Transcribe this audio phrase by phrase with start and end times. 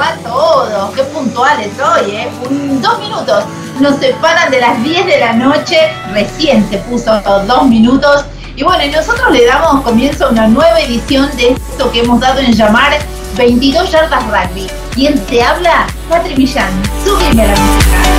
[0.00, 0.94] Va a todos?
[0.94, 2.28] Qué puntuales hoy, ¿eh?
[2.80, 3.44] Dos minutos
[3.80, 5.76] nos separan de las 10 de la noche,
[6.12, 8.24] recién se puso dos minutos.
[8.56, 12.40] Y bueno, nosotros le damos comienzo a una nueva edición de esto que hemos dado
[12.40, 12.98] en llamar
[13.36, 14.66] 22 yardas rugby.
[14.94, 15.86] ¿Quién te habla?
[16.08, 16.70] Patri Millán.
[17.04, 18.09] Súbeme la música.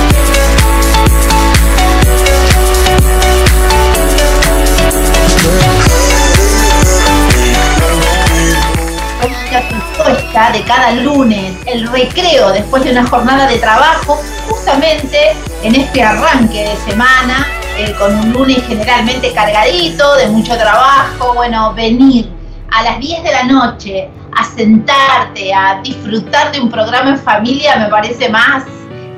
[10.50, 15.32] De cada lunes, el recreo después de una jornada de trabajo, justamente
[15.62, 21.72] en este arranque de semana, eh, con un lunes generalmente cargadito, de mucho trabajo, bueno,
[21.74, 22.28] venir
[22.70, 27.76] a las 10 de la noche a sentarte, a disfrutar de un programa en familia
[27.76, 28.64] me parece más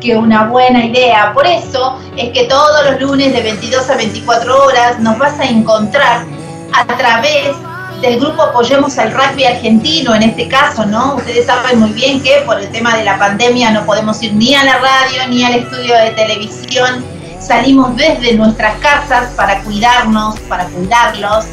[0.01, 1.33] que una buena idea.
[1.33, 5.45] Por eso es que todos los lunes de 22 a 24 horas nos vas a
[5.45, 6.25] encontrar
[6.73, 7.56] a través
[8.04, 11.15] del grupo Apoyemos al Rugby Argentino, en este caso, ¿no?
[11.16, 14.54] Ustedes saben muy bien que por el tema de la pandemia no podemos ir ni
[14.54, 17.03] a la radio ni al estudio de televisión.
[17.41, 21.47] Salimos desde nuestras casas para cuidarnos, para cuidarlos.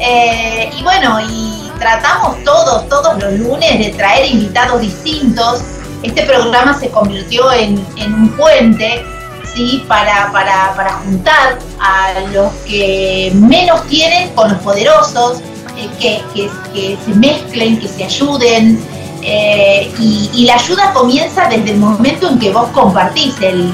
[0.00, 5.62] Eh, y bueno, y tratamos todos, todos los lunes de traer invitados distintos.
[6.02, 9.04] Este programa se convirtió en, un puente
[9.54, 9.84] ¿sí?
[9.86, 15.42] Para, para, para, juntar a los que menos tienen con los poderosos,
[15.98, 16.50] que,
[17.04, 18.82] se mezclen, que se ayuden.
[19.22, 23.72] Eh, y, la ayuda comienza desde el momento en que vos compartís el,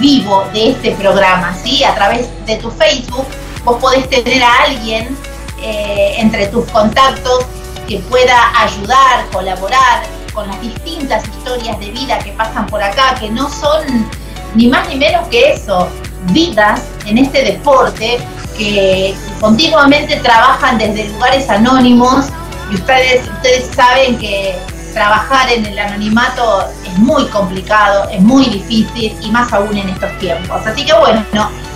[0.00, 1.84] vivo de este programa, ¿sí?
[1.84, 3.26] A través de tu Facebook,
[3.64, 5.16] vos podés tener a alguien
[5.62, 7.44] eh, entre tus contactos
[7.86, 10.02] que pueda ayudar, colaborar
[10.34, 14.08] con las distintas historias de vida que pasan por acá, que no son
[14.56, 15.88] ni más ni menos que eso,
[16.32, 18.18] vidas en este deporte
[18.56, 22.26] que continuamente trabajan desde lugares anónimos
[22.70, 24.58] y ustedes, ustedes saben que
[24.92, 30.16] trabajar en el anonimato es muy complicado, es muy difícil y más aún en estos
[30.18, 30.66] tiempos.
[30.66, 31.24] Así que bueno,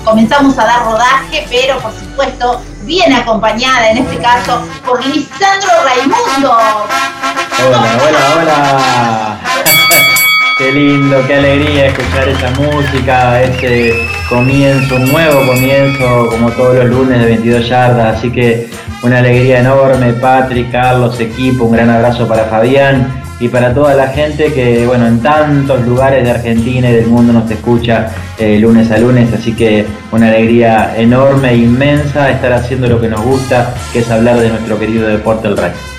[0.04, 6.56] comenzamos a dar rodaje, pero por supuesto bien acompañada en este caso por Lisandro Raimundo.
[7.64, 10.11] Hola, hola, hola.
[10.62, 13.94] Qué lindo, qué alegría escuchar esa música, ese
[14.28, 18.18] comienzo, un nuevo comienzo, como todos los lunes de 22 yardas.
[18.18, 18.68] Así que
[19.02, 23.08] una alegría enorme, Patrick, Carlos, equipo, un gran abrazo para Fabián
[23.40, 27.32] y para toda la gente que, bueno, en tantos lugares de Argentina y del mundo
[27.32, 29.34] nos escucha eh, lunes a lunes.
[29.34, 34.38] Así que una alegría enorme inmensa estar haciendo lo que nos gusta, que es hablar
[34.38, 35.91] de nuestro querido deporte, el rugby.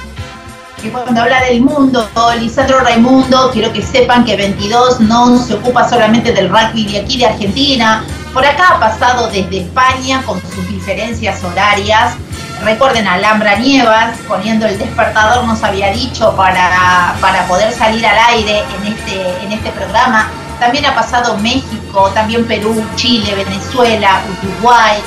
[0.83, 5.87] Que cuando habla del mundo, Lisandro Raimundo, quiero que sepan que 22 no se ocupa
[5.87, 8.03] solamente del rugby de aquí de Argentina,
[8.33, 12.15] por acá ha pasado desde España con sus diferencias horarias.
[12.63, 18.63] Recuerden Alhambra Nievas, poniendo el despertador nos había dicho para, para poder salir al aire
[18.77, 20.29] en este, en este programa.
[20.59, 25.01] También ha pasado México, también Perú, Chile, Venezuela, Uruguay,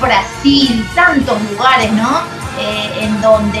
[0.00, 2.41] Brasil, tantos lugares, ¿no?
[2.58, 3.60] Eh, en donde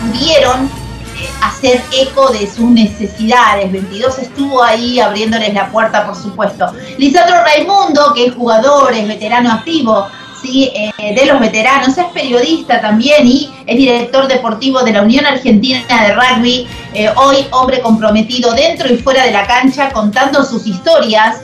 [0.00, 3.72] pudieron eh, hacer eco de sus necesidades.
[3.72, 6.72] 22 estuvo ahí abriéndoles la puerta, por supuesto.
[6.96, 10.06] Lisandro Raimundo, que es jugador, es veterano activo,
[10.40, 10.70] ¿sí?
[10.74, 15.80] Eh, de los veteranos, es periodista también y es director deportivo de la Unión Argentina
[15.88, 16.68] de Rugby,
[17.16, 21.40] hoy hombre comprometido dentro y fuera de la cancha, contando sus historias,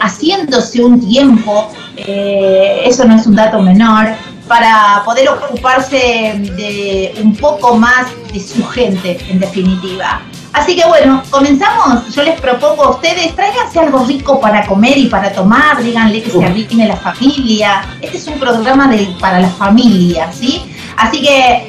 [0.00, 4.16] haciéndose un tiempo, eso no es un dato menor,
[4.48, 10.22] para poder ocuparse de un poco más de su gente, en definitiva.
[10.52, 12.12] Así que bueno, comenzamos.
[12.14, 16.30] Yo les propongo a ustedes, tráiganse algo rico para comer y para tomar, díganle que
[16.30, 17.82] se arrime la familia.
[18.00, 20.62] Este es un programa de, para la familia, ¿sí?
[20.96, 21.68] Así que,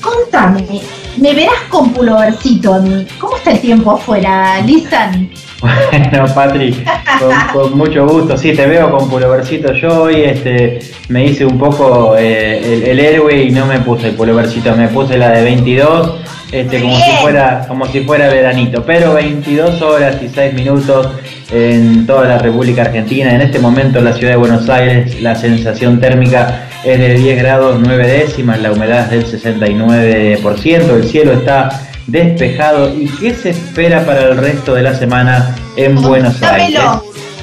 [0.00, 0.80] contame,
[1.16, 3.06] me verás con pulovercito a mí.
[3.18, 5.30] ¿Cómo está el tiempo afuera, Lisan?
[5.60, 6.84] Bueno, Patri,
[7.52, 8.36] con, mucho gusto.
[8.36, 9.72] Sí, te veo con pulovercito.
[9.72, 14.14] Yo hoy este, me hice un poco eh, el, héroe y no me puse el
[14.14, 16.20] pulovercito, me puse la de 22,
[16.52, 18.84] este, como, si fuera, como si fuera veranito.
[18.84, 21.08] Pero 22 horas y 6 minutos
[21.50, 23.34] en toda la República Argentina.
[23.34, 27.38] En este momento en la ciudad de Buenos Aires la sensación térmica es de 10
[27.38, 31.68] grados 9 décimas, la humedad es del 69%, el cielo está
[32.06, 32.94] despejado.
[32.94, 36.80] ¿Y qué se espera para el resto de la semana en Buenos Aires?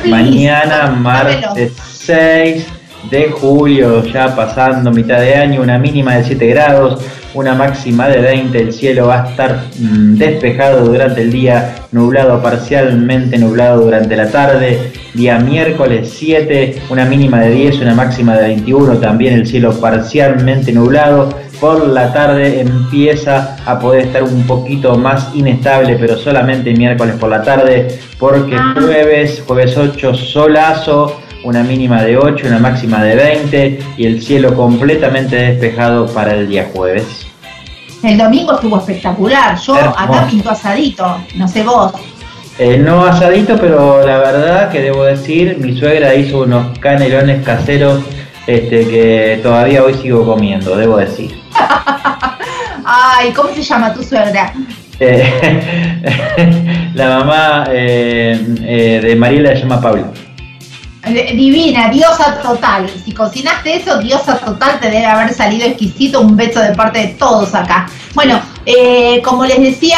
[0.05, 2.65] Mañana, martes 6
[3.09, 7.01] de julio, ya pasando mitad de año, una mínima de 7 grados,
[7.33, 12.41] una máxima de 20, el cielo va a estar mm, despejado durante el día, nublado
[12.41, 18.49] parcialmente nublado durante la tarde, día miércoles 7, una mínima de 10, una máxima de
[18.49, 21.29] 21, también el cielo parcialmente nublado,
[21.61, 27.29] por la tarde empieza a poder estar un poquito más inestable, pero solamente miércoles por
[27.29, 28.73] la tarde, porque ah.
[28.73, 34.55] jueves, jueves 8, solazo, una mínima de 8, una máxima de 20 y el cielo
[34.55, 37.27] completamente despejado para el día jueves.
[38.01, 41.93] El domingo estuvo espectacular, yo acá pinto asadito, no sé vos.
[42.57, 48.01] Eh, no asadito, pero la verdad que debo decir, mi suegra hizo unos canelones caseros
[48.47, 51.40] este, que todavía hoy sigo comiendo, debo decir.
[52.85, 54.53] Ay, ¿cómo se llama tu suegra?
[54.99, 60.11] Eh, la mamá eh, de Mariela se llama Pablo.
[61.03, 62.87] Divina, diosa total.
[63.03, 66.21] Si cocinaste eso, diosa total, te debe haber salido exquisito.
[66.21, 67.87] Un beso de parte de todos acá.
[68.13, 69.97] Bueno, eh, como les decía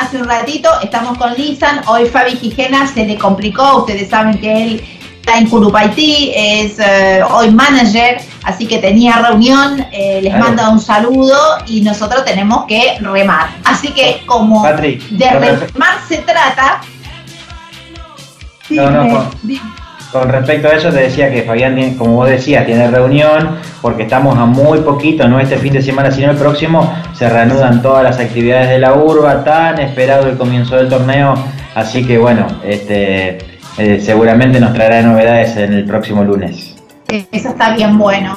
[0.00, 1.82] hace un ratito, estamos con Lisan.
[1.86, 3.78] Hoy Fabi Gijena se le complicó.
[3.78, 4.84] Ustedes saben que él
[5.22, 9.86] está en Curupaití, es eh, hoy manager, así que tenía reunión.
[9.92, 13.50] Eh, les manda un saludo y nosotros tenemos que remar.
[13.64, 16.80] Así que, como de remar se trata.
[18.70, 19.30] no, no,
[20.10, 24.36] con respecto a eso te decía que Fabián, como vos decías, tiene reunión porque estamos
[24.36, 28.18] a muy poquito, no este fin de semana, sino el próximo, se reanudan todas las
[28.18, 31.34] actividades de la urba, tan esperado el comienzo del torneo,
[31.74, 36.74] así que bueno, este, eh, seguramente nos traerá novedades en el próximo lunes.
[37.08, 38.34] Eso está bien bueno.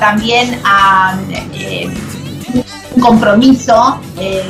[0.00, 1.18] también a
[1.54, 1.88] eh,
[2.54, 4.00] un compromiso.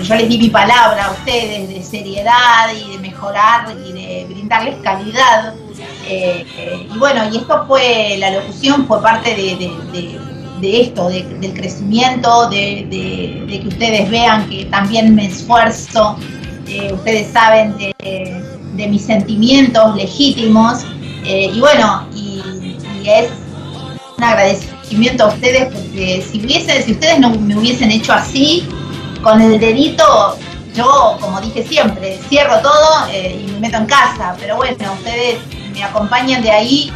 [0.02, 4.76] yo les di mi palabra a ustedes de seriedad y de mejorar y de brindarles
[4.82, 5.54] calidad.
[6.10, 12.48] Eh, eh, y bueno, y esto fue, la locución fue parte de, esto, del crecimiento,
[12.48, 12.88] de,
[13.62, 16.16] que ustedes vean que también me esfuerzo,
[16.66, 20.84] eh, ustedes saben de, mis sentimientos legítimos.
[21.24, 23.28] y bueno, y, es
[24.16, 24.77] un agradecimiento
[25.20, 28.68] a ustedes porque si, hubiese, si ustedes no me hubiesen hecho así,
[29.22, 30.38] con el dedito
[30.74, 35.38] yo, como dije siempre, cierro todo eh, y me meto en casa, pero bueno, ustedes
[35.72, 36.92] me acompañan de ahí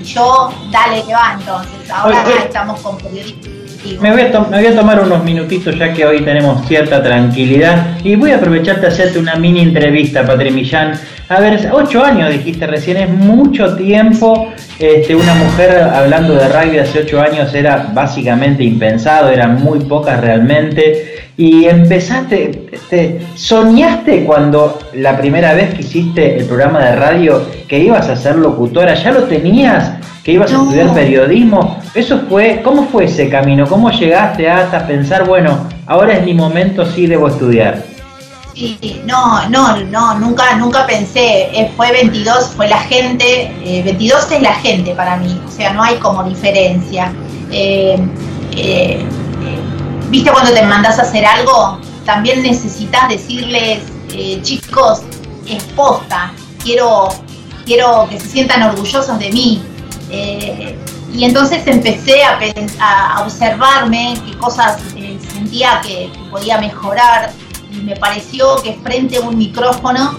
[0.00, 1.90] y yo, dale que va entonces.
[1.90, 3.52] Ahora estamos con periodistas.
[4.00, 7.98] Me voy, a me voy, a tomar unos minutitos ya que hoy tenemos cierta tranquilidad
[8.02, 10.98] y voy a aprovecharte a hacerte una mini entrevista, Patri Millán.
[11.28, 14.52] A ver, ocho años dijiste recién, es mucho tiempo.
[14.78, 20.20] Este, una mujer hablando de rugby hace ocho años era básicamente impensado, eran muy pocas
[20.20, 27.42] realmente y empezaste, te, soñaste cuando la primera vez que hiciste el programa de radio
[27.66, 29.92] que ibas a ser locutora, ya lo tenías,
[30.22, 33.66] que ibas a estudiar periodismo, eso fue, ¿cómo fue ese camino?
[33.66, 37.95] ¿Cómo llegaste hasta pensar, bueno, ahora es mi momento, sí debo estudiar?
[38.56, 43.52] Sí, no, no, no, nunca, nunca pensé, eh, fue 22, fue la gente,
[43.84, 47.12] 22 eh, es la gente para mí, o sea, no hay como diferencia.
[47.50, 47.98] Eh,
[50.08, 51.80] ¿Viste cuando te mandas a hacer algo?
[52.04, 53.80] También necesitas decirles,
[54.12, 55.02] eh, chicos,
[55.48, 56.32] es posta,
[56.62, 57.08] quiero,
[57.64, 59.62] quiero que se sientan orgullosos de mí.
[60.10, 60.78] Eh,
[61.12, 67.32] y entonces empecé a, observarme qué cosas eh, sentía que, podía mejorar
[67.82, 70.18] me pareció que frente a un micrófono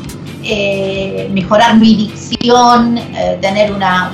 [1.31, 2.97] mejorar mi dicción,
[3.41, 4.11] tener una,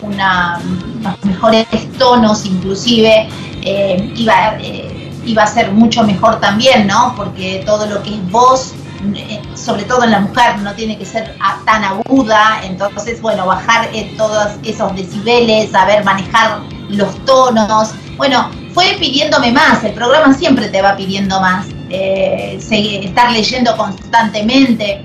[0.00, 0.60] una,
[1.22, 1.66] mejores
[1.96, 3.28] tonos inclusive,
[4.16, 4.58] iba,
[5.28, 7.14] iba a ser mucho mejor también, ¿no?
[7.16, 8.72] Porque todo lo que es voz,
[9.14, 13.88] eh, sobre todo en la mujer, no tiene que ser tan aguda, entonces, bueno, bajar
[13.92, 17.90] eh, todos esos decibeles, saber manejar los tonos.
[18.16, 22.60] Bueno, fue pidiéndome más, el programa siempre te va pidiendo más, eh,
[23.02, 25.02] estar leyendo constantemente,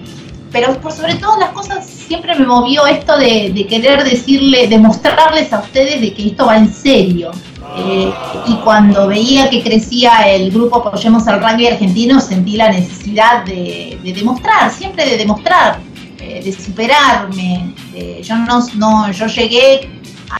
[0.51, 5.61] pero por sobre todas las cosas siempre me movió esto de, querer decirle, demostrarles a
[5.61, 7.31] ustedes de que esto va en serio,
[7.75, 8.13] eh,
[8.45, 13.97] y cuando veía que crecía el grupo Apoyemos al Rugby Argentino, sentí la necesidad de,
[14.03, 15.79] demostrar, siempre de demostrar,
[16.19, 17.73] eh, de superarme.
[18.21, 19.89] Yo, no, no, yo llegué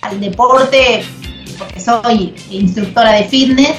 [0.01, 1.03] al deporte
[1.57, 3.73] porque soy instructora de fitness,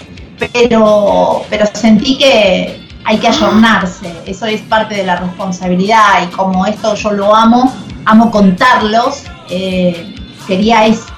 [0.53, 6.67] pero, pero sentí que hay que ayornarse, eso es parte de la responsabilidad y como
[6.67, 7.73] esto yo lo amo,
[8.07, 9.25] amo contarlos,
[10.47, 11.15] quería eso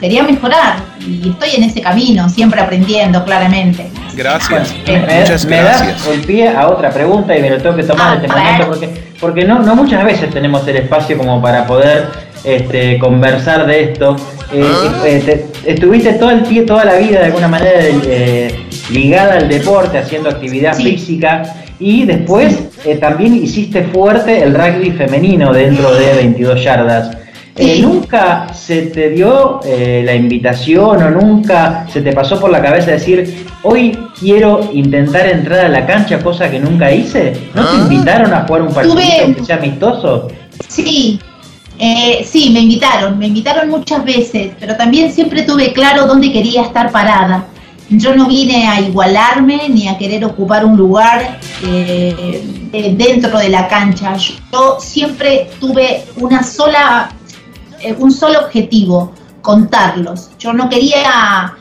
[0.00, 3.90] quería mejorar y estoy en ese camino, siempre aprendiendo claramente.
[4.14, 4.74] Gracias.
[4.86, 6.06] me, Muchas gracias.
[6.06, 8.66] el pie a otra pregunta y me lo tengo que tomar en este ah, momento
[8.66, 12.08] porque, porque no, no muchas veces tenemos el espacio como para poder
[12.44, 14.16] este, conversar de esto.
[14.52, 15.02] Eh, ah.
[15.04, 18.54] eh, estuviste todo el toda la vida de alguna manera eh,
[18.90, 21.42] ligada al deporte, haciendo actividad física
[21.78, 22.58] y después
[23.00, 27.16] también hiciste fuerte el rugby femenino dentro de 22 yardas.
[27.56, 32.62] Eh, ¿Nunca se te dio eh, la invitación o nunca se te pasó por la
[32.62, 37.32] cabeza decir, hoy quiero intentar entrar a la cancha, cosa que nunca hice?
[37.54, 37.88] ¿No te Ah.
[37.90, 38.96] invitaron a jugar un partido
[39.36, 40.28] que sea amistoso?
[40.68, 41.18] Sí,
[41.78, 46.62] eh, sí, me invitaron, me invitaron muchas veces, pero también siempre tuve claro dónde quería
[46.62, 47.46] estar parada.
[47.88, 53.68] Yo no vine a igualarme ni a querer ocupar un lugar eh, dentro de la
[53.68, 54.14] cancha.
[54.52, 57.10] Yo siempre tuve una sola,
[57.80, 60.30] eh, un solo objetivo, contarlos.
[60.38, 61.54] Yo no quería,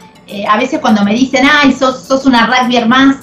[0.49, 3.17] a veces cuando me dicen, ay, sos, sos una rugbyer más,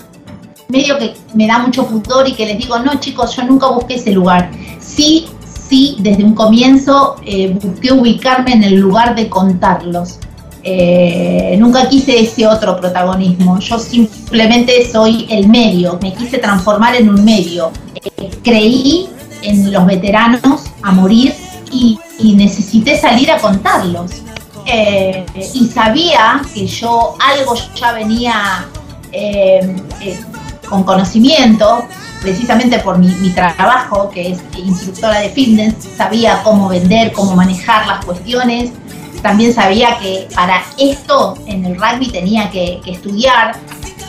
[0.68, 3.96] medio que me da mucho pudor y que les digo, no chicos, yo nunca busqué
[3.96, 4.50] ese lugar.
[4.80, 5.26] Sí,
[5.68, 10.18] sí, desde un comienzo eh, busqué ubicarme en el lugar de contarlos.
[10.62, 17.10] Eh, nunca quise ese otro protagonismo, yo simplemente soy el medio, me quise transformar en
[17.10, 17.70] un medio.
[17.94, 19.08] Eh, creí
[19.42, 21.34] en los veteranos a morir
[21.70, 21.98] y,
[22.36, 24.10] necesité salir a contarlos.
[25.52, 28.66] Y sabía que yo algo ya venía
[30.70, 31.83] con conocimiento,
[32.24, 38.02] precisamente por mi, trabajo, que es instructora de fitness, sabía cómo vender, cómo manejar las
[38.02, 38.72] cuestiones.
[39.20, 43.56] También sabía que para esto en el rugby tenía que, que estudiar,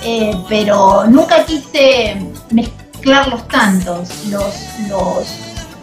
[0.01, 2.15] eh, pero nunca quise
[2.51, 4.10] mezclar los tantos.
[4.29, 4.55] Los,
[4.89, 5.27] los,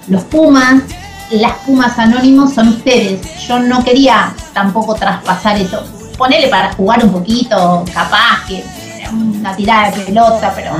[0.08, 0.82] los Pumas,
[1.30, 3.46] las Pumas anónimos son ustedes.
[3.46, 5.84] Yo no quería tampoco traspasar eso.
[6.16, 8.64] Ponele para jugar un poquito, capaz que
[9.12, 10.72] una tirada de pelota, pero,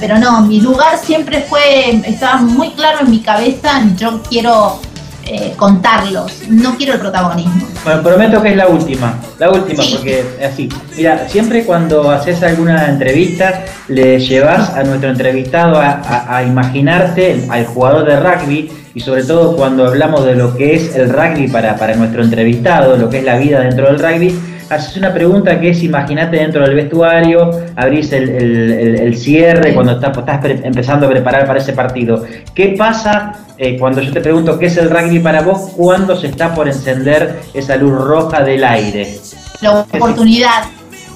[0.00, 4.80] pero no, mi lugar siempre fue, estaba muy claro en mi cabeza, yo quiero
[5.24, 7.66] eh, contarlos, no quiero el protagonismo.
[7.84, 9.94] Bueno, prometo que es la última, la última, Sí.
[9.96, 10.68] porque así.
[10.96, 17.46] Mira, siempre cuando haces alguna entrevista, le llevas a nuestro entrevistado a, a- a imaginarte
[17.50, 21.46] al jugador de rugby y sobre todo cuando hablamos de lo que es el rugby
[21.48, 24.38] para, para nuestro entrevistado, lo que es la vida dentro del rugby,
[24.70, 30.38] haces una pregunta que es imagínate dentro del vestuario, abrís el, el- cierre cuando estás,
[30.38, 32.24] pre- empezando a preparar para ese partido.
[32.54, 36.28] ¿Qué pasa eh, cuando yo te pregunto qué es el rugby para vos cuando se
[36.28, 39.18] está por encender esa luz roja del aire?
[39.60, 40.64] La oportunidad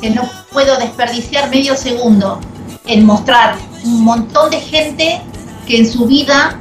[0.00, 0.22] que no
[0.52, 2.40] puedo desperdiciar medio segundo
[2.86, 5.20] en mostrar un montón de gente
[5.66, 6.58] que en su vida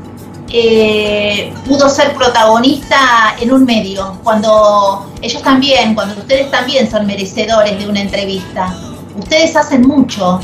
[0.53, 7.77] eh, pudo ser protagonista en un medio, cuando ellos también, cuando ustedes también son merecedores
[7.79, 8.75] de una entrevista.
[9.17, 10.39] Ustedes hacen mucho.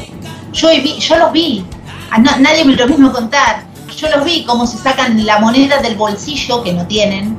[0.53, 1.65] Yo, vi- yo los vi,
[2.11, 3.63] a na- nadie me lo mismo contar.
[3.97, 7.35] Yo los vi cómo se sacan la moneda del bolsillo que no tienen,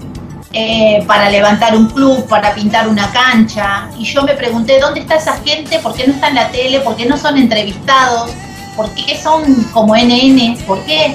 [0.52, 3.88] eh, para levantar un club, para pintar una cancha.
[3.98, 5.78] Y yo me pregunté, ¿dónde está esa gente?
[5.78, 6.80] ¿Por qué no está en la tele?
[6.80, 8.30] ¿Por qué no son entrevistados?
[8.76, 10.56] ¿Por qué son como NN?
[10.66, 11.14] ¿Por qué?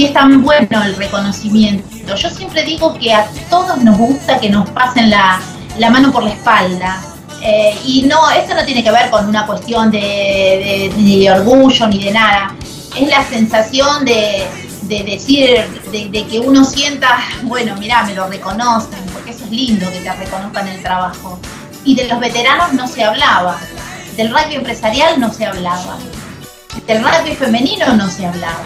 [0.00, 2.14] Si es tan bueno el reconocimiento.
[2.16, 5.38] Yo siempre digo que a todos nos gusta que nos pasen la,
[5.76, 7.02] la mano por la espalda.
[7.42, 12.02] Eh, y no, esto no tiene que ver con una cuestión de, de- orgullo ni
[12.02, 12.56] de nada.
[12.98, 14.46] Es la sensación de,
[14.84, 19.84] de decir, de, que uno sienta, bueno, mira, me lo reconocen, porque eso es lindo
[19.92, 21.38] que te reconozcan el trabajo.
[21.84, 23.58] Y de los veteranos no se hablaba,
[24.16, 25.98] del rugby empresarial no se hablaba,
[26.86, 28.64] del rugby femenino no se hablaba.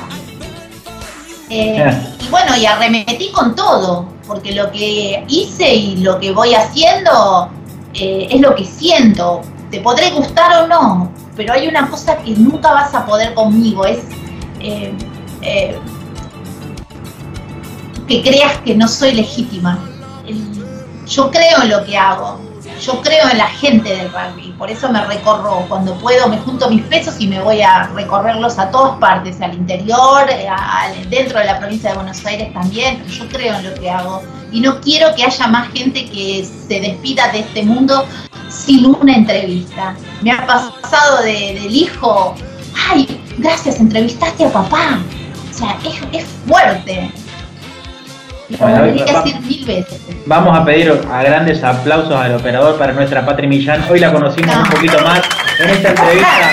[1.51, 6.55] Eh, y bueno, y arremetí con todo, porque lo que hice y lo que voy
[6.55, 7.49] haciendo
[7.95, 9.41] eh, es lo que siento.
[9.71, 13.85] Te podré gustar o no, pero hay una cosa que nunca vas a poder conmigo,
[13.87, 13.99] es
[14.61, 14.93] eh,
[15.43, 15.79] eh,
[18.09, 19.79] que creas que no soy legítima.
[20.27, 20.53] El-
[21.07, 22.41] Yo creo en lo que hago,
[22.81, 26.71] yo creo en la gente del rugby, por eso me recorro, cuando puedo me junto
[26.71, 31.39] mis pesos y me voy a recorrerlos a todas partes, al interior, eh, a- dentro
[31.39, 34.81] de la provincia de Buenos Aires también, yo creo en lo que hago y no
[34.81, 38.05] quiero que haya más gente que se despida de este mundo
[38.49, 39.97] sin una entrevista.
[40.23, 42.35] Me ha pasado de- del hijo,
[42.91, 44.99] ay, gracias, entrevistaste a papá.
[45.51, 45.77] O sea,
[46.13, 47.11] es fuerte.
[48.51, 50.01] Lo Bueno, va- a decir mil veces.
[50.27, 53.83] Vamos a pedir a grandes aplausos al operador para nuestra Patri Millán.
[53.91, 55.21] Hoy la conocimos un poquito más
[55.59, 56.53] en esta entrevista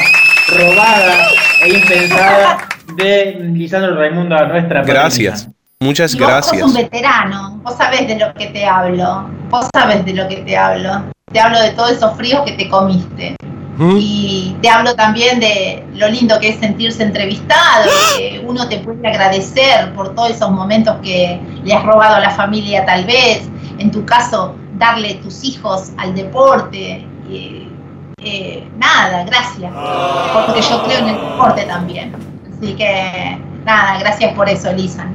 [0.58, 1.16] robada
[1.64, 2.58] e impensada
[2.96, 5.40] de Lisandro Raimundo a nuestra Patri Gracias.
[5.48, 5.56] Millán.
[5.82, 6.62] Muchas Y vos gracias.
[6.62, 10.38] sos un veterano, vos sabés de lo que te hablo, vos sabés de lo que
[10.38, 11.06] te hablo.
[11.34, 13.36] Te hablo de todos esos fríos que te comiste.
[13.78, 13.98] ¿Mm?
[14.00, 19.08] Y te hablo también de lo lindo que es sentirse entrevistado, que uno te puede
[19.08, 23.92] agradecer por todos esos momentos que le has robado a la familia tal vez, en
[23.92, 27.08] tu caso, darle tus hijos al deporte.
[27.30, 27.68] y,
[28.24, 29.74] eh, nada, gracias,
[30.34, 32.14] porque yo creo en el deporte también.
[32.56, 35.08] Así que nada, gracias por eso, Elisa.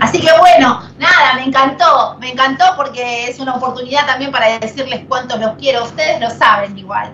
[0.00, 5.02] Así que bueno, nada, me encantó, me encantó porque es una oportunidad también para decirles
[5.08, 7.12] cuánto los quiero, ustedes lo saben igual.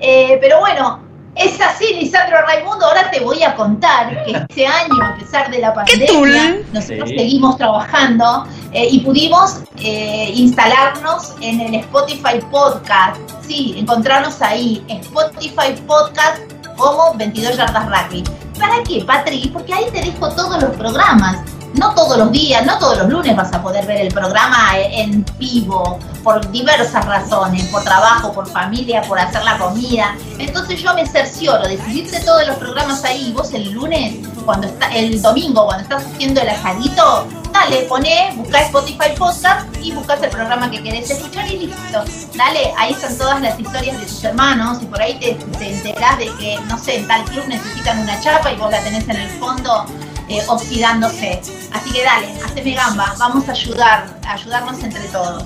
[0.00, 1.00] Eh, pero bueno,
[1.34, 5.58] es así, Lisandro Raimundo, ahora te voy a contar que este año, a pesar de
[5.58, 13.20] la pandemia, nosotros seguimos trabajando eh, y pudimos eh, instalarnos en el Spotify Podcast.
[13.46, 16.40] Sí, encontrarnos ahí, Spotify Podcast
[16.76, 18.24] como 22 yardas rugby.
[18.58, 19.50] ¿Para qué, Patri?
[19.52, 21.38] Porque ahí te dejo todos los programas
[21.76, 25.24] no todos los días, no todos los lunes vas a poder ver el programa en
[25.38, 30.16] vivo, por diversas razones, por trabajo, por familia, por hacer la comida.
[30.38, 34.66] Entonces yo me cercioro de subirte todos los programas ahí y vos el lunes, cuando
[34.66, 40.22] está, el domingo, cuando estás haciendo el asadito, dale, poné, buscá Spotify Podcast y buscás
[40.22, 42.04] el programa que querés escuchar y listo.
[42.34, 46.18] Dale, ahí están todas las historias de tus hermanos y por ahí te, te enterás
[46.18, 49.16] de que, no sé, en tal club necesitan una chapa y vos la tenés en
[49.16, 49.86] el fondo
[50.28, 51.40] eh, oxidándose.
[51.72, 55.44] Así que dale, haceme gamba, vamos a ayudar, a ayudarnos entre todos.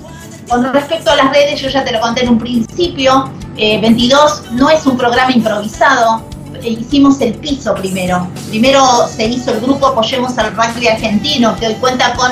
[0.48, 4.42] Con respecto a las redes, yo ya te lo conté en un principio, 22 eh,
[4.52, 6.24] no es un programa improvisado,
[6.62, 8.26] eh, hicimos el piso primero.
[8.48, 12.30] Primero se hizo el grupo Apoyemos al Rugby Argentino, que hoy cuenta con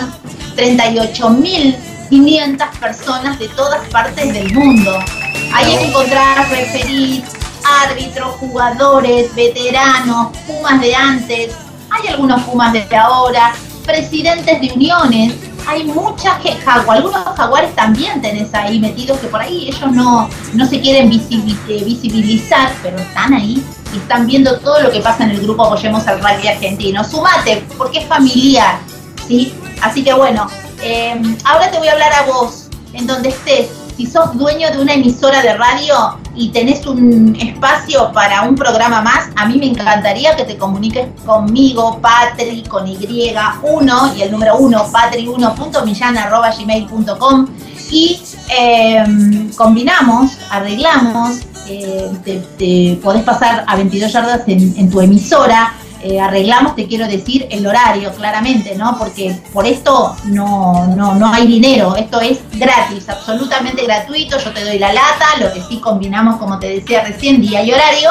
[0.57, 4.99] 38.500 personas de todas partes del mundo.
[5.55, 7.23] Ahí encontrás referir,
[7.85, 11.53] árbitros, jugadores, veteranos, pumas de antes,
[12.01, 13.53] hay algunos Pumas desde ahora,
[13.85, 15.35] presidentes de uniones,
[15.67, 20.67] hay muchas que algunos jaguares también tenés ahí metidos que por ahí ellos no, no
[20.67, 25.31] se quieren eh, visibilizar, pero están ahí y están viendo todo lo que pasa en
[25.31, 27.05] el grupo Apoyemos al Rugby Argentino.
[27.05, 28.79] Sumate, porque es familiar,
[29.27, 29.55] ¿sí?
[29.83, 30.47] Así que bueno,
[30.83, 34.79] eh, ahora te voy a hablar a vos, en donde estés, si sos dueño de
[34.79, 39.67] una emisora de radio y tenés un espacio para un programa más, a mí me
[39.67, 47.49] encantaría que te comuniques conmigo, Patri, con Y1 y el número 1, patri1.millana.gmail.com
[47.91, 48.21] y
[48.57, 52.09] em, combinamos, arreglamos, eh,
[52.57, 57.67] te, podés pasar a 22 yardas en tu emisora, eh, arreglamos, te quiero decir, el
[57.67, 58.97] horario, claramente, ¿no?
[58.97, 64.65] Porque por esto no, no, no hay dinero, esto es gratis, absolutamente gratuito, yo te
[64.65, 68.11] doy la lata, lo que sí combinamos, como te decía recién, día y horario,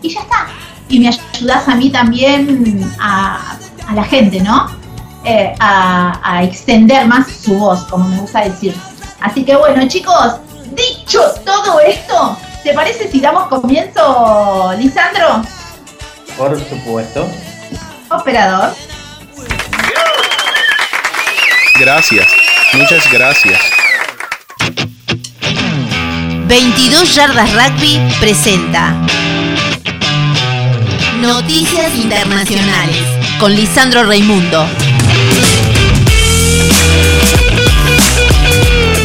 [0.00, 0.46] y ya está.
[0.88, 3.58] Y me ayudas a mí también a,
[3.94, 4.68] la gente, ¿no?
[5.24, 8.74] Eh, a, a extender más su voz, como me gusta decir.
[9.20, 10.36] Así que bueno, chicos,
[10.72, 15.42] dicho todo esto, ¿te parece si damos comienzo, Lisandro?
[16.36, 17.30] Por supuesto.
[18.10, 18.74] Operador.
[21.78, 22.26] Gracias,
[22.72, 23.60] muchas gracias.
[26.46, 28.94] 22 Yardas Rugby presenta
[31.20, 33.04] Noticias Internacionales
[33.40, 34.66] con Lisandro Raimundo.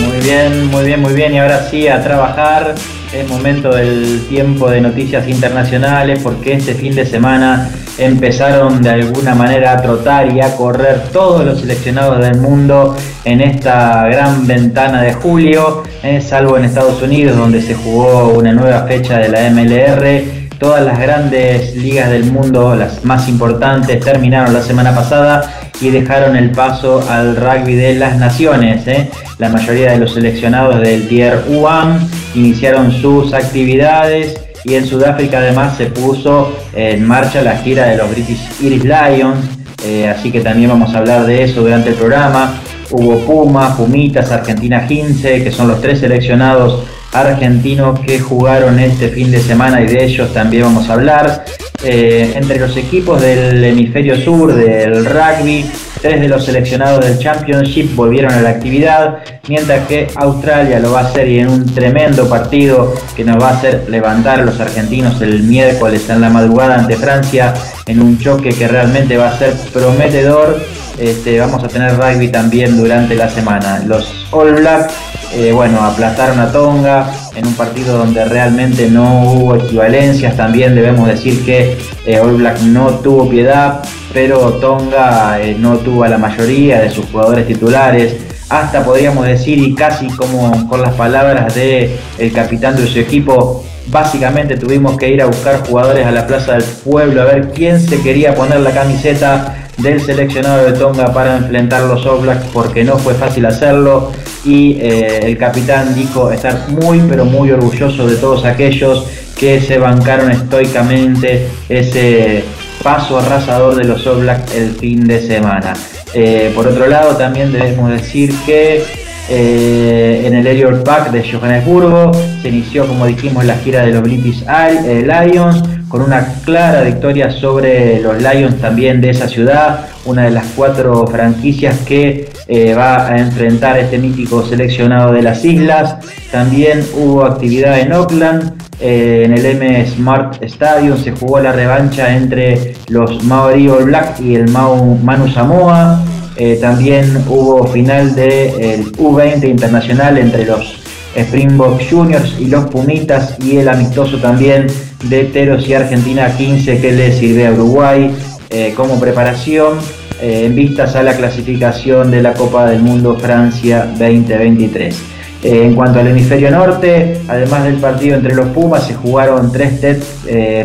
[0.05, 1.33] Muy bien, muy bien, muy bien.
[1.33, 2.75] Y ahora sí, a trabajar
[3.13, 9.35] es momento del tiempo de noticias internacionales porque este fin de semana empezaron de alguna
[9.35, 12.95] manera a trotar y a correr todos los seleccionados del mundo
[13.25, 18.53] en esta gran ventana de julio, eh, salvo en Estados Unidos donde se jugó una
[18.53, 24.53] nueva fecha de la MLR Todas las grandes ligas del mundo, las más importantes, terminaron
[24.53, 28.85] la semana pasada y dejaron el paso al rugby de las naciones.
[28.85, 29.09] ¿eh?
[29.39, 31.99] La mayoría de los seleccionados del Tier 1
[32.35, 38.11] iniciaron sus actividades y en Sudáfrica además se puso en marcha la gira de los
[38.11, 39.43] British Irish Lions,
[39.83, 42.53] eh, así que también vamos a hablar de eso durante el programa.
[42.91, 49.31] Hubo Puma, Pumitas, Argentina 15, que son los tres seleccionados argentinos que jugaron este fin
[49.31, 51.45] de semana y de ellos también vamos a hablar.
[51.83, 55.65] Eh, entre los equipos del hemisferio sur del rugby,
[55.99, 61.01] tres de los seleccionados del Championship volvieron a la actividad, mientras que Australia lo va
[61.01, 64.59] a hacer y en un tremendo partido que nos va a hacer levantar a los
[64.59, 67.53] argentinos el miércoles en la madrugada ante Francia
[67.87, 70.61] en un choque que realmente va a ser prometedor.
[70.97, 73.83] Este, vamos a tener rugby también durante la semana.
[73.85, 74.93] Los All Blacks
[75.33, 80.35] eh, bueno, aplastaron a Tonga en un partido donde realmente no hubo equivalencias.
[80.35, 83.81] También debemos decir que eh, All Black no tuvo piedad,
[84.13, 88.17] pero Tonga eh, no tuvo a la mayoría de sus jugadores titulares.
[88.49, 93.63] Hasta podríamos decir, y casi como con las palabras del el capitán de su equipo,
[93.87, 97.79] básicamente tuvimos que ir a buscar jugadores a la Plaza del Pueblo a ver quién
[97.79, 102.83] se quería poner la camiseta del seleccionado de Tonga para enfrentar los All Blacks porque
[102.83, 104.11] no fue fácil hacerlo
[104.45, 109.05] y eh, el capitán dijo estar muy pero muy orgulloso de todos aquellos
[109.37, 112.43] que se bancaron estoicamente ese
[112.83, 115.73] paso arrasador de los All el fin de semana.
[116.13, 118.83] Eh, por otro lado, también debemos decir que
[119.29, 124.03] eh, en el Aerial Pack de Johannesburgo se inició, como dijimos, la gira de los
[124.03, 130.31] British Lions con una clara victoria sobre los Lions también de esa ciudad, una de
[130.31, 132.29] las cuatro franquicias que
[132.77, 135.97] va a enfrentar este mítico seleccionado de las islas.
[136.31, 142.73] También hubo actividad en Auckland, en el M Smart Stadium se jugó la revancha entre
[142.87, 146.03] los Maori All Black y el Manu Samoa.
[146.37, 150.81] Eh, también hubo final del U20 internacional entre los
[151.15, 154.67] Springboks Juniors y los Pumitas y el amistoso también
[155.03, 158.11] de Teros y Argentina 15 que le sirve a Uruguay
[158.49, 159.77] eh, como preparación
[160.21, 164.95] eh, en vistas a la clasificación de la Copa del Mundo Francia 2023.
[165.43, 170.03] en cuanto al hemisferio norte, además del partido entre los Pumas, se jugaron tres test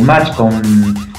[0.03, 0.61] match con,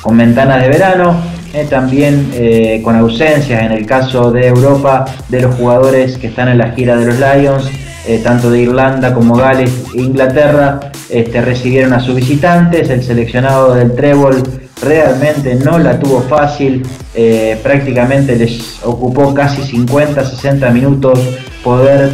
[0.02, 1.38] con ventanas de verano.
[1.54, 6.50] Eh, también eh, con ausencias en el caso de Europa de los jugadores que están
[6.50, 7.70] en la gira de los Lions,
[8.08, 13.76] eh, tanto de Irlanda como Gales e Inglaterra, este, recibieron a sus visitantes, el seleccionado
[13.76, 14.44] del Trébol
[14.82, 16.86] realmente no la tuvo fácil,
[17.64, 21.20] prácticamente les ocupó casi 50-60 minutos
[21.64, 22.12] poder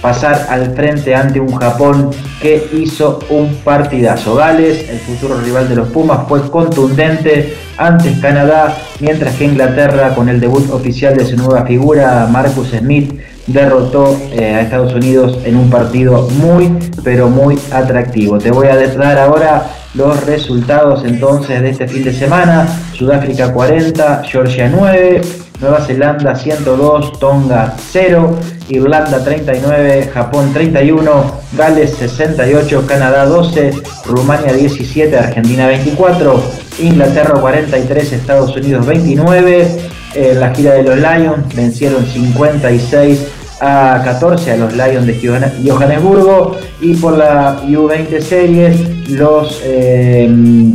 [0.00, 4.34] pasar al frente ante un Japón que hizo un partidazo.
[4.34, 10.28] Gales, el futuro rival de los Pumas, fue contundente ante Canadá, mientras que Inglaterra, con
[10.28, 13.20] el debut oficial de su nueva figura, Marcus Smith,
[13.52, 16.70] derrotó eh, a Estados Unidos en un partido muy,
[17.04, 18.38] pero muy atractivo.
[18.38, 22.66] Te voy a dar ahora los resultados entonces de este fin de semana.
[22.92, 25.20] Sudáfrica 40, Georgia 9,
[25.60, 31.10] Nueva Zelanda 102, Tonga 0, Irlanda 39, Japón 31,
[31.56, 33.72] Gales 68, Canadá 12,
[34.06, 36.42] Rumania 17, Argentina 24,
[36.80, 39.90] Inglaterra 43, Estados Unidos 29.
[40.12, 46.56] En la gira de los Lions vencieron 56 a 14 a los Lions de Johannesburgo
[46.80, 50.28] y por la U20 Series los eh,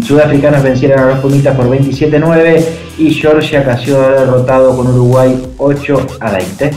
[0.04, 2.64] sudafricanos vencieron a los Pumitas por 27-9
[2.98, 6.72] y Georgia cayó derrotado con Uruguay 8 a 20.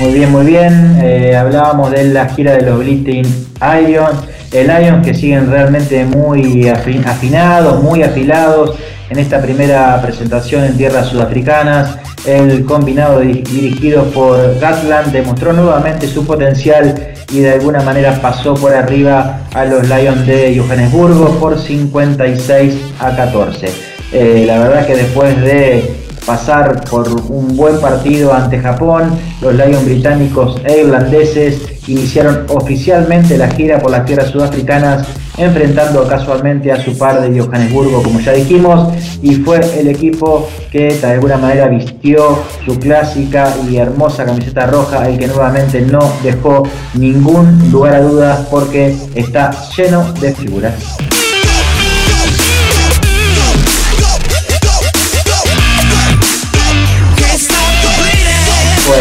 [0.00, 0.98] Muy bien, muy bien.
[1.02, 3.26] Eh, hablábamos de la gira de los Bleeding
[3.60, 4.39] Lions.
[4.52, 8.76] El Lions que siguen realmente muy afinados, muy afilados
[9.08, 11.98] en esta primera presentación en tierras sudafricanas.
[12.26, 18.74] El combinado dirigido por Gatland demostró nuevamente su potencial y de alguna manera pasó por
[18.74, 23.68] arriba a los Lions de Johannesburgo por 56 a 14.
[24.12, 25.94] Eh, la verdad que después de
[26.26, 33.48] pasar por un buen partido ante Japón, los Lions británicos e irlandeses iniciaron oficialmente la
[33.48, 38.92] gira por las tierras sudafricanas, enfrentando casualmente a su par de Johannesburgo, como ya dijimos,
[39.22, 45.08] y fue el equipo que de alguna manera vistió su clásica y hermosa camiseta roja,
[45.08, 46.64] el que nuevamente no dejó
[46.94, 51.09] ningún lugar a dudas porque está lleno de figuras.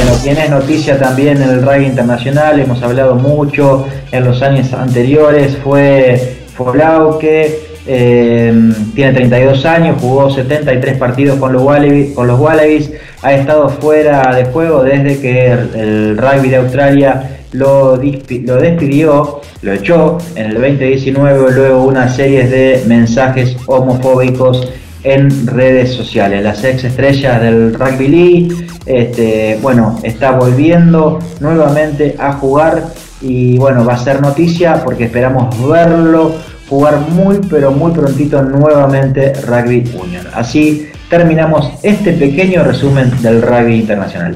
[0.01, 5.57] Bueno, tiene noticia también en el rugby internacional, hemos hablado mucho en los años anteriores,
[5.61, 8.53] fue Folau que eh,
[8.95, 14.33] tiene 32 años, jugó 73 partidos con los, Wallabies, con los Wallabies, ha estado fuera
[14.33, 20.53] de juego desde que el, rugby de Australia lo, lo, despidió, lo echó en el
[20.53, 24.65] 2019, luego una serie de mensajes homofóbicos
[25.03, 26.43] en redes sociales.
[26.43, 32.83] Las ex estrellas del rugby league, este, bueno, está volviendo nuevamente a jugar
[33.21, 36.33] y bueno, va a ser noticia porque esperamos verlo
[36.69, 40.25] jugar muy pero muy prontito nuevamente Rugby Union.
[40.33, 44.35] Así terminamos este pequeño resumen del rugby internacional.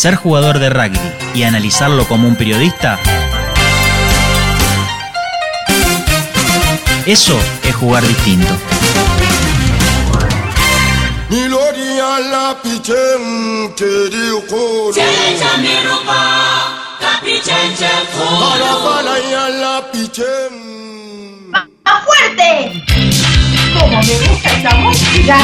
[0.00, 0.98] Ser jugador de rugby
[1.34, 2.98] y analizarlo como un periodista,
[7.04, 8.48] eso es jugar distinto.
[21.84, 23.09] ¡Más fuerte!
[23.78, 25.36] Como me gusta esta música.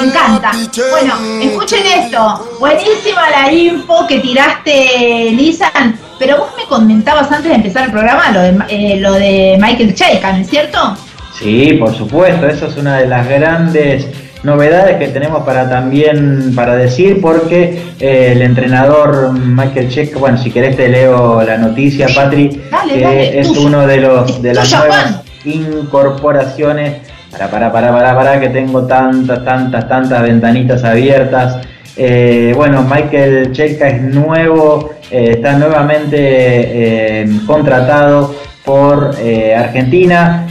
[0.00, 0.52] Me encanta.
[0.90, 2.56] Bueno, escuchen esto.
[2.58, 5.98] Buenísima la info que tiraste, Lisan.
[6.18, 9.94] Pero vos me comentabas antes de empezar el programa lo de, eh, lo de Michael
[9.94, 10.96] Cheika, ¿no es cierto?
[11.38, 14.06] Sí, por supuesto, esa es una de las grandes
[14.42, 20.50] novedades que tenemos para también para decir porque eh, el entrenador Michael Cheika, bueno, si
[20.50, 26.98] querés te leo la noticia, Patri, que es uno de los de las nuevas incorporaciones
[27.30, 31.58] para, para, para, para, para, que tengo tantas, tantas, tantas ventanitas abiertas.
[31.96, 39.16] Eh, bueno, Michael Checa es nuevo, eh, está nuevamente eh, contratado por
[39.56, 40.46] Argentina,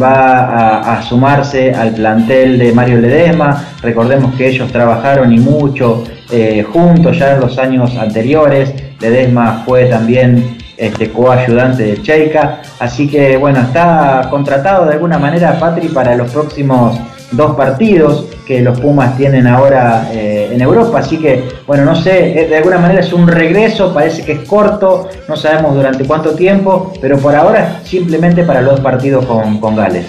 [0.00, 3.62] va a, sumarse al plantel de Mario Ledesma.
[3.82, 6.04] Recordemos que ellos trabajaron y mucho
[6.72, 8.72] juntos ya en los años anteriores.
[9.00, 12.62] Ledesma fue también este, coayudante de Cheika.
[12.78, 16.98] Así que bueno, está contratado de alguna manera Patri para los próximos
[17.32, 21.00] dos partidos que los Pumas tienen ahora eh, en Europa.
[21.00, 24.48] Así que bueno, no sé, eh, de alguna manera es un regreso, parece que es
[24.48, 29.76] corto, no sabemos durante cuánto tiempo, pero por ahora simplemente para los partidos con, con
[29.76, 30.06] Gales.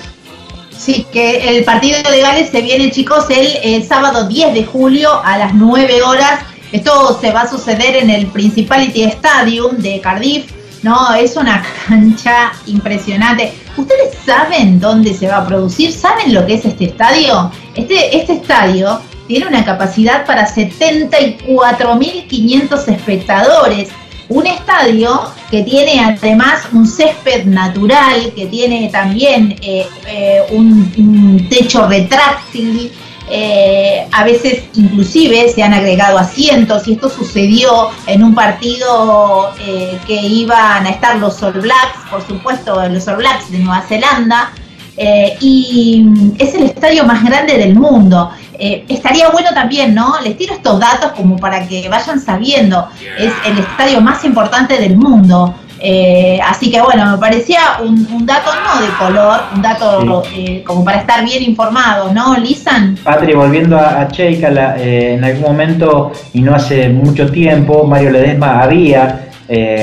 [0.77, 5.09] Sí, que el partido de Gales se viene, chicos, el, el sábado 10 de julio
[5.25, 6.39] a las 9 horas.
[6.71, 12.53] Esto se va a suceder en el Principality Stadium de Cardiff no, es una cancha
[12.65, 13.51] impresionante.
[13.75, 15.91] ¿Ustedes saben dónde se va a producir?
[15.91, 17.51] ¿Saben lo que es este estadio?
[17.75, 23.89] Este, este estadio tiene una capacidad para 74.500 espectadores.
[24.29, 31.87] Un estadio que tiene además un césped natural, que tiene también eh, eh, un techo
[31.87, 32.93] retráctil,
[33.31, 39.99] eh, a veces inclusive se han agregado asientos y esto sucedió en un partido eh,
[40.07, 44.51] que iban a estar los All Blacks, por supuesto los All Blacks de Nueva Zelanda,
[44.97, 46.07] eh, y
[46.39, 48.31] es el estadio más grande del mundo.
[48.57, 50.19] estaría bueno también, ¿no?
[50.21, 54.97] Les tiro estos datos como para que vayan sabiendo, es el estadio más importante del
[54.97, 55.55] mundo.
[55.81, 60.83] Eh, así que bueno, me parecía un, dato no de color, un dato eh, como
[60.83, 62.97] para estar bien informado, ¿no, Lisan?
[63.03, 68.61] Patri, volviendo a, Cheika, eh, en algún momento y no hace mucho tiempo, Mario Ledesma
[68.61, 69.25] había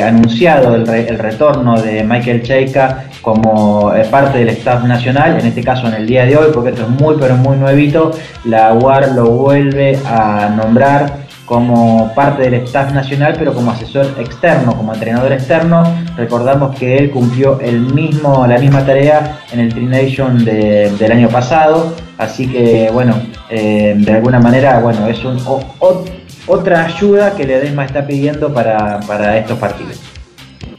[0.06, 5.94] anunciado el, retorno de Michael Cheika como parte del staff nacional, en este caso en
[5.94, 8.12] el día de hoy, porque esto es muy pero muy nuevito,
[8.44, 14.76] la UAR lo vuelve a nombrar como parte del staff nacional, pero como asesor externo,
[14.76, 15.84] como entrenador externo.
[16.16, 21.28] Recordamos que él cumplió el mismo, la misma tarea en el Tri Nation del año
[21.28, 23.14] pasado, así que bueno,
[23.48, 25.40] eh, de alguna manera, bueno, es un,
[26.46, 30.00] otra ayuda que Ledesma está pidiendo para, para estos partidos.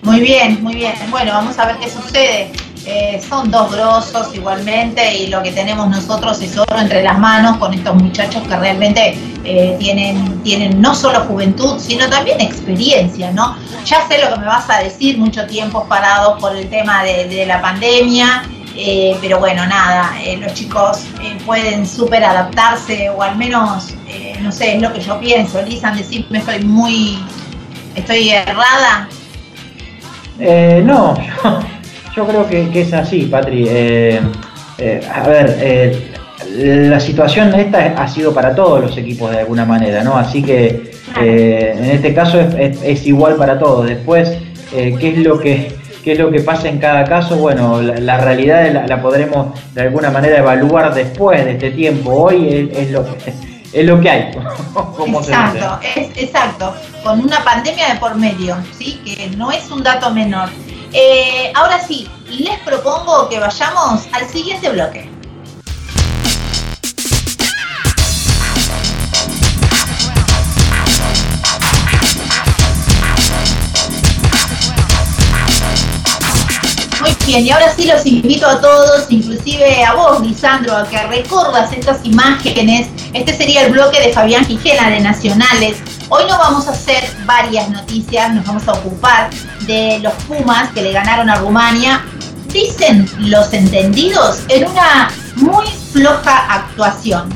[0.03, 0.93] Muy bien, muy bien.
[1.09, 2.51] Bueno, vamos a ver qué sucede.
[2.89, 7.57] Eh, son dos grosos igualmente y lo que tenemos nosotros es oro entre las manos
[7.57, 13.57] con estos muchachos que realmente eh, tienen, tienen no solo juventud, sino también experiencia, ¿no?
[13.83, 17.45] Ya sé lo que me vas a decir, mucho tiempo parado por el tema de,
[17.45, 21.07] la pandemia, eh, pero bueno, nada, los chicos
[21.45, 23.95] pueden súper adaptarse o al menos,
[24.39, 25.61] no sé, es lo que yo pienso.
[25.61, 27.19] Lisan, decirme, estoy muy,
[27.95, 29.09] estoy errada.
[30.39, 31.13] no,
[32.17, 33.67] Yo creo que, es así, Patri.
[33.69, 34.19] Eh,
[34.79, 36.11] eh, a ver, eh,
[36.89, 40.17] la situación esta ha sido para todos los equipos de alguna manera, ¿no?
[40.17, 43.85] Así que en este caso es, igual para todos.
[43.85, 44.35] Después,
[44.71, 47.37] ¿qué es lo que qué es lo que pasa en cada caso?
[47.37, 52.13] Bueno, la, realidad la, podremos de alguna manera evaluar después de este tiempo.
[52.13, 53.31] Hoy es, lo que
[53.73, 54.21] es lo que hay.
[55.19, 56.73] exacto, es, exacto.
[57.03, 58.99] Con una pandemia de por medio, ¿sí?
[59.05, 60.49] Que no es un dato menor.
[60.93, 65.09] Eh, ahora sí, les propongo que vayamos al siguiente bloque.
[77.01, 81.05] Muy bien, y ahora sí los invito a todos, inclusive a vos, Lisandro, a que
[81.07, 82.87] recordas estas imágenes.
[83.13, 87.69] Este sería el bloque de Fabián Gijena de Nacionales, Hoy no vamos a hacer varias
[87.69, 89.29] noticias, nos vamos a ocupar
[89.67, 92.03] de los Pumas que le ganaron a Rumania.
[92.47, 97.29] Dicen los entendidos en una muy floja actuación.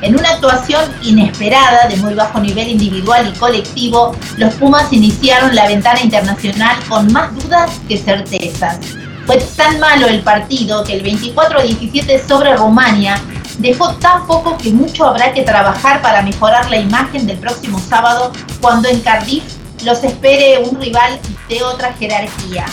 [0.00, 5.66] En una actuación inesperada de muy bajo nivel individual y colectivo, los Pumas iniciaron la
[5.66, 8.78] ventana internacional con más dudas que certezas.
[9.26, 13.20] Fue tan malo el partido que el 24 17 sobre Rumania
[13.58, 18.32] dejó tan poco que mucho habrá que trabajar para mejorar la imagen del próximo sábado
[18.60, 19.42] cuando en Cardiff
[19.84, 21.18] los espere un rival
[21.48, 22.66] de otra jerarquía.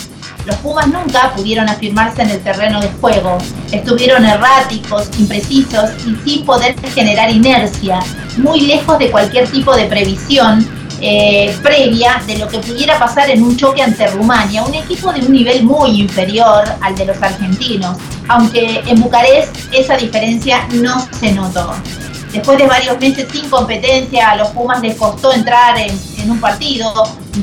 [0.45, 3.37] Los Pumas nunca pudieron afirmarse en el terreno de juego.
[3.71, 7.99] Estuvieron erráticos, imprecisos y sin poder generar inercia,
[8.37, 10.67] muy lejos de cualquier tipo de previsión
[11.01, 15.21] eh, previa de lo que pudiera pasar en un choque ante Rumania, un equipo de
[15.21, 17.97] un nivel muy inferior al de los argentinos,
[18.29, 21.73] aunque en Bucarest esa diferencia no se notó.
[22.35, 26.91] Después de varios meses sin competencia, a los Pumas les costó entrar en, un partido,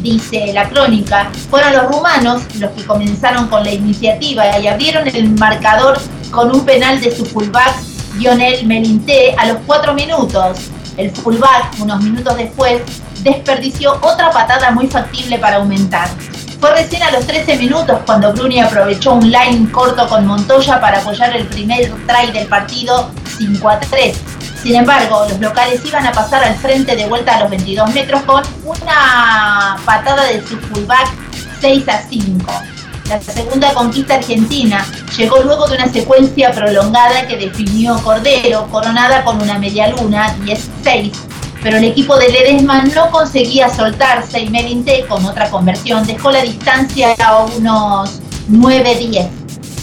[0.03, 1.31] dice la crónica.
[1.49, 5.99] Fueron los rumanos los que comenzaron con la iniciativa y abrieron el marcador
[6.31, 7.75] con un penal de su fullback
[8.19, 10.59] Lionel Melinté a los cuatro minutos.
[10.99, 12.83] El fullback, unos minutos después,
[13.23, 16.09] desperdició otra patada muy factible para aumentar.
[16.61, 20.99] Fue recién a los 13 minutos cuando Bruni aprovechó un line corto con Montoya para
[20.99, 24.42] apoyar el primer try del partido 5 a 3.
[24.63, 28.23] Sin embargo, los locales iban a pasar al frente de vuelta a los 22 metros
[28.23, 31.09] con una patada de su fullback
[31.61, 32.53] 6 a 5.
[33.09, 34.87] La segunda conquista argentina
[35.19, 41.13] llegó luego de una secuencia prolongada que definió Cordero, coronada con una media luna 10-6,
[41.63, 46.43] pero el equipo de Ledesma no conseguía soltarse y Melinté, con otra conversión, dejó la
[46.43, 49.29] distancia a unos 9-10.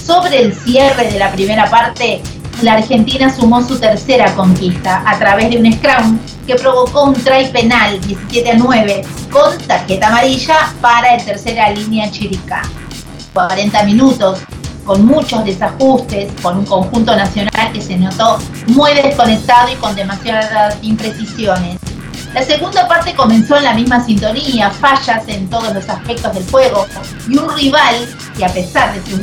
[0.05, 2.23] Sobre el cierre de la primera parte,
[2.61, 7.47] la Argentina sumó su tercera conquista a través de un scrum que provocó un try
[7.51, 9.01] penal 17 a 9
[9.31, 12.61] con tarjeta amarilla para el tercera línea Chirica.
[13.33, 14.39] 40 minutos
[14.85, 20.77] con muchos desajustes, con un conjunto nacional que se notó muy desconectado y con demasiadas
[20.81, 21.77] imprecisiones.
[22.33, 26.85] La segunda parte comenzó en la misma sintonía, fallas en todos los aspectos del juego
[27.27, 27.95] y un rival
[28.37, 29.19] que a pesar de sus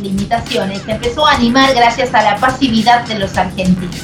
[0.00, 3.96] limitaciones empezó a animar gracias a la pasividad de los argentinos.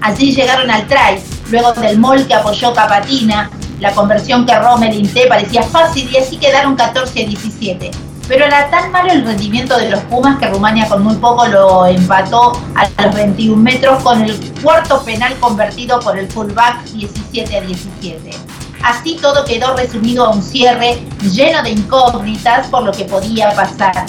[0.00, 1.20] Así llegaron al try,
[1.50, 6.36] luego del mol que apoyó Capatina, la conversión que Rommel Inté parecía fácil y así
[6.36, 10.88] quedaron 14 a 17 pero era tan malo el rendimiento de los Pumas que Rumania
[10.88, 16.16] con muy poco lo empató a los 21 metros con el cuarto penal convertido por
[16.16, 18.30] el fullback 17 a 17.
[18.84, 24.06] Así todo quedó resumido a un cierre lleno de incógnitas por lo que podía pasar.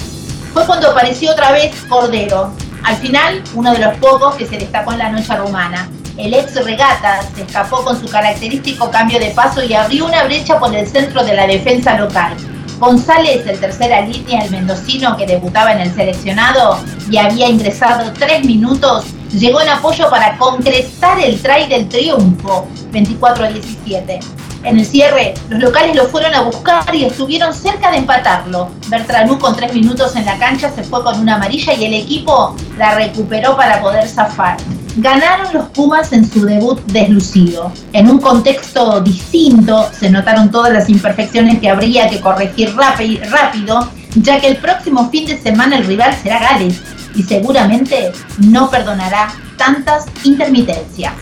[0.54, 2.52] Fue cuando apareció otra vez Cordero,
[2.84, 5.90] al final uno de los pocos que se destacó en la noche rumana.
[6.16, 10.60] El ex regata se escapó con su característico cambio de paso y abrió una brecha
[10.60, 12.38] por el centro de la defensa local.
[12.82, 16.80] González, el tercera línea, el mendocino que debutaba en el seleccionado
[17.12, 23.46] y había ingresado tres minutos, llegó en apoyo para concretar el try del triunfo, 24
[23.46, 24.20] a 17.
[24.64, 28.70] En el cierre, los locales lo fueron a buscar y estuvieron cerca de empatarlo.
[28.90, 32.56] Bertranú con tres minutos en la cancha se fue con una amarilla y el equipo
[32.78, 34.58] la recuperó para poder zafar.
[34.98, 37.72] Ganaron los Pumas en su debut deslucido.
[37.94, 44.40] En un contexto distinto se notaron todas las imperfecciones que habría que corregir rápido, ya
[44.40, 46.82] que el próximo fin de semana el rival será Gales
[47.16, 51.14] y seguramente no perdonará tantas intermitencias.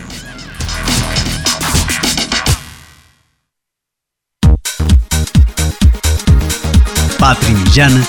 [7.20, 8.08] Patri Millán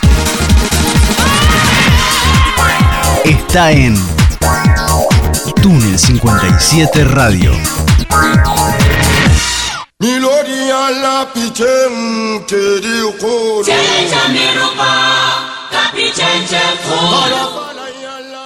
[3.26, 3.94] está en
[5.62, 7.52] Túnel 57 Radio.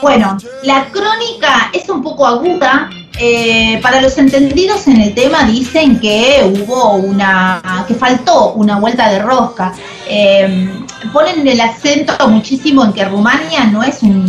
[0.02, 2.90] Bueno, la crónica es un poco aguda.
[3.18, 9.10] Eh, para los entendidos en el tema dicen que hubo una, que faltó una vuelta
[9.10, 9.74] de rosca.
[10.08, 10.70] Eh,
[11.14, 14.26] ponen el acento muchísimo en que Rumania no es un,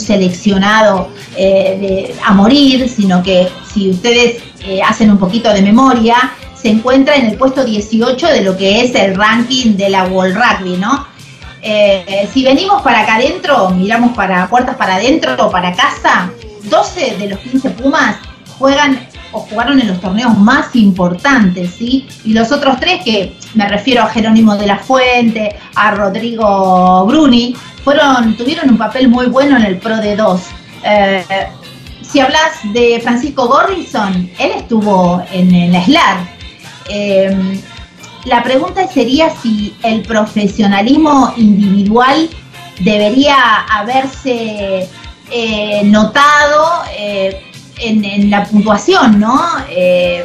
[0.00, 4.42] seleccionado eh, a morir, sino que si ustedes
[4.84, 8.94] hacen un poquito de memoria, se encuentra en el puesto 18 de lo que es
[8.94, 11.06] el ranking de la World Rugby, ¿no?
[12.32, 16.30] Si venimos para acá adentro, miramos para puertas para adentro o para casa,
[16.70, 18.16] 12 de los 15 Pumas
[18.58, 22.06] juegan o jugaron en los torneos más importantes, ¿sí?
[22.24, 27.54] Y los otros tres, que me refiero a Jerónimo de la Fuente, a Rodrigo Bruni,
[27.84, 30.40] fueron, tuvieron un papel muy bueno en el Pro de 2.
[30.84, 31.24] Eh,
[32.02, 36.18] si hablas de Francisco Gorrison, él estuvo en el SLAR.
[36.88, 37.60] Eh,
[38.24, 42.28] la pregunta sería si el profesionalismo individual
[42.80, 43.36] debería
[43.70, 44.88] haberse
[45.30, 46.82] eh, notado
[47.78, 49.40] en, la puntuación, ¿no?
[49.70, 50.24] Eh,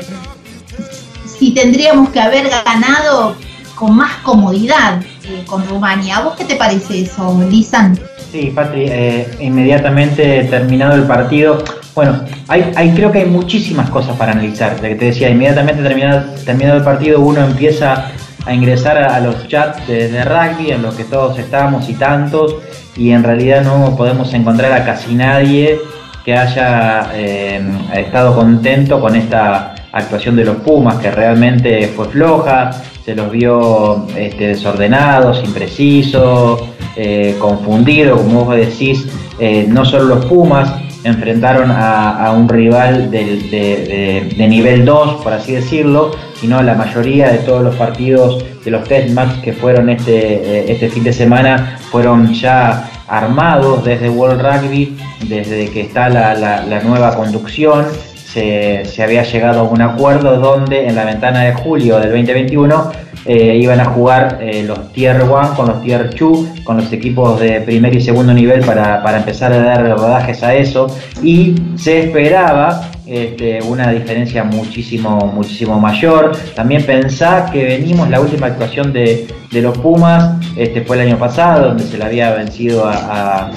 [1.25, 3.35] si tendríamos que haber ganado
[3.75, 6.17] con más comodidad eh, con Rumania.
[6.17, 7.99] ¿A vos qué te parece eso, Lisan?
[8.31, 11.63] Sí, Patri, eh, inmediatamente terminado el partido,
[11.95, 14.79] bueno, hay, hay, creo que hay muchísimas cosas para analizar.
[14.79, 18.11] De que te decía, inmediatamente terminado, terminado el partido, uno empieza
[18.45, 22.55] a ingresar a, los chats de, de, rugby en los que todos estamos y tantos,
[22.95, 25.79] y en realidad no podemos encontrar a casi nadie
[26.23, 27.61] que haya eh,
[27.95, 32.71] estado contento con esta actuación de los Pumas, que realmente fue floja,
[33.03, 36.63] se los vio este, desordenados, imprecisos,
[36.95, 39.07] eh, confundidos, como vos decís,
[39.39, 40.71] eh, no solo los Pumas,
[41.03, 46.11] enfrentaron a, un rival de, nivel 2, por así decirlo,
[46.41, 50.71] sino la mayoría de todos los partidos de los test match que fueron este, eh,
[50.71, 57.13] este fin de semana fueron ya armados desde World Rugby, desde que está la, nueva
[57.15, 57.85] conducción,
[58.25, 62.91] se, había llegado a un acuerdo donde en la ventana de julio del 2021
[63.25, 67.39] eh, iban a jugar eh, los Tier 1 con los Tier 2, con los equipos
[67.39, 70.87] de primer y segundo nivel para, para empezar a dar rodajes a eso.
[71.21, 76.37] Y se esperaba este, una diferencia muchísimo, muchísimo mayor.
[76.55, 81.69] También pensá que venimos, la última actuación de, los Pumas este, fue el año pasado,
[81.69, 83.51] donde se le había vencido a,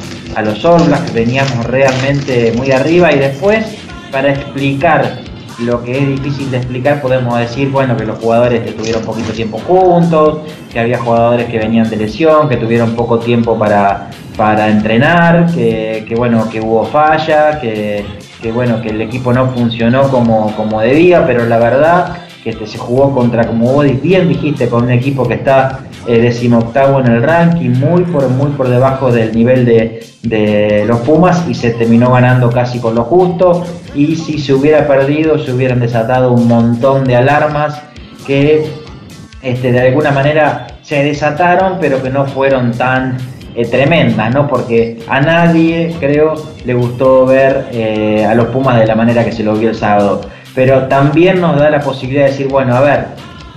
[0.44, 0.82] los All
[1.14, 3.64] veníamos realmente muy arriba y después,
[4.10, 5.20] para explicar
[5.60, 9.58] lo que es difícil de explicar, podemos decir, bueno, que los jugadores estuvieron poquito tiempo
[9.58, 10.38] juntos,
[10.72, 16.04] que había jugadores que venían de lesión, que tuvieron poco tiempo para, para entrenar, que,
[16.08, 18.04] que bueno, que hubo falla, que,
[18.44, 22.76] que bueno, que el equipo no funcionó como, como debía, pero la verdad que se
[22.76, 27.22] jugó contra, como vos bien dijiste, con un equipo que está eh, decimoctavo en el
[27.22, 32.50] ranking, muy por, muy por debajo del nivel de, los Pumas y se terminó ganando
[32.50, 33.64] casi con lo justo.
[33.94, 37.80] Y si se hubiera perdido, se hubieran desatado un montón de alarmas
[38.26, 38.66] que
[39.40, 43.16] este, de alguna manera se desataron, pero que no fueron tan
[43.54, 44.48] eh, tremenda, ¿no?
[44.48, 46.34] Porque a nadie, creo,
[46.64, 49.76] le gustó ver eh, a los Pumas de la manera que se lo vio el
[49.76, 50.22] sábado.
[50.54, 53.06] Pero también nos da la posibilidad de decir, bueno, a ver,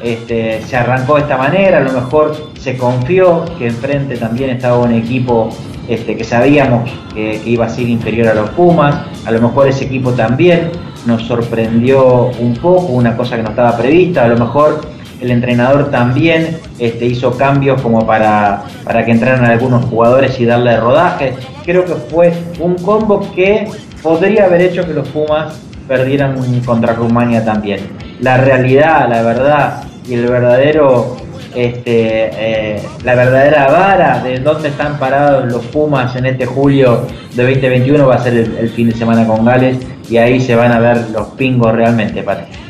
[0.02, 4.78] este, se arrancó de esta manera, a lo mejor se confió que enfrente también estaba
[4.78, 5.50] un equipo
[5.88, 8.96] este, que sabíamos que, iba a ser inferior a los Pumas,
[9.26, 10.70] a lo mejor ese equipo también
[11.06, 14.82] nos sorprendió un poco, una cosa que no estaba prevista, a lo mejor
[15.22, 20.78] el entrenador también este, hizo cambios como para, para que entraran algunos jugadores y darle
[20.78, 21.34] rodaje.
[21.66, 23.68] Creo que fue un combo que
[24.04, 27.80] podría haber hecho que los Pumas perdieran contra Rumania también.
[28.20, 31.18] La realidad, la verdad y el verdadero
[31.56, 32.30] este,
[32.76, 38.08] eh, la verdadera vara de dónde están parados los Pumas en este julio de 2021
[38.08, 39.78] va a ser el, fin de semana con Gales
[40.10, 42.67] y ahí se van a ver los pingos realmente, Pati.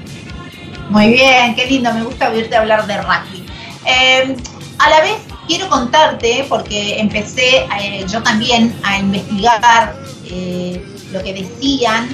[0.89, 3.45] Muy bien, qué lindo, me gusta oírte hablar de rugby.
[3.83, 4.38] Em,
[4.79, 10.81] a la vez quiero contarte, porque empecé eh, yo también a investigar eh,
[11.11, 12.07] lo que decían,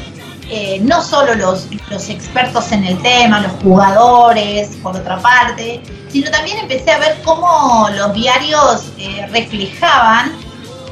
[0.49, 6.31] eh, no solo los, los expertos en el tema, los jugadores, por otra parte, sino
[6.31, 8.85] también empecé a ver cómo los diarios
[9.31, 10.33] reflejaban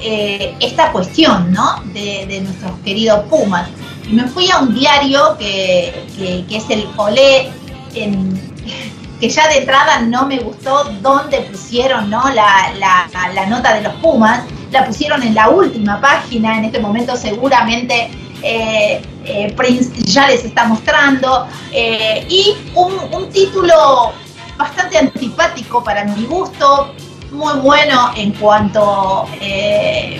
[0.01, 1.83] esta cuestión, ¿no?
[1.93, 3.69] De, nuestros queridos Pumas.
[4.09, 7.51] Y me fui a un diario que, que es el Olé
[7.93, 12.23] que ya de entrada no me gustó dónde pusieron ¿no?
[12.29, 18.09] la, nota de los Pumas, la pusieron en la última página, en este momento seguramente
[18.41, 24.11] eh, eh, Prince ya les está mostrando, eh, y un, título
[24.57, 26.91] bastante antipático para mi gusto,
[27.31, 29.25] muy bueno en cuanto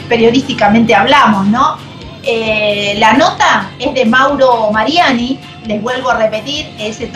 [0.07, 1.77] periodísticamente hablamos, ¿no?
[2.23, 7.11] la nota es de Mauro Mariani, les vuelvo a repetir, este,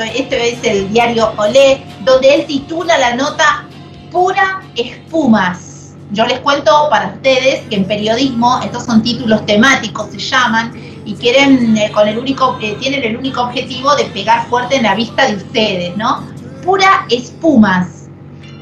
[0.49, 3.65] es el diario Olé, donde él titula la nota
[4.11, 5.95] Pura Espumas.
[6.11, 10.71] Yo les cuento para ustedes que en periodismo estos son títulos temáticos, se llaman,
[11.03, 14.83] y quieren eh, con el único, eh, tienen el único objetivo de pegar fuerte en
[14.83, 16.23] la vista de ustedes, ¿no?
[16.63, 18.07] Pura Espumas.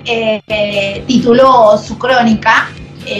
[0.05, 2.67] Eh, tituló su crónica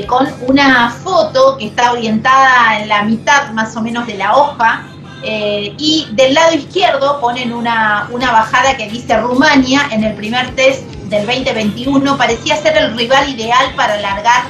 [0.07, 4.86] con una foto que está orientada en la mitad más o menos de la hoja
[5.24, 10.84] eh, y del lado izquierdo ponen una, bajada que dice Rumania en el primer test
[11.09, 12.17] del 2021.
[12.17, 14.43] Parecía ser el rival ideal para largar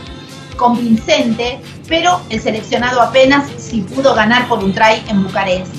[0.57, 5.73] convincente, pero el seleccionado apenas si pudo ganar por un try en Bucarest.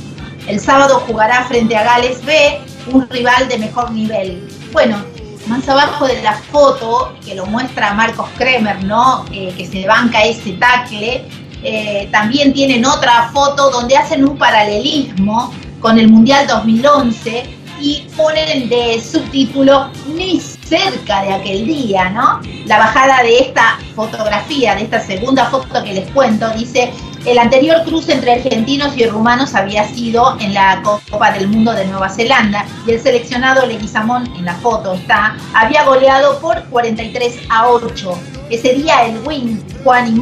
[0.47, 2.61] El sábado jugará frente a Gales B,
[2.92, 4.49] un rival de mejor nivel.
[4.72, 5.03] Bueno,
[5.47, 9.24] más abajo de la foto, que lo muestra Marcos Kremer, ¿no?
[9.32, 11.24] Eh, que se banca ese tackle,
[11.65, 17.43] eh, también tienen otra foto donde hacen un paralelismo con el Mundial 2011
[17.81, 22.41] y ponen de subtítulo ni cerca de aquel día, ¿no?
[22.67, 26.93] La bajada de esta fotografía, de esta segunda foto que les cuento, dice,
[27.27, 31.87] el anterior cruce entre argentinos y rumanos había sido en la Copa del Mundo de
[31.87, 37.69] Nueva Zelanda y el seleccionado Leguizamón, en la foto está, había goleado por 43 a
[37.69, 38.19] 8.
[38.51, 40.19] Ese día el win Juan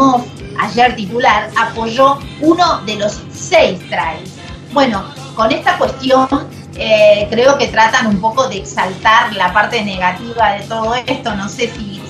[0.59, 4.37] ayer titular, apoyó uno de los seis tries.
[4.73, 6.29] Bueno, con esta cuestión
[6.75, 11.49] eh, creo que tratan un poco de exaltar la parte negativa de todo esto, no
[11.49, 12.01] sé si,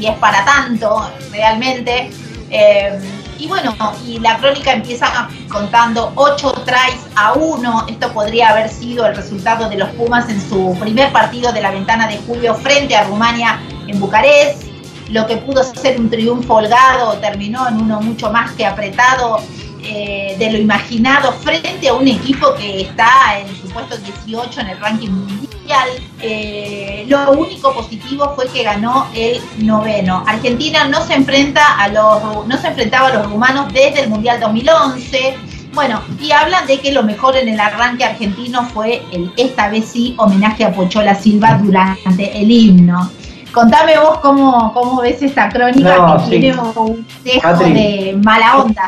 [0.00, 2.10] es para tanto realmente.
[2.50, 2.98] Eh,
[3.38, 3.74] y bueno,
[4.04, 7.86] y la crónica empieza contando 8 tries a 1.
[7.88, 11.70] Esto podría haber sido el resultado de los Pumas en su primer partido de la
[11.70, 14.64] ventana de julio frente a Rumania en Bucarest.
[15.10, 19.40] Lo que pudo ser un triunfo holgado terminó en uno mucho más que apretado
[19.82, 24.68] eh, de lo imaginado frente a un equipo que está en su puesto 18 en
[24.68, 25.88] el ranking mundial.
[26.20, 30.24] Eh, lo único positivo fue que ganó el noveno.
[30.26, 34.40] Argentina no se enfrenta a los no se enfrentaba a los rumanos desde el mundial
[34.40, 35.36] 2011.
[35.72, 39.86] Bueno, y hablan de que lo mejor en el arranque argentino fue el esta vez
[39.86, 43.10] sí homenaje a Pochola Silva durante el himno.
[43.58, 48.84] Contame vos cómo, cómo ves esta crónica que tiene un dejo de mala onda.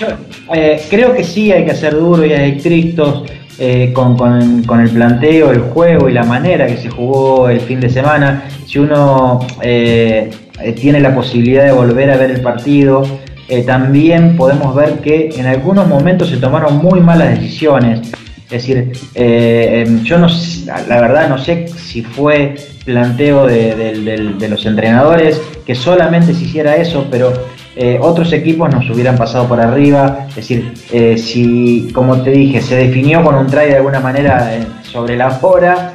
[0.00, 0.06] Yo,
[0.54, 3.24] eh, creo que sí hay que ser duro y estrictos
[3.58, 7.80] eh, con, con, el planteo, el juego y la manera que se jugó el fin
[7.80, 8.44] de semana.
[8.64, 10.30] Si uno eh,
[10.80, 13.02] tiene la posibilidad de volver a ver el partido,
[13.66, 18.10] también podemos ver que en algunos momentos se tomaron muy malas decisiones.
[18.50, 20.26] Es decir, em, yo no,
[20.88, 22.54] la verdad no sé si fue
[22.86, 27.30] planteo de, los entrenadores, que solamente se hiciera eso, pero
[27.76, 30.26] eh, otros equipos nos hubieran pasado por arriba.
[30.30, 34.56] Es decir, eh, si, como te dije, se definió con un try de alguna manera
[34.56, 35.94] eh, sobre la hora,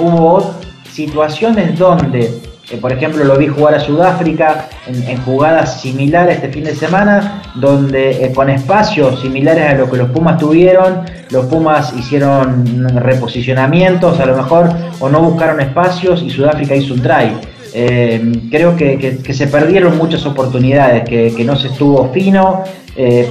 [0.00, 0.54] hubo
[0.90, 2.30] situaciones donde
[2.68, 7.42] eh, por ejemplo, lo vi jugar a Sudáfrica en, jugadas similares este fin de semana,
[7.54, 14.18] donde eh, con espacios similares a lo que los Pumas tuvieron, los Pumas hicieron reposicionamientos
[14.18, 17.36] a lo mejor, o no buscaron espacios y Sudáfrica hizo un try.
[17.72, 22.64] Eh, creo que, se perdieron muchas oportunidades, que, no se estuvo fino,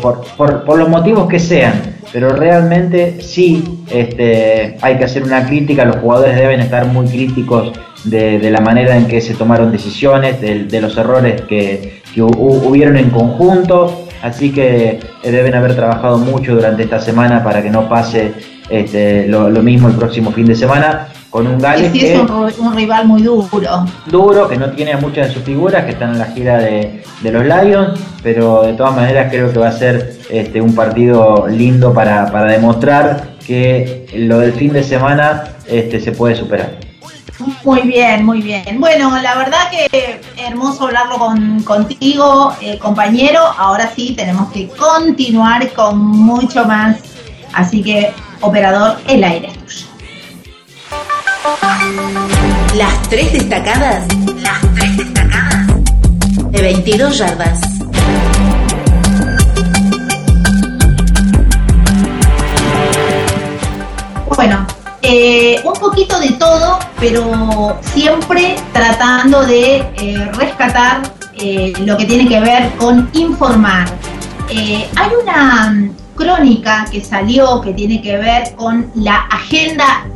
[0.02, 1.74] por, los motivos que sean,
[2.14, 7.74] pero realmente sí este, hay que hacer una crítica, los jugadores deben estar muy críticos
[8.06, 14.08] de, la manera en que se tomaron decisiones, de, los errores que, hubieron en conjunto,
[14.22, 18.32] así que eh, deben haber trabajado mucho durante esta semana para que no pase
[18.70, 22.20] este, lo, mismo el próximo fin de semana con un Gales que es
[22.58, 23.49] un, rival muy duro.
[24.06, 27.03] Duro, que no tiene a muchas de sus figuras que están en la gira de,
[27.24, 31.93] los Lions, pero de todas maneras creo que va a ser este, un partido lindo
[31.93, 36.85] para, demostrar que lo del fin de semana este, se puede superar.
[37.64, 38.80] Muy bien, muy bien.
[38.80, 43.42] Bueno, la verdad que hermoso hablarlo con, contigo, eh, compañero.
[43.58, 46.98] Ahora sí, tenemos que continuar con mucho más.
[47.54, 49.88] Así que, operador, el aire es tuyo.
[52.76, 54.06] Las tres destacadas.
[54.38, 55.68] Las tres destacadas.
[56.52, 57.60] De 22 yardas.
[64.36, 64.66] Bueno,
[65.08, 71.03] eh, un poquito de todo, pero siempre tratando de eh, rescatar
[71.38, 73.88] eh, lo que tiene que ver con informar.
[74.49, 80.08] hay una crónica que salió que tiene que ver con la agenda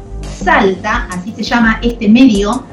[0.44, 2.64] Salta, así se llama este medio.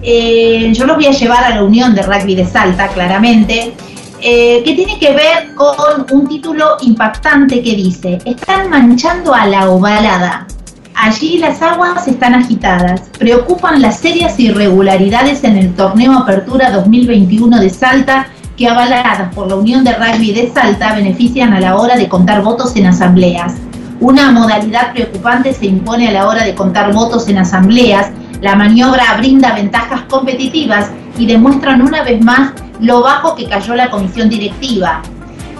[0.00, 3.74] yo los voy a llevar a la Unión de Rugby de Salta, claramente.
[4.20, 10.46] que tiene que ver con un título impactante que dice, están manchando a la ovalada.
[10.94, 13.02] Allí las aguas están agitadas.
[13.18, 19.56] Preocupan las serias irregularidades en el torneo Apertura 2021 de Salta que avaladas por la
[19.56, 23.54] Unión de Rugby de Salta benefician a la hora de contar votos en asambleas.
[24.00, 28.10] Una modalidad preocupante se impone a la hora de contar votos en asambleas.
[28.40, 33.90] La maniobra brinda ventajas competitivas y demuestran una vez más lo bajo que cayó la
[33.90, 35.02] comisión directiva.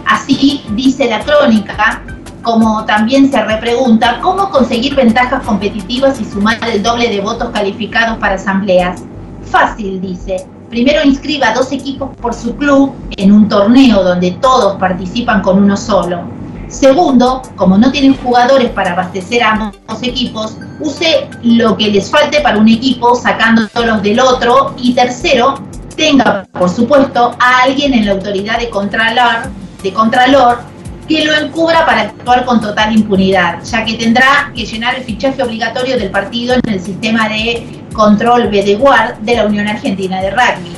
[0.06, 2.02] Así dice la crónica,
[2.44, 8.18] como también se repregunta cómo conseguir ventajas competitivas y sumar el doble de votos calificados
[8.18, 9.02] para asambleas.
[9.50, 10.46] Fácil, dice.
[10.70, 15.76] Primero inscriba dos equipos por su club en un torneo donde todos participan con uno
[15.76, 16.22] solo.
[16.68, 22.40] Segundo, como no tienen jugadores para abastecer a ambos equipos, use lo que les falte
[22.40, 24.74] para un equipo sacándolos del otro.
[24.76, 25.54] Y tercero,
[25.96, 29.50] tenga, por supuesto, a alguien en la autoridad de Contralor,
[29.92, 30.73] Contralor
[31.08, 35.42] que lo encubra para actuar con total impunidad, ya que tendrá que llenar el fichaje
[35.42, 40.72] obligatorio del partido en el sistema de control BDWAR de la Unión Argentina de Rugby.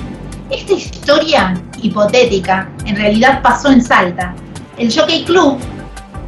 [0.50, 4.34] Esta historia hipotética en realidad pasó en Salta.
[4.78, 5.58] El Jockey Club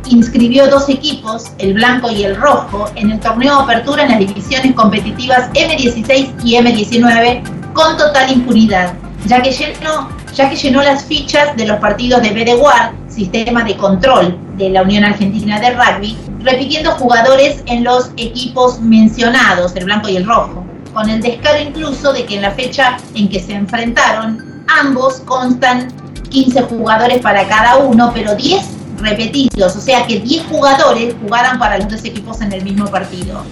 [0.09, 4.19] inscribió dos equipos, el blanco y el rojo, en el torneo de apertura en las
[4.21, 8.95] divisiones competitivas M16 y M19 con total impunidad
[9.27, 13.77] ya que llenó, ya que llenó las fichas de los partidos de BDWAR, sistema de
[13.77, 20.09] control de la Unión Argentina de Rugby, repitiendo jugadores en los equipos mencionados, el blanco
[20.09, 23.55] y el rojo, con el descaro incluso de que en la fecha en que se
[23.55, 25.89] enfrentaron, ambos constan
[26.31, 28.67] 15 jugadores para cada uno, pero 10
[28.99, 33.43] repetidos, o sea que 10 jugadores jugaran para los dos equipos en el mismo partido.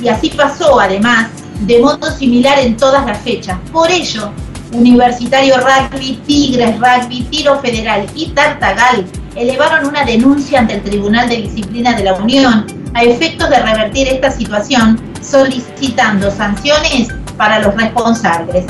[0.00, 1.28] Y así pasó además
[1.60, 3.58] de modo similar en todas las fechas.
[3.72, 4.32] Por ello,
[4.72, 9.04] Universitario Rugby, Tigres Rugby, Tiro Federal y Tartagal
[9.36, 14.08] elevaron una denuncia ante el Tribunal de Disciplina de la Unión a efectos de revertir
[14.08, 18.66] esta situación, solicitando sanciones para los responsables.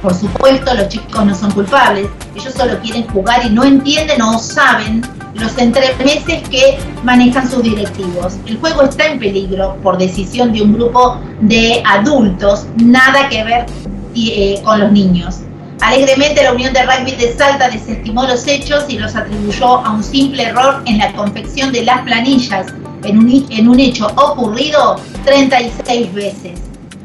[0.00, 4.38] Por supuesto, los chicos no son culpables, ellos solo quieren jugar y no entienden o
[4.38, 5.02] saben
[5.34, 8.34] los entremeses que manejan sus directivos.
[8.46, 13.66] El juego está en peligro por decisión de un grupo de adultos, nada que ver
[14.14, 15.40] eh, con los niños.
[15.80, 20.04] Alegremente la Unión de Rugby de Salta desestimó los hechos y los atribuyó a un
[20.04, 22.66] simple error en la confección de las planillas,
[23.02, 26.60] en un, en un hecho ocurrido 36 veces.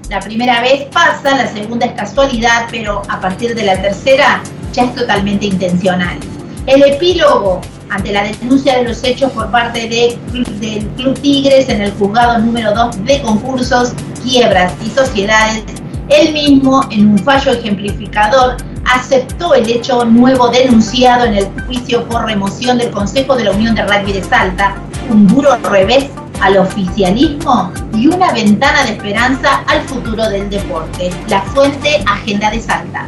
[0.09, 4.43] La primera vez pasa, la segunda es casualidad, pero a partir de la tercera
[4.73, 6.19] ya es totalmente intencional.
[6.67, 10.17] El epílogo ante la denuncia de los hechos por parte de,
[10.59, 13.93] del Club Tigres en el juzgado número 2 de concursos,
[14.23, 15.63] quiebras y sociedades
[16.09, 22.25] él mismo, en un fallo ejemplificador, aceptó el hecho nuevo denunciado en el juicio por
[22.25, 24.75] remoción del Consejo de la Unión de Rugby de Salta,
[25.09, 26.07] un duro revés
[26.41, 31.09] al oficialismo y una ventana de esperanza al futuro del deporte.
[31.27, 33.07] La fuente Agenda de Salta.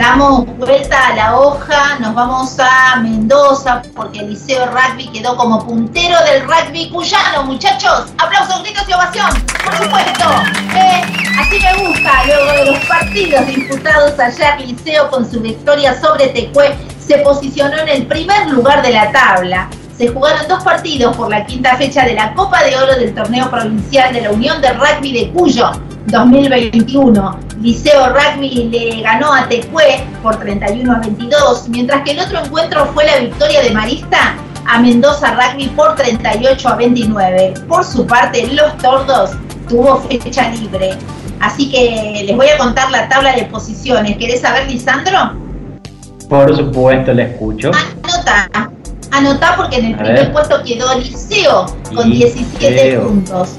[0.00, 5.62] Damos vuelta a la hoja, nos vamos a Mendoza porque el Liceo Rugby quedó como
[5.66, 8.06] puntero del rugby cuyano, muchachos.
[8.16, 9.28] Aplausos, gritos y ovación,
[9.62, 10.24] por supuesto.
[10.74, 11.02] Eh,
[11.38, 16.74] así me gusta, luego de los partidos disputados ayer, Liceo con su victoria sobre Tecué
[17.06, 19.68] se posicionó en el primer lugar de la tabla.
[19.98, 23.50] Se jugaron dos partidos por la quinta fecha de la Copa de Oro del Torneo
[23.50, 25.72] Provincial de la Unión de Rugby de Cuyo
[26.10, 27.38] 2021.
[27.60, 32.86] Liceo Rugby le ganó a Tecué por 31 a 22, mientras que el otro encuentro
[32.86, 34.34] fue la victoria de Marista
[34.66, 37.54] a Mendoza Rugby por 38 a 29.
[37.68, 39.30] Por su parte, Los Tordos
[39.68, 40.96] tuvo fecha libre.
[41.40, 44.16] Así que les voy a contar la tabla de posiciones.
[44.18, 45.32] ¿Querés saber, Lisandro?
[46.28, 47.70] Por supuesto, le escucho.
[48.04, 48.70] Anota,
[49.10, 53.56] anota porque en el primer puesto quedó Liceo con 17 puntos.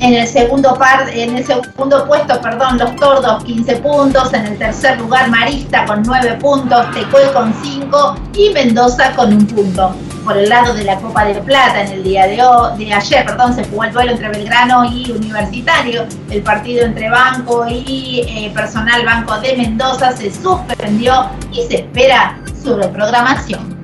[0.00, 4.58] En el segundo par, en el segundo puesto, perdón, los Tordos 15 puntos, en el
[4.58, 9.94] tercer lugar Marista con 9 puntos, Tecuel con 5 y Mendoza con un punto.
[10.24, 13.26] Por el lado de la Copa de Plata, en el día de, hoy, de ayer,
[13.26, 16.06] perdón, se jugó el duelo entre Belgrano y Universitario.
[16.30, 22.38] El partido entre Banco y eh, Personal Banco de Mendoza se suspendió y se espera
[22.62, 23.79] su reprogramación.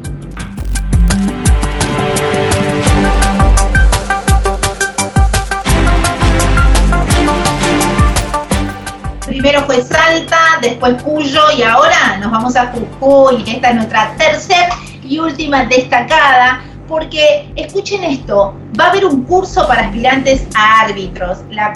[9.46, 13.44] Primero fue Salta, después Cuyo y ahora nos vamos a Jujuy.
[13.46, 19.64] Esta es nuestra tercera y última destacada porque escuchen esto, va a haber un curso
[19.68, 21.38] para aspirantes a árbitros.
[21.50, 21.72] La,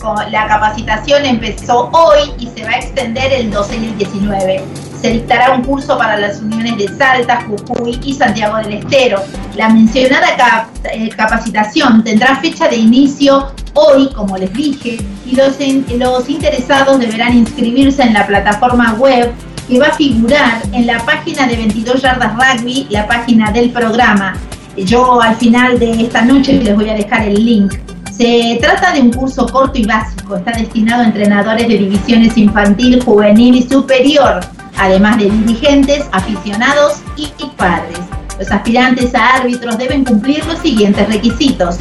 [0.48, 4.64] capacitación empezó hoy y se va a extender el 12 y el 19.
[5.00, 9.22] Se dictará un curso para las uniones de Salta, Jujuy y Santiago del Estero.
[9.56, 15.56] La mencionada eh, capacitación tendrá fecha de inicio hoy, como les dije, y los,
[15.96, 19.32] los interesados deberán inscribirse en la plataforma web
[19.66, 24.34] que va a figurar en la página de 22 Yardas Rugby, la página del programa.
[24.76, 27.74] Yo al final de esta noche les voy a dejar el link.
[28.20, 33.02] Se trata de un curso corto y básico, está destinado a entrenadores de divisiones infantil,
[33.02, 34.40] juvenil y superior,
[34.76, 37.98] además de dirigentes, aficionados y padres.
[38.38, 41.78] Los aspirantes a árbitros deben cumplir los siguientes requisitos.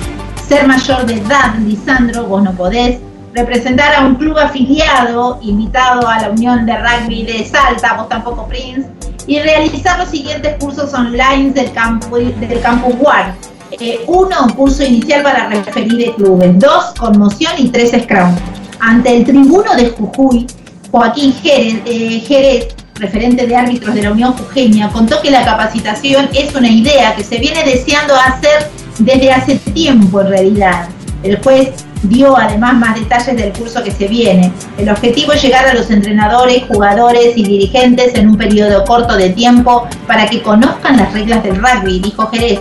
[0.47, 2.99] Ser mayor de edad, Lisandro, vos no podés.
[3.33, 8.47] Representar a un club afiliado, invitado a la Unión de Rugby de Salta, vos tampoco,
[8.47, 8.87] Prince
[9.27, 13.35] y realizar los siguientes cursos online del campus, del campus WAR.
[13.71, 16.57] Eh, uno, un curso inicial para referir de clubes.
[16.59, 18.35] Dos, conmoción y tres, Scrum.
[18.79, 20.47] Ante el tribuno de Jujuy,
[20.91, 26.29] Joaquín Jerez, eh, Jerez, referente de árbitros de la Unión Jujeña, contó que la capacitación
[26.33, 30.89] es una idea que se viene deseando hacer desde hace tiempo en realidad.
[31.23, 31.71] El juez
[32.03, 34.51] dio además más detalles del curso que se viene.
[34.77, 39.29] El objetivo es llegar a los entrenadores, jugadores y dirigentes en un periodo corto de
[39.29, 42.59] tiempo para que conozcan las reglas del rugby, dijo Jerez.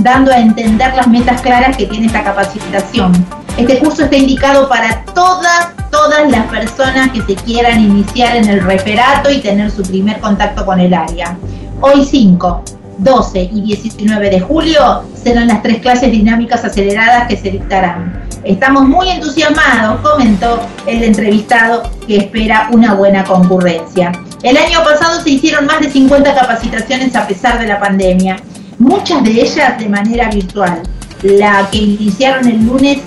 [0.00, 3.12] Dando a entender las metas claras que tiene esta capacitación.
[3.56, 8.62] Este curso está indicado para todas, todas las personas que se quieran iniciar en el
[8.62, 11.36] referato y tener su primer contacto con el área.
[11.80, 12.62] Hoy 5,
[12.98, 18.26] 12 y 19 de julio serán las tres clases dinámicas aceleradas que se dictarán.
[18.44, 24.12] Estamos muy entusiasmados, comentó el entrevistado, que espera una buena concurrencia.
[24.42, 28.36] El año pasado se hicieron más de 50 capacitaciones a pesar de la pandemia,
[28.78, 30.82] muchas de ellas de manera virtual.
[31.22, 32.98] La que iniciaron el lunes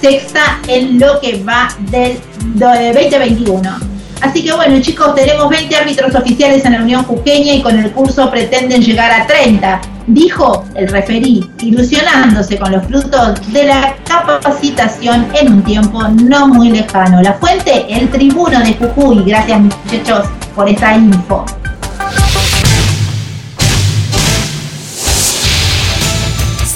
[0.00, 2.18] sexta en lo que va del
[2.54, 3.90] 2021
[4.20, 7.90] Así que bueno chicos, tenemos 20 árbitros oficiales en la Unión Juqueña y con el
[7.92, 15.26] curso pretenden llegar a 30, dijo el referí, ilusionándose con los frutos de la capacitación
[15.40, 17.22] en un tiempo no muy lejano.
[17.22, 19.22] La fuente, el tribuno de Jujuy.
[19.24, 21.46] Gracias muchachos por esta info.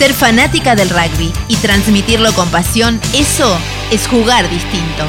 [0.04, 3.56] Ser fanática del rugby y transmitirlo con pasión, eso
[3.90, 5.02] es jugar distinto.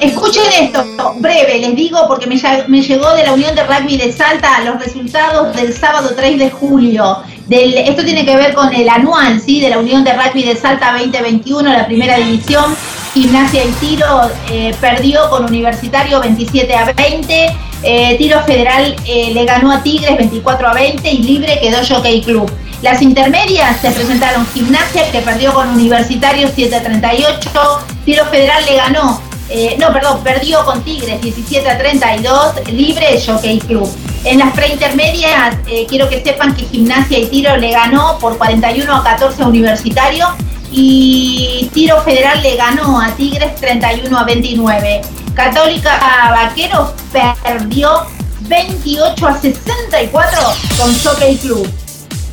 [0.00, 0.84] Escuchen esto,
[1.18, 2.36] breve, les digo porque me,
[2.82, 7.18] llegó de la Unión de Rugby de Salta los resultados del sábado 3 de julio.
[7.46, 9.60] Del, esto tiene que ver con el anual ¿sí?
[9.60, 12.76] de la Unión de Rugby de Salta 2021, la primera división.
[13.12, 17.56] Gimnasia y Tiro eh, perdió con Universitario 27 a 20.
[17.82, 22.20] Eh, tiro Federal eh, le ganó a Tigres 24 a 20 y Libre quedó Jockey
[22.22, 22.50] Club.
[22.82, 27.50] Las intermedias se presentaron Gimnasia que perdió con Universitario 7 a 38.
[28.04, 29.20] Tiro Federal le ganó,
[29.78, 32.66] no, perdón, perdió con Tigres 17 a 32.
[32.72, 33.90] Libre Jockey Club.
[34.24, 35.56] En las preintermedias
[35.88, 40.28] quiero que sepan que Gimnasia y Tiro le ganó por 41 a 14 a Universitario
[40.72, 45.00] y Tiro Federal le ganó a Tigres 31 a 29.
[45.34, 45.98] Católica
[46.30, 46.90] Vaqueros
[47.42, 48.06] perdió
[48.42, 50.40] 28 a 64
[50.76, 51.70] con Jockey Club.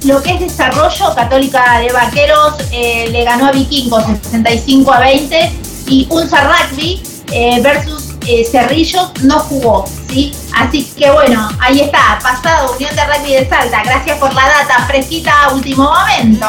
[0.05, 5.51] Lo que es desarrollo, Católica de Vaqueros eh, le ganó a Vikingos 65 a 20
[5.87, 10.33] y Unsa Rugby eh, versus eh, Cerrillos no jugó, ¿sí?
[10.53, 14.85] Así que bueno, ahí está, pasado Unión de Rugby de Salta, gracias por la data
[14.87, 16.47] fresquita último momento.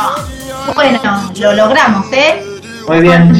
[0.74, 2.42] Bueno, lo logramos, ¿eh?
[2.88, 3.32] Muy bien.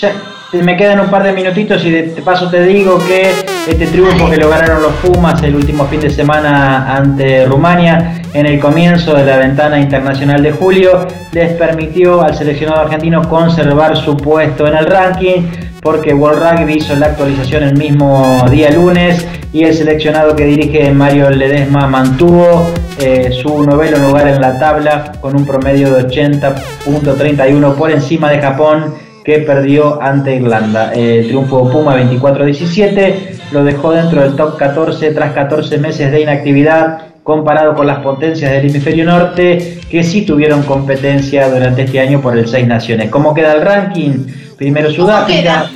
[0.00, 0.14] Ya,
[0.52, 3.30] me quedan un par de minutitos y de paso te digo que
[3.66, 8.58] este triunfo que lograron los Pumas el último fin de semana ante Rumania en el
[8.58, 14.66] comienzo de la ventana internacional de julio les permitió al seleccionado argentino conservar su puesto
[14.66, 15.42] en el ranking
[15.82, 20.92] porque World Rugby hizo la actualización el mismo día lunes y el seleccionado que dirige
[20.92, 22.70] Mario Ledesma mantuvo
[23.00, 28.38] eh, su noveno lugar en la tabla con un promedio de 80.31 por encima de
[28.38, 30.92] Japón que perdió ante Irlanda.
[30.94, 33.14] El triunfo Puma 24-17
[33.50, 38.52] lo dejó dentro del top 14 tras 14 meses de inactividad comparado con las potencias
[38.52, 43.10] del hemisferio norte que sí tuvieron competencia durante este año por el Seis Naciones.
[43.10, 44.26] ¿Cómo queda el ranking?
[44.62, 45.72] Primero Sudáfrica,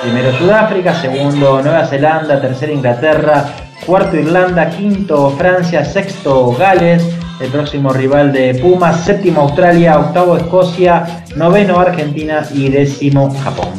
[0.00, 3.52] primero Sudáfrica, segundo Nueva Zelanda, tercero Inglaterra,
[3.84, 7.02] cuarto Irlanda, quinto Francia, sexto Gales,
[7.40, 13.70] el próximo rival de Pumas, séptimo Australia, octavo Escocia, noveno Argentina y décimo Japón.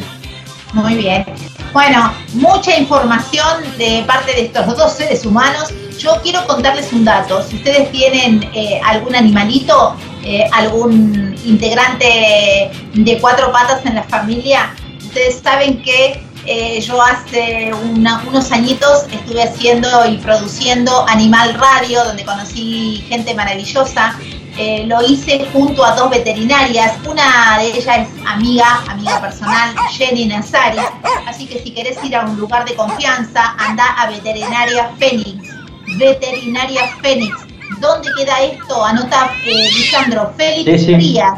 [0.74, 1.26] Muy bien.
[1.72, 5.74] Bueno, mucha información de parte de estos dos seres humanos.
[5.97, 7.41] Yo quiero contarles un dato.
[7.43, 9.95] Si ustedes tienen eh, algún animalito,
[10.26, 17.72] eh, algún integrante de cuatro patas en la familia, ustedes saben que eh, yo hace
[17.74, 24.16] unos añitos estuve haciendo y produciendo Animal Radio, donde conocí gente maravillosa.
[24.58, 30.26] Eh, lo hice junto a dos veterinarias, una de ellas es amiga, amiga personal, Jenny
[30.26, 30.80] Nazari,
[31.28, 35.54] así que si querés ir a un lugar de confianza, anda a Veterinaria Fénix,
[35.98, 38.84] Veterinaria Fénix, ¿Dónde queda esto?
[38.84, 41.34] Anota, eh, Lisandro, Félix Frías.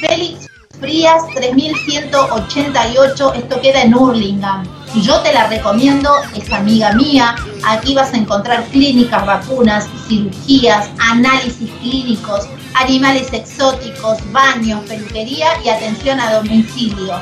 [0.00, 0.45] Félix
[0.80, 4.64] Frías 3188, esto queda en Hurlingham.
[5.02, 7.34] Yo te la recomiendo, es amiga mía.
[7.66, 16.20] Aquí vas a encontrar clínicas, vacunas, cirugías, análisis clínicos, animales exóticos, baños, peluquería y atención
[16.20, 17.14] a domicilio.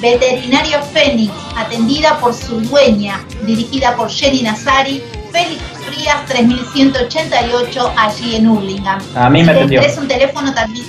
[0.00, 5.02] Veterinario Fénix, atendida por su dueña, dirigida por Jenny Nazari,
[5.32, 9.00] Félix Frías 3188 allí en Hurlingham.
[9.16, 9.80] A mí me atendió.
[9.80, 10.86] Es un teléfono también.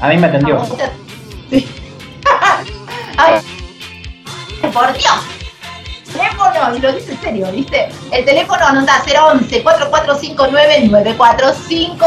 [0.00, 0.60] A mí me atendió.
[3.16, 3.40] Ay,
[4.72, 5.14] por Dios.
[6.12, 7.88] Teléfono, y lo dice en serio, ¿viste?
[8.10, 12.06] El teléfono anota 011 4459 945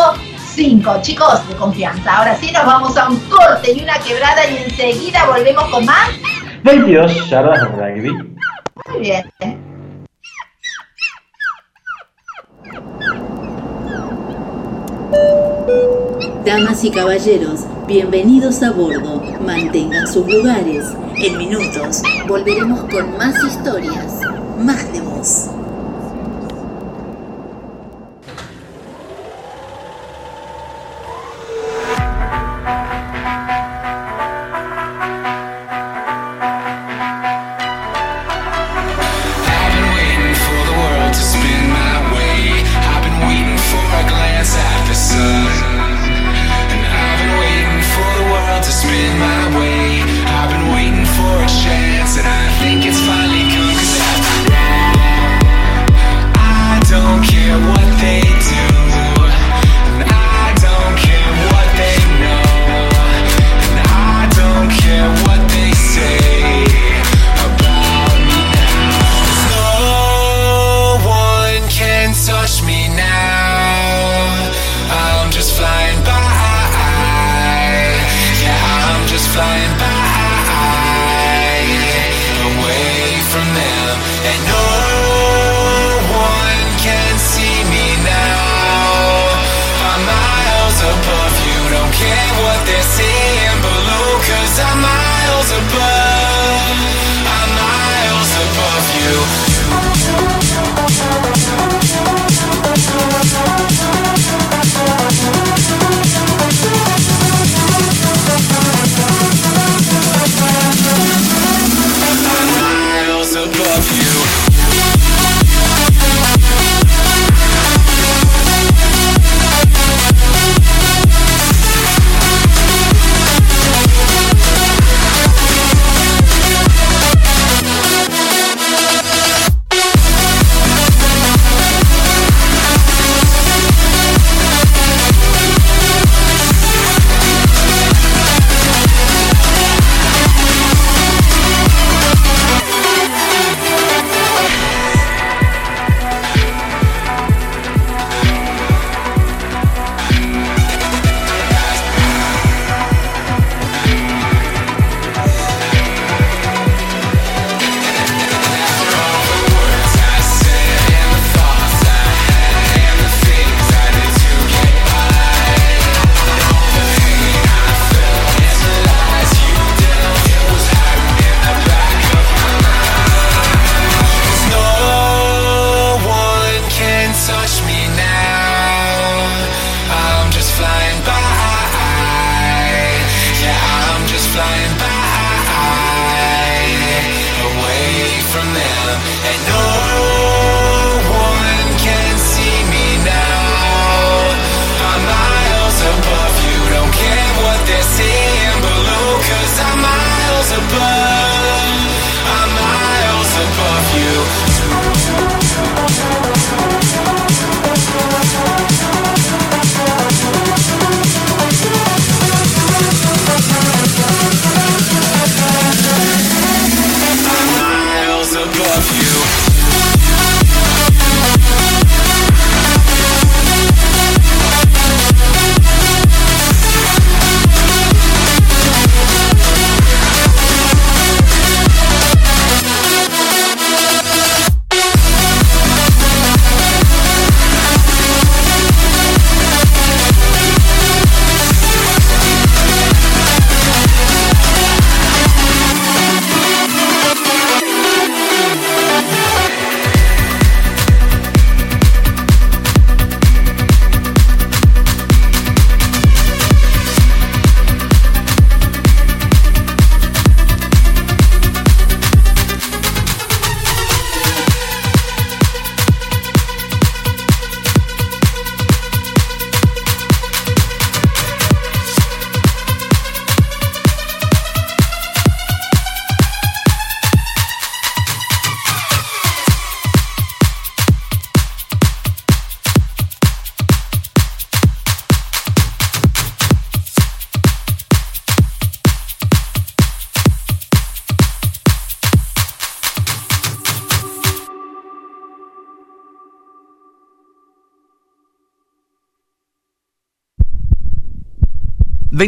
[0.54, 2.18] cinco, chicos, de confianza.
[2.18, 6.10] Ahora sí nos vamos a un corte y una quebrada y enseguida volvemos con más.
[6.64, 8.12] 22 yardas de rugby.
[8.90, 9.32] Muy bien.
[16.46, 19.22] Damas y caballeros, bienvenidos a bordo.
[19.46, 20.88] Mantengan sus lugares.
[21.18, 24.22] En minutos volveremos con más historias,
[24.58, 25.52] más de.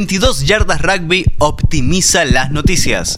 [0.03, 3.17] 22 Yardas Rugby optimiza las noticias.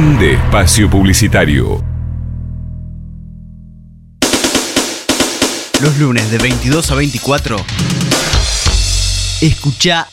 [0.00, 1.84] Fin de espacio publicitario.
[5.82, 7.58] Los lunes de 22 a 24.
[9.42, 10.08] Escucha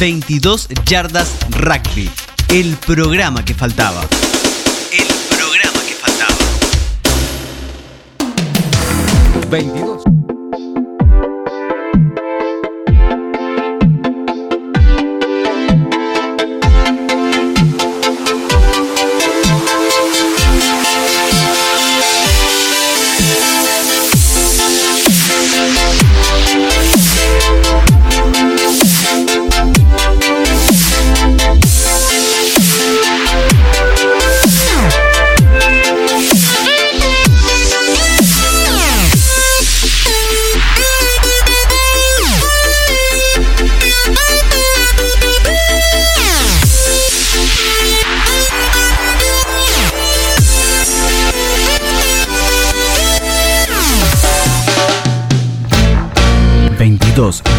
[0.00, 2.10] 22 Yardas Rugby.
[2.48, 4.02] El programa que faltaba.
[4.90, 5.06] El
[5.36, 6.34] programa que faltaba.
[9.48, 10.15] 22.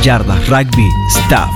[0.07, 1.51] Yardas Rugby Staff.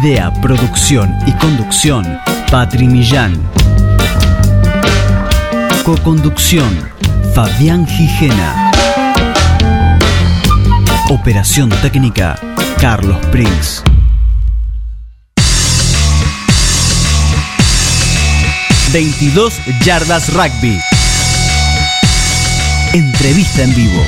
[0.00, 2.18] Idea, producción y conducción,
[2.50, 3.34] Patri Millán.
[5.84, 6.70] Coconducción,
[7.34, 8.70] Fabián Gijena.
[11.10, 12.38] Operación técnica,
[12.80, 13.82] Carlos Prince.
[18.94, 19.52] ...22
[19.84, 20.80] Yardas Rugby.
[22.94, 24.02] Entrevista en vivo.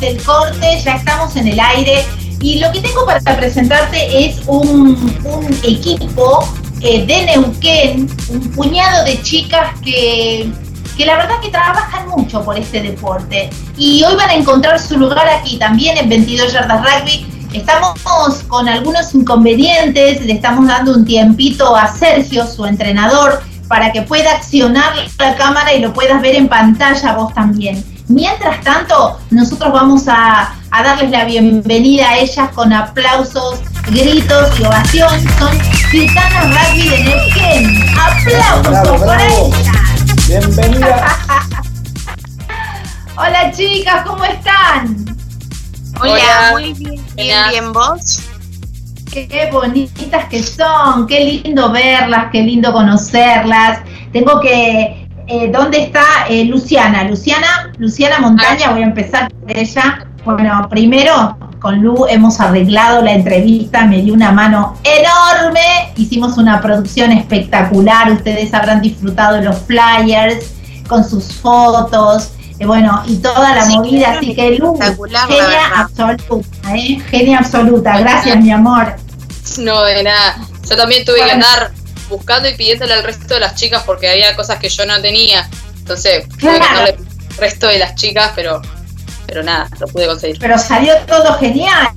[0.00, 2.04] Del corte, ya estamos en el aire.
[2.40, 4.90] Y lo que tengo para presentarte es un,
[5.24, 6.48] un equipo
[6.80, 10.48] eh, de Neuquén, un puñado de chicas que,
[10.96, 13.50] que la verdad que trabajan mucho por este deporte.
[13.76, 17.26] Y hoy van a encontrar su lugar aquí también en 22 Yardas Rugby.
[17.52, 17.98] Estamos
[18.46, 24.32] con algunos inconvenientes, le estamos dando un tiempito a Sergio, su entrenador, para que pueda
[24.32, 27.82] accionar la cámara y lo puedas ver en pantalla vos también.
[28.08, 33.60] Mientras tanto, nosotros vamos a, a darles la bienvenida a ellas con aplausos,
[33.90, 35.10] gritos y ovación.
[35.38, 35.60] Son
[35.90, 37.84] Gitanas Rugby de Neuquén.
[37.98, 39.50] ¡Aplausos para bravo.
[39.54, 40.26] ellas!
[40.26, 41.06] Bienvenida.
[49.12, 53.80] Qué bonitas que son, qué lindo verlas, qué lindo conocerlas.
[54.12, 57.04] Tengo que, eh, ¿dónde está eh, Luciana?
[57.04, 60.06] Luciana, Luciana Montaña, voy a empezar por ella.
[60.24, 66.60] Bueno, primero con Lu hemos arreglado la entrevista, me dio una mano enorme, hicimos una
[66.60, 70.54] producción espectacular, ustedes habrán disfrutado de los flyers
[70.88, 74.78] con sus fotos, eh, bueno, y toda la movida, así que Lu,
[75.28, 77.00] genia absoluta, ¿eh?
[77.10, 78.96] genia absoluta, gracias mi amor.
[79.58, 80.36] No, de nada.
[80.68, 81.72] Yo también tuve que andar
[82.08, 85.48] buscando y pidiéndole al resto de las chicas porque había cosas que yo no tenía.
[85.78, 86.58] Entonces, Claro.
[86.58, 88.60] darle al resto de las chicas, pero
[89.26, 90.38] pero nada, lo pude conseguir.
[90.40, 91.90] Pero salió todo genial.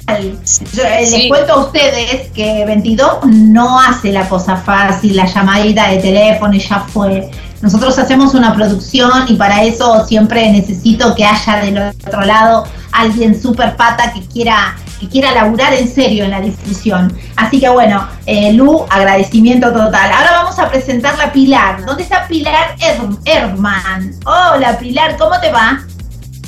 [0.73, 1.17] Yo, eh, Sí.
[1.17, 6.53] Les cuento a ustedes que 22 no hace la cosa fácil, la llamadita de teléfono
[6.53, 7.31] y ya fue.
[7.61, 13.39] Nosotros hacemos una producción y para eso siempre necesito que haya del otro lado alguien
[13.39, 17.17] súper pata que quiera que quiera laburar en serio en la difusión.
[17.35, 20.11] Así que bueno, eh, Lu, agradecimiento total.
[20.11, 21.83] Ahora vamos a presentar la Pilar.
[21.85, 24.13] ¿Dónde está Pilar Her- Herman?
[24.25, 25.79] Hola Pilar, ¿cómo te va?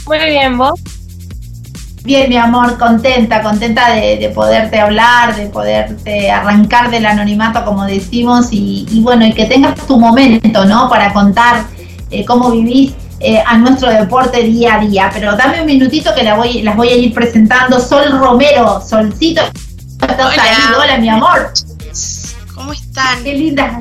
[0.06, 0.80] Muy bien, ¿vos?
[2.04, 7.86] Bien, mi amor, contenta, contenta de, de poderte hablar, de poderte arrancar del anonimato, como
[7.86, 10.90] decimos, y, y bueno, y que tengas tu momento, ¿no?
[10.90, 11.64] Para contar
[12.12, 15.10] eh, cómo vivís eh, a nuestro deporte día a día.
[15.14, 17.80] Pero dame un minutito que la voy, las voy a ir presentando.
[17.80, 19.42] Sol Romero, Solcito,
[20.02, 20.44] estás Hola.
[20.44, 20.74] ahí.
[20.78, 21.54] Hola, mi amor.
[22.54, 23.24] ¿Cómo están?
[23.24, 23.80] Qué linda.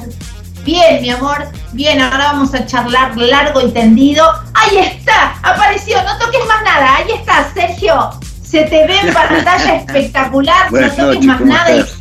[0.64, 1.46] Bien, mi amor.
[1.72, 4.24] Bien, ahora vamos a charlar largo y tendido.
[4.54, 5.96] Ahí está, apareció.
[6.02, 6.96] No toques más nada.
[6.96, 8.10] Ahí está, Sergio.
[8.42, 10.70] Se te ve en pantalla espectacular.
[10.70, 11.70] Buenas no toques noches, más ¿cómo nada.
[11.70, 11.98] estás?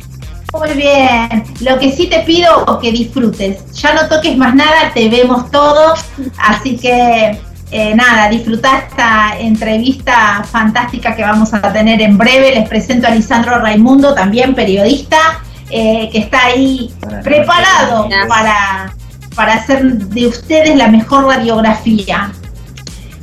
[0.52, 1.44] Muy bien.
[1.60, 3.72] Lo que sí te pido es que disfrutes.
[3.72, 5.94] Ya no toques más nada, te vemos todo.
[6.38, 7.38] Así que
[7.70, 12.54] eh, nada, disfruta esta entrevista fantástica que vamos a tener en breve.
[12.54, 15.40] Les presento a Lisandro Raimundo, también periodista,
[15.72, 16.92] eh, que está ahí
[17.24, 18.94] preparado para,
[19.34, 22.30] para hacer de ustedes la mejor radiografía.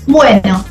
[0.07, 0.65] Bueno,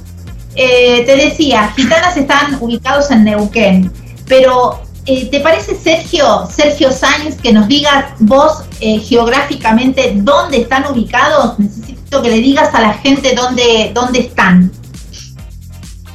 [0.56, 3.92] eh, te decía, Gitanas están ubicados en Neuquén,
[4.26, 10.84] pero eh, ¿te parece, Sergio, Sergio Sáenz, que nos digas vos eh, geográficamente dónde están
[10.90, 11.58] ubicados?
[11.58, 14.70] Necesito que le digas a la gente dónde, dónde están.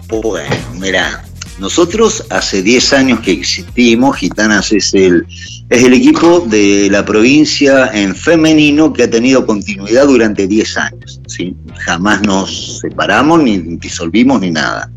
[0.10, 1.23] Bueno, mira,
[1.60, 5.26] nosotros hace 10 años que existimos, Gitanas es el,
[5.70, 11.22] es el equipo de la provincia en femenino que ha tenido continuidad durante 10 años.
[11.28, 11.56] ¿sí?
[11.80, 14.90] Jamás nos separamos, ni disolvimos, ni nada.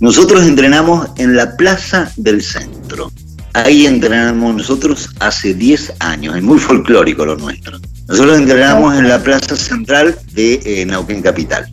[0.00, 3.10] Nosotros entrenamos en la Plaza del Centro.
[3.54, 7.78] Ahí entrenamos nosotros hace 10 años, es muy folclórico lo nuestro.
[8.08, 11.68] Nosotros entrenamos en la Plaza Central de eh, Neuquén Capital.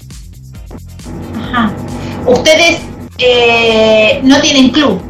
[1.35, 1.73] Ajá.
[2.25, 2.79] Ustedes
[3.19, 5.01] eh, no tienen club.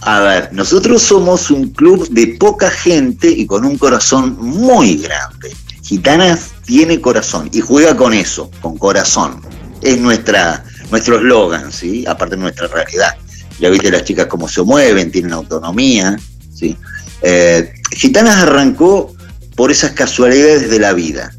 [0.00, 5.52] A ver, nosotros somos un club de poca gente y con un corazón muy grande.
[5.82, 9.40] Gitanas tiene corazón y juega con eso, con corazón.
[9.82, 12.04] Es nuestra, nuestro eslogan, ¿sí?
[12.06, 13.16] Aparte de nuestra realidad.
[13.58, 16.16] Ya viste las chicas cómo se mueven, tienen autonomía,
[16.54, 16.76] ¿sí?
[17.22, 19.12] Eh, Gitanas arrancó
[19.56, 21.32] por esas casualidades de la vida.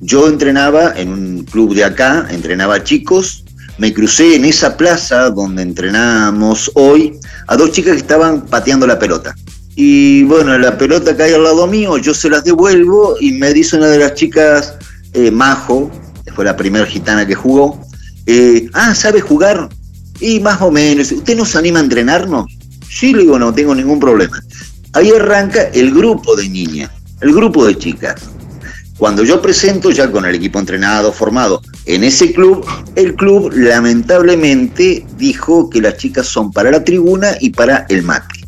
[0.00, 3.43] Yo entrenaba en un club de acá, entrenaba chicos,
[3.78, 8.98] me crucé en esa plaza donde entrenamos hoy a dos chicas que estaban pateando la
[8.98, 9.34] pelota.
[9.76, 13.76] Y bueno, la pelota cae al lado mío, yo se las devuelvo y me dice
[13.76, 14.74] una de las chicas,
[15.12, 15.90] eh, Majo,
[16.24, 17.80] que fue la primera gitana que jugó,
[18.26, 19.68] eh, ah, ¿sabe jugar?
[20.20, 22.46] Y más o menos, ¿usted nos anima a entrenarnos?
[22.88, 24.40] Sí, le digo, no tengo ningún problema.
[24.92, 26.90] Ahí arranca el grupo de niñas,
[27.20, 28.14] el grupo de chicas.
[28.96, 32.66] Cuando yo presento ya con el equipo entrenado, formado en ese club,
[32.96, 38.40] el club lamentablemente dijo que las chicas son para la tribuna y para el mate.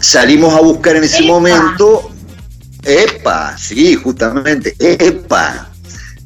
[0.00, 1.26] Salimos a buscar en ese ¡Epa!
[1.26, 2.10] momento,
[2.82, 5.70] epa, sí, justamente, epa.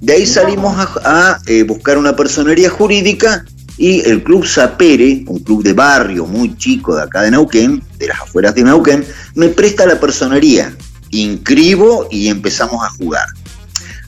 [0.01, 3.45] De ahí salimos a, a, eh, buscar una personería jurídica
[3.77, 8.09] y el club Sapere, un club de barrio muy chico de acá de Neuquén, de
[8.09, 9.05] las afueras de Neuquén,
[9.35, 10.77] me presta la personería.
[11.11, 13.27] Inscribo y empezamos a jugar.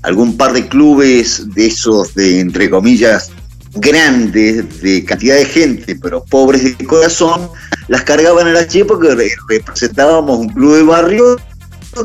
[0.02, 3.30] Algún par de clubes de esos de, entre comillas,
[3.74, 7.48] grandes, de cantidad de gente, pero pobres de corazón,
[7.88, 11.36] las cargaban a las chicas porque re- representábamos un club de barrio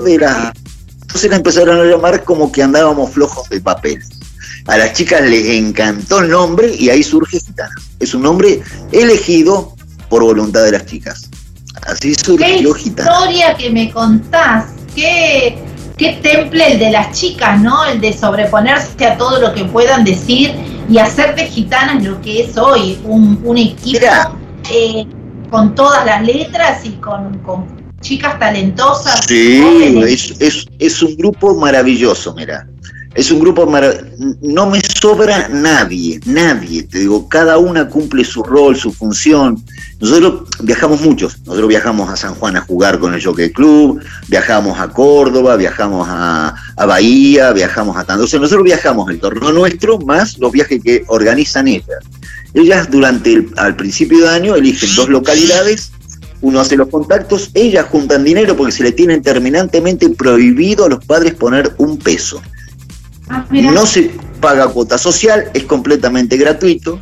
[0.04, 0.54] de la...
[1.02, 4.04] Entonces la empezaron a llamar como que andábamos flojos de papel.
[4.68, 7.74] A las chicas les encantó el nombre y ahí surge Gitana.
[8.00, 8.62] Es un nombre
[8.92, 9.74] elegido
[10.10, 11.30] por voluntad de las chicas.
[11.84, 13.12] Así Qué surgió Gitana.
[13.12, 14.66] historia que me contás.
[14.96, 15.58] Qué,
[15.98, 17.86] qué temple el de las chicas, ¿no?
[17.86, 20.54] El de sobreponerse a todo lo que puedan decir
[20.90, 24.06] y hacer de gitanas lo que es hoy, un, un equipo
[24.72, 25.06] eh,
[25.50, 27.66] con todas las letras y con, con
[28.02, 29.26] chicas talentosas.
[29.28, 29.64] Sí,
[30.08, 32.68] es, es, es un grupo maravilloso, mira.
[33.16, 34.06] Es un grupo maravilloso.
[34.42, 36.84] No me sobra nadie, nadie.
[36.84, 39.64] Te digo, cada una cumple su rol, su función.
[40.02, 41.40] Nosotros viajamos muchos.
[41.46, 46.06] Nosotros viajamos a San Juan a jugar con el Jockey Club, viajamos a Córdoba, viajamos
[46.10, 46.54] a,
[46.86, 48.26] Bahía, viajamos a tanto.
[48.26, 52.04] O sea, nosotros viajamos el torneo nuestro más los viajes que organizan ellas.
[52.54, 55.92] Ellas durante el, al principio de año eligen dos localidades
[56.42, 61.04] uno hace los contactos, ellas juntan dinero porque se le tienen terminantemente prohibido a los
[61.04, 62.40] padres poner un peso.
[63.30, 63.46] Ah.
[63.50, 67.00] No se paga cuota social, es completamente gratuito.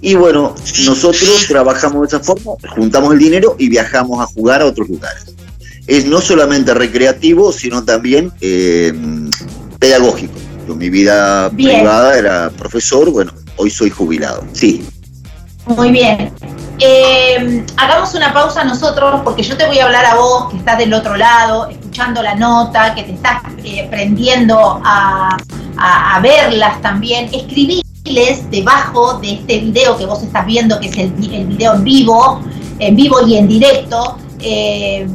[0.00, 4.66] Y bueno, nosotros trabajamos de esa forma, juntamos el dinero y viajamos a jugar a
[4.66, 5.26] otros lugares.
[5.86, 8.92] Es no solamente recreativo, sino también eh,
[9.78, 10.34] pedagógico.
[10.66, 11.78] Yo mi vida Bien.
[11.78, 14.44] privada era profesor, bueno, hoy soy jubilado.
[14.52, 14.84] Sí.
[15.66, 16.32] Muy bien.
[16.78, 20.78] Eh, hagamos una pausa nosotros porque yo te voy a hablar a vos que estás
[20.78, 25.36] del otro lado, escuchando la nota, que te estás eh, prendiendo a,
[25.76, 27.26] a- verlas también.
[27.32, 32.40] Escribiles debajo de este video que vos estás viendo, que es el video en vivo,
[32.78, 34.16] en vivo y en directo.
[34.40, 35.06] Eh,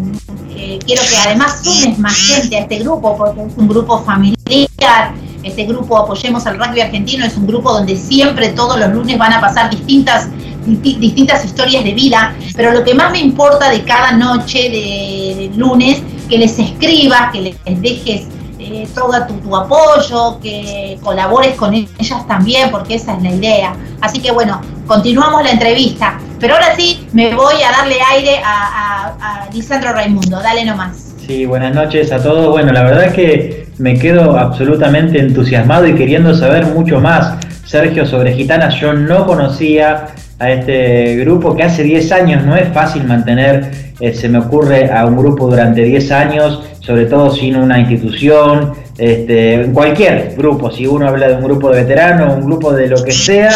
[0.56, 5.14] eh, quiero que además sumes más gente a este grupo porque es un grupo familiar.
[5.44, 9.32] Este grupo Apoyemos al Rugby Argentino es un grupo donde siempre todos los lunes van
[9.34, 10.28] a pasar distintas,
[10.68, 15.50] disti- distintas historias de vida, pero lo que más me importa de cada noche de,
[15.50, 18.28] de lunes, que les escribas, que les dejes
[18.60, 23.76] eh, todo tu, apoyo, que colabores con ellas también, porque esa es la idea.
[24.02, 29.16] Así que bueno, continuamos la entrevista, pero ahora sí me voy a darle aire a,
[29.20, 31.14] a, a Lisandro Raimundo, dale nomás.
[31.26, 32.50] Sí, buenas noches a todos.
[32.52, 37.34] Bueno, la verdad es que me quedo absolutamente entusiasmado y queriendo saber mucho más.
[37.66, 40.08] Sergio, sobre Gitanas, yo no conocía
[40.40, 44.92] a este grupo que hace 10 años no es fácil mantener, eh, se me ocurre,
[44.92, 50.72] a un grupo durante 10 años, sobre todo sin una institución, este, en cualquier grupo,
[50.72, 53.50] si uno habla de un grupo de veteranos, un grupo de lo que sea,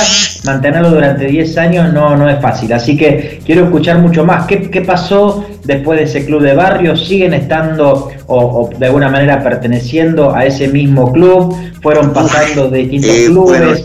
[0.45, 2.72] mantenerlo durante 10 años no, no es fácil.
[2.74, 4.45] Así que quiero escuchar mucho más.
[4.45, 6.95] ¿Qué, qué pasó después de ese club de barrio?
[6.95, 11.56] ¿Siguen estando o, o de alguna manera perteneciendo a ese mismo club?
[11.82, 13.60] ¿Fueron pasando de distintos Eh, clubes?
[13.60, 13.76] bueno,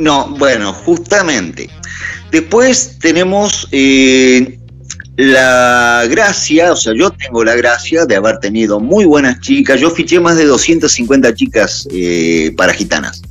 [0.00, 1.68] no, bueno, justamente.
[2.30, 4.58] Después tenemos eh,
[5.16, 9.80] la gracia, o sea, yo tengo la gracia de haber tenido muy buenas chicas.
[9.80, 13.22] Yo fiché más de 250 chicas eh, para gitanas.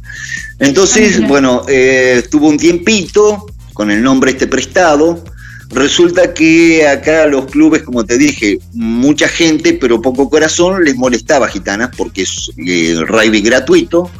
[0.59, 5.23] Entonces, bueno, eh, tuvo un tiempito con el nombre este prestado.
[5.69, 11.45] Resulta que acá los clubes, como te dije, mucha gente, pero poco corazón, les molestaba
[11.45, 14.11] a gitanas porque es eh, rugby gratuito,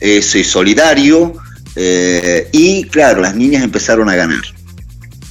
[0.00, 1.34] es solidario,
[1.80, 4.42] eh, y claro, las niñas empezaron a ganar.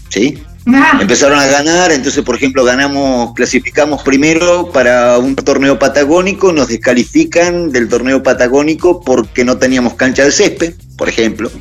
[0.10, 0.42] ¿Sí?
[1.00, 7.72] Empezaron a ganar, entonces por ejemplo ganamos, clasificamos primero para un torneo patagónico, nos descalifican
[7.72, 11.52] del torneo patagónico porque no teníamos cancha de césped, por ejemplo.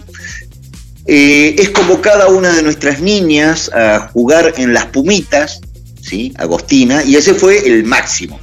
[1.07, 5.61] Eh, es convocada una de nuestras niñas a jugar en las Pumitas,
[6.01, 6.33] ¿sí?
[6.37, 8.41] Agostina, y ese fue el máximo.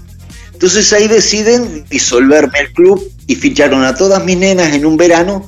[0.51, 5.45] Entonces ahí deciden disolverme el club y ficharon a todas mis nenas en un verano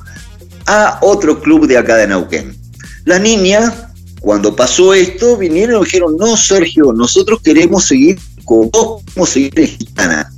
[0.66, 2.56] a otro club de acá de Neuquén.
[3.04, 3.90] La niña,
[4.20, 9.52] cuando pasó esto, vinieron y dijeron, no, Sergio, nosotros queremos seguir con vos, queremos seguir
[9.60, 10.32] en Gitana.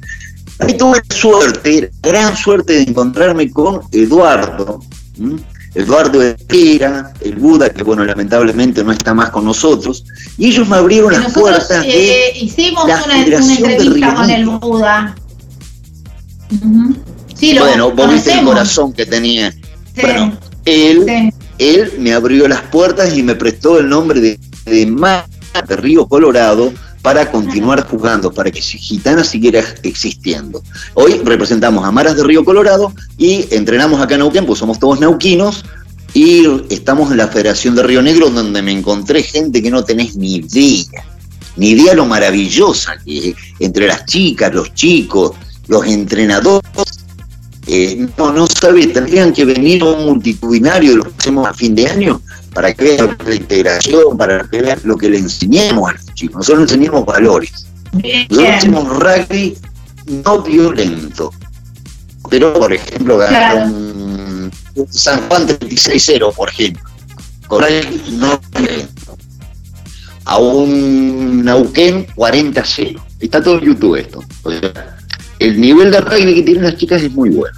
[0.61, 4.81] Ahí tuve la suerte, la gran suerte de encontrarme con Eduardo.
[5.75, 10.05] Eduardo Herrera, el Buda, que bueno, lamentablemente no está más con nosotros,
[10.37, 14.47] y ellos me abrieron las Nosotros puertas eh, de hicimos la una, entrevista con el.
[14.47, 15.15] Buda.
[16.51, 16.97] Ujú.
[17.35, 19.55] Sí, lo bueno, vos viste el corazón que tenía.
[19.99, 20.07] Sí.
[20.07, 25.27] Bueno, él, él me abrió las puertas y me prestó el nombre de, de Mar
[25.66, 26.73] de Río Colorado
[27.03, 30.62] para continuar jugando, para que Gitana siguiera existiendo.
[30.95, 35.01] Hoy representamos a Maras de Río Colorado y entrenamos acá en Neuquén, pues somos todos
[35.01, 35.65] neuquinos,
[36.15, 40.16] y estamos en la Federación de Río Negro, donde me encontré gente que no tenés
[40.16, 41.05] ni idea,
[41.57, 45.33] ni idea lo maravillosa que es, entre las chicas, los chicos,
[45.66, 46.70] los entrenadores,
[47.70, 51.53] eh, no, no sabe, tendrían que venir a un multitudinario de lo que hacemos a
[51.53, 52.23] fin de año
[52.55, 56.36] para que vean la integración, para que vean lo que le enseñemos a los chicos.
[56.36, 57.66] Nosotros enseñamos valores.
[58.31, 59.59] Nosotros hacemos rugby
[60.24, 61.31] no violento.
[62.31, 64.51] Pero, por ejemplo, ganaron
[64.89, 66.82] San Juan 36-0, por ejemplo.
[67.49, 69.19] Con rugby no violento.
[70.24, 72.99] A un Nauquén 40-0.
[73.20, 74.24] Está todo en YouTube esto.
[74.43, 74.99] O sea,
[75.39, 77.58] el nivel de rugby que tienen las chicas es muy bueno.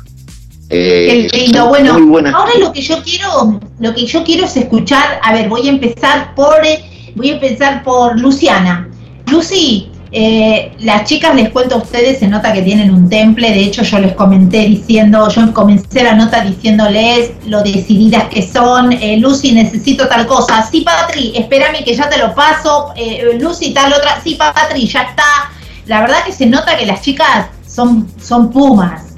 [0.71, 1.69] Eh, Qué lindo.
[1.69, 5.21] Bueno, muy ahora lo que yo quiero, lo que yo quiero es escuchar.
[5.23, 8.89] A ver, voy a empezar por, eh, voy a empezar por Luciana.
[9.27, 13.51] Lucy, eh, las chicas les cuento a ustedes, se nota que tienen un temple.
[13.51, 18.93] De hecho, yo les comenté diciendo, yo comencé la nota diciéndoles lo decididas que son.
[18.93, 20.65] Eh, Lucy, necesito tal cosa.
[20.71, 22.95] Sí, Patri, espérame que ya te lo paso.
[23.41, 24.21] Lucy, tal otra.
[24.23, 25.51] Sí, Patri, ya está.
[25.87, 29.10] La verdad que se nota que las chicas son, son pumas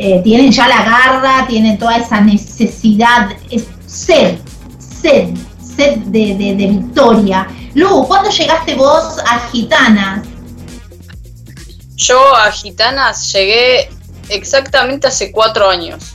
[0.00, 4.38] eh, tienen ya la garra, tienen toda esa necesidad, es sed,
[4.78, 5.34] sed,
[5.76, 7.46] sed de, de- de victoria.
[7.74, 10.26] Lu, ¿cuándo llegaste vos a Gitanas?
[11.96, 13.88] Yo a Gitanas llegué
[14.28, 16.14] exactamente hace cuatro años.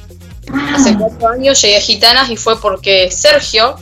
[0.74, 3.76] Hace cuatro años llegué a Gitanas y fue porque Sergio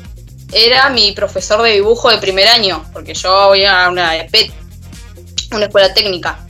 [0.51, 4.51] era mi profesor de dibujo de primer año, porque yo voy a una EPET,
[5.51, 6.42] una escuela técnica.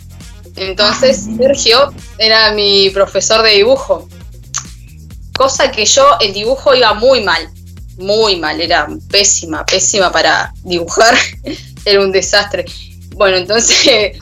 [0.55, 4.07] Entonces Sergio era mi profesor de dibujo.
[5.35, 7.49] Cosa que yo, el dibujo iba muy mal,
[7.97, 11.15] muy mal, era pésima, pésima para dibujar,
[11.85, 12.65] era un desastre.
[13.15, 14.17] Bueno, entonces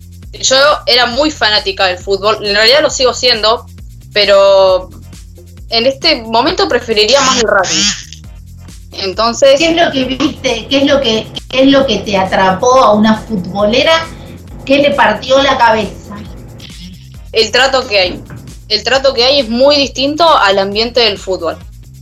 [0.32, 0.56] yo
[0.86, 3.66] era muy fanática del fútbol, en realidad lo sigo siendo,
[4.12, 4.90] pero
[5.70, 7.82] en este momento preferiría más el rugby.
[8.92, 10.66] Entonces, ¿Qué es lo que viste?
[10.68, 14.06] ¿Qué es lo que, qué es lo que te atrapó a una futbolera?
[14.66, 16.16] ¿Qué le partió la cabeza?
[17.32, 18.22] el trato que hay.
[18.68, 21.56] El trato que hay es muy distinto al ambiente del fútbol.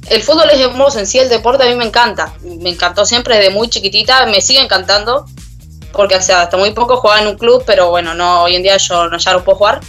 [0.08, 2.32] El fútbol es hermoso en sí, el deporte a mí me encanta.
[2.42, 5.26] Me encantó siempre desde muy chiquitita, me sigue encantando.
[5.92, 8.62] Porque o sea, hasta muy poco jugaba en un club, pero bueno, no hoy en
[8.62, 9.80] día yo no, ya no puedo jugar.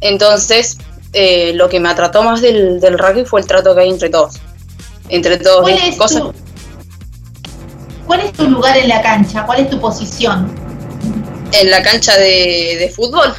[0.00, 0.78] Entonces,
[1.12, 4.08] eh, lo que me atrató más del, del rugby fue el trato que hay entre
[4.10, 4.34] todos.
[5.08, 5.62] Entre todos.
[5.62, 6.32] ¿Cuál es es, cosas- tu,
[8.06, 9.44] ¿Cuál es tu lugar en la cancha?
[9.46, 10.50] ¿Cuál es tu posición
[11.52, 13.34] En la cancha de, de fútbol,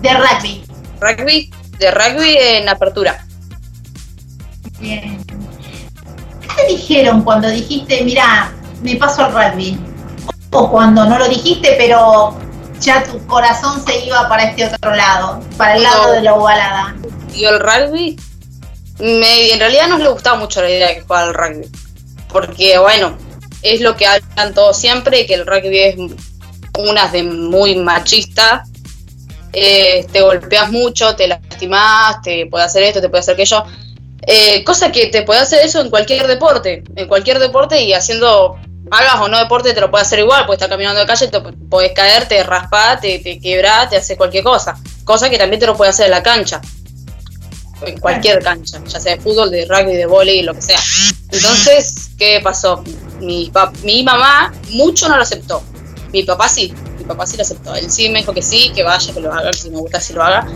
[0.00, 0.64] de rugby?
[1.00, 3.24] rugby, de rugby en apertura.
[4.78, 5.24] Bien.
[6.40, 8.52] ¿Qué te dijeron cuando dijiste, mira,
[8.82, 9.78] me paso al rugby?
[10.50, 12.36] O cuando no lo dijiste, pero
[12.80, 16.12] ya tu corazón se iba para este otro lado, para el lado No.
[16.12, 16.94] de la ovalada.
[17.34, 18.20] y el rugby,
[19.00, 21.68] me, en realidad no le gustaba mucho la idea de que jugara al rugby.
[22.28, 23.16] Porque, bueno,
[23.62, 25.96] es lo que hablan todos siempre, que el rugby es
[26.78, 28.64] una de muy machista.
[29.52, 33.64] Eh, te golpeas mucho, te lastimas, te puede hacer esto, te puede hacer aquello.
[34.26, 36.84] Eh, cosa que te puede hacer eso en cualquier deporte.
[36.96, 38.56] En cualquier deporte y haciendo,
[38.90, 40.46] hagas o no deporte, te lo puede hacer igual.
[40.46, 44.16] Puedes estar caminando de calle, te puedes caer, te raspás, te, te quebrás, te hace
[44.16, 44.76] cualquier cosa.
[45.04, 46.60] Cosa que también te lo puede hacer en la cancha
[47.86, 50.78] en cualquier cancha, ya sea de fútbol, de rugby, de vóley, lo que sea.
[51.30, 52.82] Entonces, ¿qué pasó?
[53.20, 53.50] Mi,
[53.82, 55.62] mi mamá mucho no lo aceptó.
[56.12, 57.74] Mi papá sí, mi papá sí lo aceptó.
[57.74, 60.00] Él sí me dijo que sí, que vaya, que lo haga, que si me gusta,
[60.00, 60.46] si lo haga.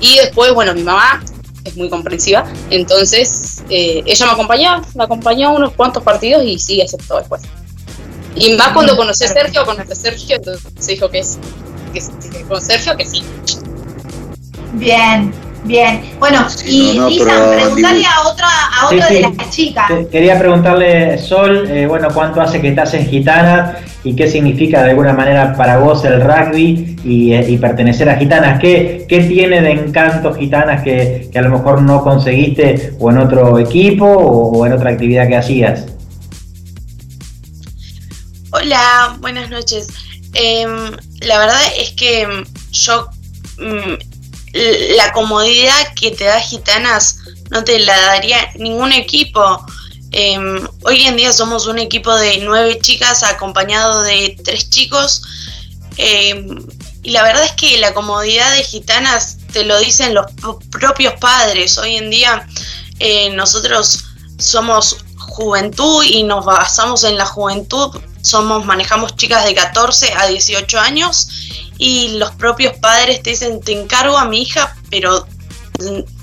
[0.00, 1.22] Y después, bueno, mi mamá
[1.64, 6.58] es muy comprensiva, entonces eh, ella me acompañó, me acompañó a unos cuantos partidos y
[6.58, 7.42] sí aceptó después.
[8.36, 11.38] Y más cuando conocí a Sergio, conocí a Sergio, entonces dijo que sí,
[11.92, 13.22] que sí, que con Sergio que sí.
[14.74, 15.32] Bien,
[15.64, 16.02] bien.
[16.18, 19.14] Bueno, y no, no, Lisa, dibu- a otra, a otra sí.
[19.14, 19.90] de las chicas.
[20.10, 24.90] Quería preguntarle, Sol, eh, bueno, ¿cuánto hace que estás en Gitanas y qué significa de
[24.90, 28.60] alguna manera para vos el rugby y, eh, y pertenecer a Gitanas?
[28.60, 33.18] ¿Qué, qué tiene de encanto Gitanas que, que a lo mejor no conseguiste o en
[33.18, 35.86] otro equipo o, o en otra actividad que hacías?
[38.52, 39.88] Hola, buenas noches.
[40.34, 40.70] Em,
[41.22, 42.26] la verdad es que
[42.70, 43.08] yo
[43.58, 44.13] mm,
[44.96, 47.18] la comodidad que te da Gitanas
[47.50, 49.64] no te la daría ningún equipo.
[50.12, 55.22] Em, hoy en día somos un equipo de nueve chicas acompañado de tres chicos.
[55.96, 56.58] Em,
[57.02, 61.14] y la verdad es que la comodidad de Gitanas te lo dicen los pro- propios
[61.20, 61.76] padres.
[61.78, 62.46] Hoy en día
[63.00, 64.04] eh, nosotros
[64.38, 67.90] somos juventud y nos basamos en la juventud.
[68.22, 71.28] Somos, manejamos chicas de 14 a 18 años
[71.78, 75.26] y los propios padres te dicen, te encargo a mi hija, pero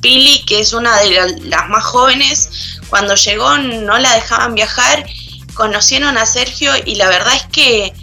[0.02, 5.06] Pili, que es una de la- las más jóvenes, cuando llegó no la dejaban viajar,
[5.54, 7.94] conocieron a Sergio y la verdad es que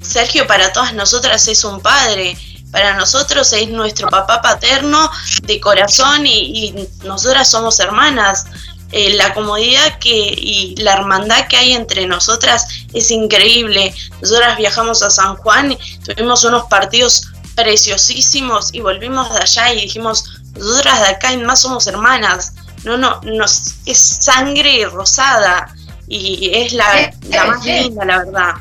[0.00, 2.36] Sergio para todas nosotras es un padre,
[2.70, 5.10] para nosotros es nuestro papá paterno
[5.42, 8.46] de corazón y, y nosotras somos hermanas.
[8.92, 13.94] Eh, la comodidad que y la hermandad que hay entre nosotras es increíble.
[14.20, 20.42] Nosotras viajamos a San Juan, tuvimos unos partidos preciosísimos y volvimos de allá y dijimos,
[20.54, 22.54] nosotras de acá en más somos hermanas.
[22.84, 25.72] No, no, nos, es sangre rosada
[26.06, 28.54] y es la, la más linda, la verdad.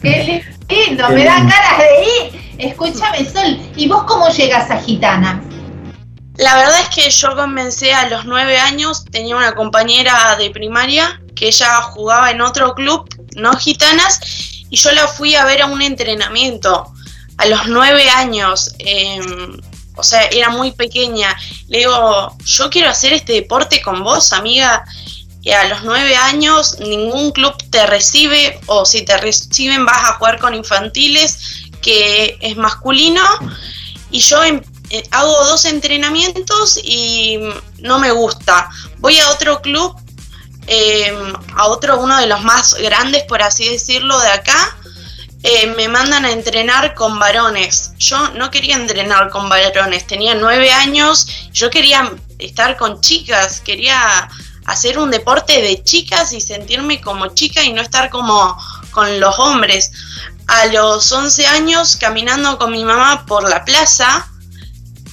[0.00, 1.54] Qué lindo, me dan lindo.
[1.54, 2.50] ganas de ir.
[2.58, 5.42] Escúchame, Sol, ¿y vos cómo llegas a Gitana?
[6.40, 11.20] La verdad es que yo comencé a los nueve años, tenía una compañera de primaria
[11.36, 13.06] que ella jugaba en otro club,
[13.36, 14.20] no gitanas,
[14.70, 16.90] y yo la fui a ver a un entrenamiento
[17.36, 18.74] a los nueve años.
[18.78, 19.60] em,
[19.96, 21.36] o sea, era muy pequeña.
[21.68, 24.82] Le digo, yo quiero hacer este deporte con vos, amiga.
[25.42, 30.12] Y a los nueve años ningún club te recibe, o si te reciben vas a
[30.14, 33.22] jugar con infantiles, que es masculino.
[34.10, 37.38] Y yo em- eh, hago dos entrenamientos y
[37.78, 38.68] no me gusta.
[38.98, 39.94] Voy a otro club,
[40.66, 41.12] eh,
[41.56, 44.76] a otro, uno de los más grandes, por así decirlo, de acá.
[45.42, 47.92] eh, me mandan a entrenar con varones.
[47.98, 54.28] Yo no quería entrenar con varones, tenía nueve años, yo quería estar con chicas, quería
[54.66, 58.56] hacer un deporte de chicas y sentirme como chica y no estar como
[58.90, 59.92] con los hombres.
[60.46, 64.29] A los 11 años, caminando con mi mamá por la plaza,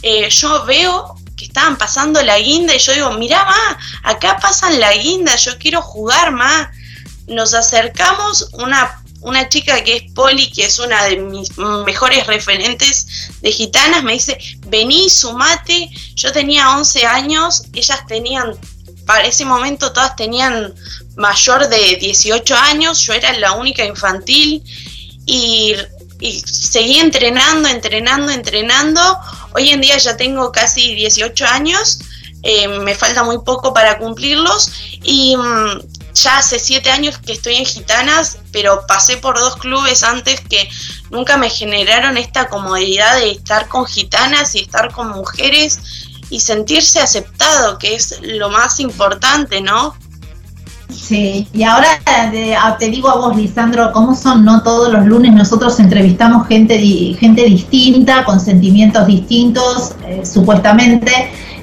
[0.01, 4.79] eh, yo veo que estaban pasando la guinda y yo digo, mirá, ma, acá pasan
[4.79, 6.71] la guinda, yo quiero jugar, ma.
[7.27, 13.29] Nos acercamos, una, una chica que es Poli, que es una de mis mejores referentes
[13.41, 14.37] de gitanas, me dice,
[14.67, 15.89] vení, sumate.
[16.15, 18.53] Yo tenía 11 años, ellas tenían,
[19.05, 20.73] para ese momento todas tenían
[21.15, 24.63] mayor de 18 años, yo era la única infantil
[25.25, 25.75] y,
[26.19, 29.19] y seguí entrenando, entrenando, entrenando.
[29.53, 31.99] Hoy en día ya tengo casi 18 años,
[32.43, 34.71] eh, me falta muy poco para cumplirlos
[35.03, 35.79] y mm,
[36.13, 40.69] ya hace 7 años que estoy en Gitanas, pero pasé por dos clubes antes que
[41.09, 45.79] nunca me generaron esta comodidad de estar con gitanas y estar con mujeres
[46.29, 49.95] y sentirse aceptado, que es lo más importante, ¿no?
[50.89, 54.45] Sí, y ahora ah, te digo a vos, Lisandro, ¿cómo son?
[54.45, 56.77] No todos los lunes nosotros entrevistamos gente,
[57.19, 61.11] gente distinta, con sentimientos distintos, eh, supuestamente,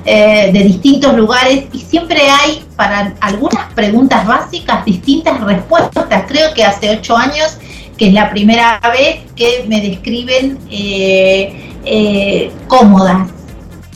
[0.07, 6.25] eh, de distintos lugares, y siempre hay para algunas preguntas básicas distintas respuestas.
[6.29, 7.57] Creo que hace ocho años,
[7.97, 13.31] que es la primera vez que me describen eh, eh, cómodas.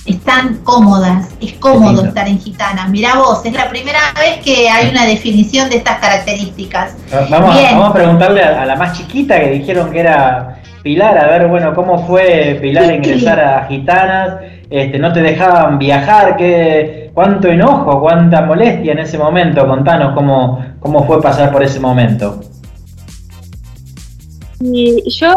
[0.09, 2.89] Están cómodas, es cómodo estar en gitanas.
[2.89, 6.97] Mirá vos, es la primera vez que hay una definición de estas características.
[7.31, 7.73] Vamos, a, Bien.
[7.73, 11.49] vamos a preguntarle a, a la más chiquita que dijeron que era Pilar, a ver,
[11.49, 14.37] bueno, cómo fue Pilar ingresar a Gitanas,
[14.71, 20.65] este, no te dejaban viajar, ¿qué, cuánto enojo, cuánta molestia en ese momento, contanos cómo,
[20.79, 22.41] cómo fue pasar por ese momento.
[24.61, 25.35] Y yo,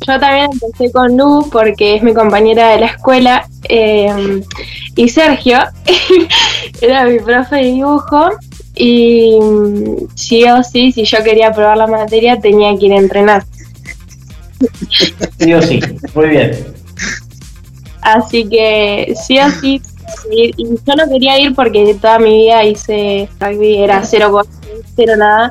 [0.00, 4.42] yo también empecé con Lu porque es mi compañera de la escuela eh,
[4.94, 5.58] y Sergio
[6.80, 8.30] era mi profe de dibujo
[8.74, 12.98] y mm, sí o sí, si yo quería probar la materia tenía que ir a
[12.98, 13.44] entrenar.
[15.38, 15.80] Sí o sí,
[16.14, 16.66] muy bien.
[18.02, 19.80] Así que sí o sí,
[20.30, 24.42] y yo no quería ir porque toda mi vida hice rugby, era cero,
[24.94, 25.50] cero nada.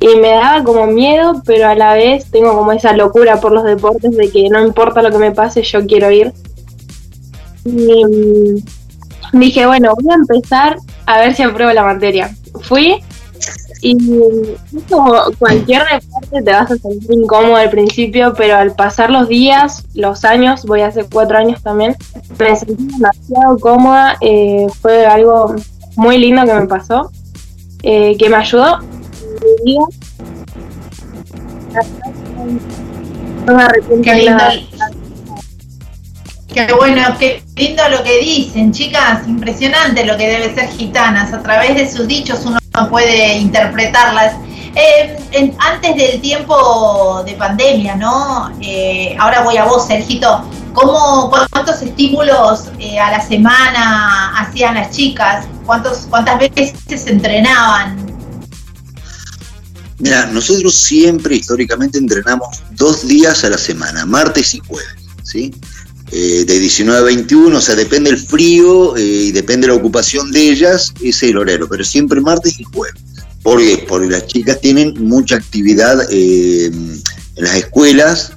[0.00, 3.64] Y me daba como miedo, pero a la vez tengo como esa locura por los
[3.64, 6.32] deportes de que no importa lo que me pase, yo quiero ir.
[7.64, 8.62] Y mm,
[9.32, 12.34] dije, bueno, voy a empezar a ver si apruebo la materia.
[12.62, 13.02] Fui
[13.80, 13.96] y
[14.88, 19.84] como cualquier deporte te vas a sentir incómodo al principio, pero al pasar los días,
[19.94, 21.96] los años, voy a hacer cuatro años también,
[22.38, 24.16] me sentí demasiado cómoda.
[24.20, 25.54] eh, fue algo
[25.96, 27.10] muy lindo que me pasó,
[27.82, 28.80] eh, que me ayudó.
[33.46, 34.44] No me arrepiento Qué lindo.
[36.52, 41.32] Qué bueno, qué lindo lo que dicen, chicas, impresionante lo que debe ser gitanas.
[41.32, 42.58] A través de sus dichos uno
[42.90, 44.34] puede interpretarlas.
[44.74, 48.50] Eh, en- antes del tiempo de pandemia, ¿no?
[48.60, 50.44] Eh, ahora voy a vos, Sergito.
[50.72, 55.46] ¿Cómo, ¿Cuántos estímulos eh, a la semana hacían las chicas?
[55.66, 58.17] ¿Cuántos, ¿Cuántas veces se entrenaban?
[59.98, 64.94] Mira, nosotros siempre históricamente entrenamos dos días a la semana, martes y jueves,
[65.24, 65.52] ¿sí?
[66.10, 70.30] Eh, de 19 a 21, o sea, depende el frío eh, y depende la ocupación
[70.32, 72.94] de ellas, ese es el horario, pero siempre martes y jueves.
[73.42, 73.84] ¿Por qué?
[73.86, 77.02] Porque las chicas tienen mucha actividad eh, en
[77.36, 78.32] las escuelas,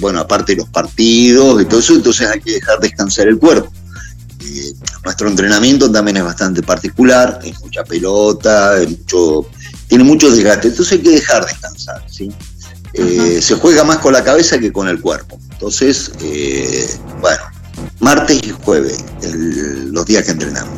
[0.00, 3.72] bueno, aparte de los partidos y todo eso, entonces hay que dejar descansar el cuerpo.
[5.04, 9.46] Nuestro entrenamiento también es bastante particular, es mucha pelota, es mucho,
[9.88, 12.30] tiene mucho desgaste, entonces hay que dejar descansar, ¿sí?
[12.94, 15.38] Eh, se juega más con la cabeza que con el cuerpo.
[15.52, 16.88] Entonces, eh,
[17.20, 17.42] bueno,
[18.00, 20.74] martes y jueves, el- los días que entrenamos.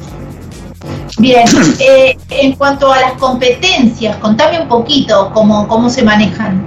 [1.18, 1.44] Bien,
[1.78, 6.62] eh, en cuanto a las competencias, contame un poquito cómo, cómo se manejan.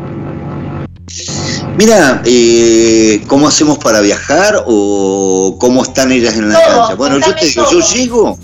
[1.77, 6.95] Mira, eh, ¿cómo hacemos para viajar o cómo están ellas en la Todo, cancha?
[6.95, 7.79] Bueno, yo te digo, todo.
[7.79, 8.39] yo llego,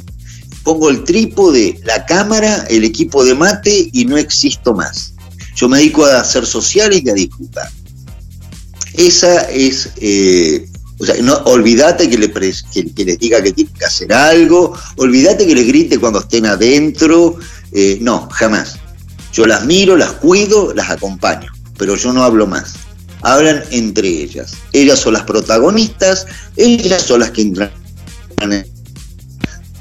[0.63, 5.13] pongo el trípode, la cámara, el equipo de mate y no existo más.
[5.55, 7.69] Yo me dedico a hacer sociales y a disfrutar.
[8.93, 10.65] Esa es, eh,
[10.99, 12.63] o sea, no, olvídate que, le pres-
[12.93, 17.37] que, les diga que tienen que hacer algo, olvídate que les grite cuando estén adentro,
[17.71, 18.75] eh, no, jamás.
[19.31, 22.73] Yo las miro, las cuido, las acompaño, pero yo no hablo más.
[23.21, 24.53] Hablan entre ellas.
[24.73, 26.25] Ellas son las protagonistas,
[26.55, 27.71] ellas son las que entran.
[28.41, 28.65] en-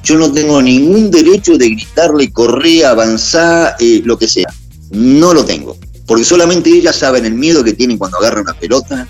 [0.09, 4.51] Yo no tengo ningún derecho de gritarle, correr, avanzar, eh, lo que sea.
[4.91, 5.77] No lo tengo.
[6.07, 9.07] Porque solamente ellas saben el miedo que tienen cuando agarran una pelota,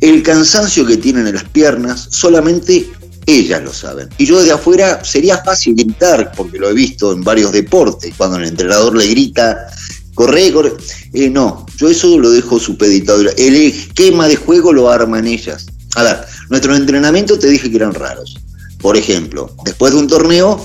[0.00, 2.88] el cansancio que tienen en las piernas, solamente
[3.26, 4.10] ellas lo saben.
[4.16, 8.36] Y yo desde afuera sería fácil gritar, porque lo he visto en varios deportes, cuando
[8.36, 9.66] el entrenador le grita,
[10.14, 10.74] corre, corre.
[11.14, 13.22] Eh, no, yo eso lo dejo supeditado.
[13.22, 15.66] El esquema de juego lo arman ellas.
[15.96, 18.36] A ver, nuestros entrenamientos te dije que eran raros.
[18.78, 20.60] Por ejemplo, después de un torneo,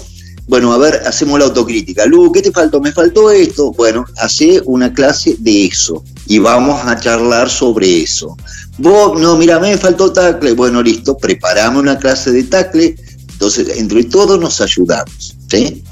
[0.47, 2.05] bueno, a ver, hacemos la autocrítica.
[2.05, 2.81] Lu, ¿qué te faltó?
[2.81, 3.71] Me faltó esto.
[3.71, 8.35] Bueno, hace una clase de eso y vamos a charlar sobre eso.
[8.77, 10.51] Vos, no, mira, me faltó tacle.
[10.53, 12.95] Bueno, listo, preparamos una clase de tacle.
[13.31, 15.35] Entonces, entre todos nos ayudamos.
[15.49, 15.83] ¿sí?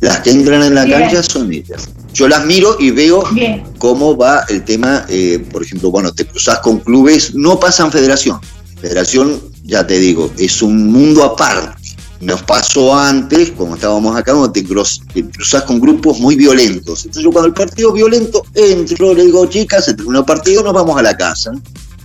[0.00, 1.00] Las que entran en la Bien.
[1.00, 1.88] cancha son ellas.
[2.14, 3.64] Yo las miro y veo Bien.
[3.78, 8.40] cómo va el tema, eh, por ejemplo, bueno, te cruzas con clubes, no pasan federación.
[8.80, 11.76] Federación, ya te digo, es un mundo aparte.
[12.20, 17.04] Nos pasó antes, como estábamos acá, cuando te, te cruzas con grupos muy violentos.
[17.04, 20.72] Entonces yo cuando el partido violento, entro, le digo, chicas, se terminó el partido, nos
[20.72, 21.52] vamos a la casa.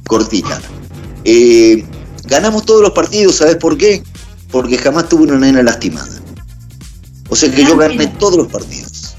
[0.06, 0.62] Cortita.
[1.24, 1.84] Eh,
[2.26, 4.04] ganamos todos los partidos, ¿sabes por qué?
[4.52, 6.22] Porque jamás tuve una nena lastimada.
[7.30, 9.16] O sea que yo gané todos los partidos.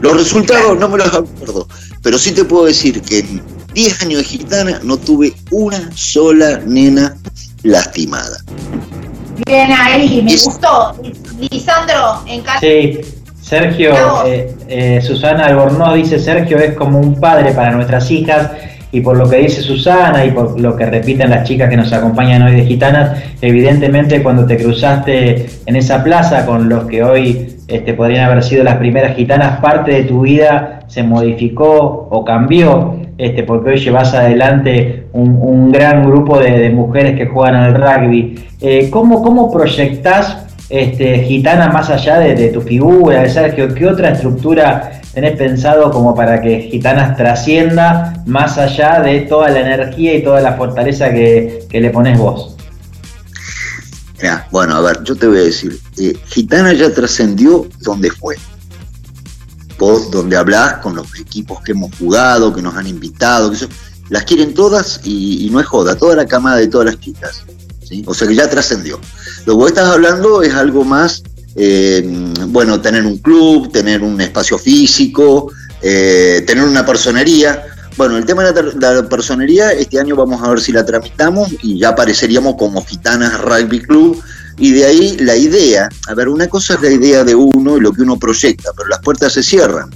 [0.00, 1.68] Los resultados no me los acuerdo,
[2.02, 3.42] pero sí te puedo decir que en
[3.74, 7.16] 10 años de gitana no tuve una sola nena
[7.64, 8.38] lastimada.
[9.46, 10.94] Bien ahí, me gustó.
[11.50, 12.60] Lisandro, en casa.
[12.60, 13.00] Sí,
[13.40, 13.92] Sergio,
[14.26, 18.52] eh, eh, Susana Albornoz dice, Sergio es como un padre para nuestras hijas
[18.92, 21.92] y por lo que dice Susana y por lo que repiten las chicas que nos
[21.92, 27.56] acompañan hoy de gitanas, evidentemente cuando te cruzaste en esa plaza con los que hoy
[27.66, 33.03] este, podrían haber sido las primeras gitanas, parte de tu vida se modificó o cambió,
[33.18, 38.44] este, porque hoy llevas adelante un, gran grupo de, mujeres que juegan al rugby.
[38.60, 40.38] Eh, ¿cómo, ¿Cómo proyectás
[40.68, 43.74] este, gitana más allá de, de tu figura, Sergio?
[43.74, 49.60] ¿Qué otra estructura tenés pensado como para que Gitanas trascienda más allá de toda la
[49.60, 52.56] energía y toda la fortaleza que, le pones vos?
[54.50, 58.36] Bueno, a ver, yo te voy a decir, eh, Gitana ya trascendió donde fue.
[59.78, 63.68] Donde hablás con los equipos que hemos jugado, que nos han invitado, que eso,
[64.08, 67.42] las quieren todas y, no es joda, toda la camada de todas las chicas.
[68.06, 68.98] O sea que ya trascendió.
[69.46, 71.22] Lo que vos estás hablando es algo más,
[71.54, 72.02] eh,
[72.48, 75.52] bueno, tener un club, tener un espacio físico,
[75.82, 77.64] eh, tener una personería.
[77.96, 81.78] Bueno, el tema de la personería, este año vamos a ver si la tramitamos y
[81.78, 84.22] ya apareceríamos como Gitanas Rugby Club.
[84.58, 87.80] Y de ahí la idea, a ver, una cosa es la idea de uno y
[87.80, 89.90] lo que uno proyecta, pero las puertas se cierran.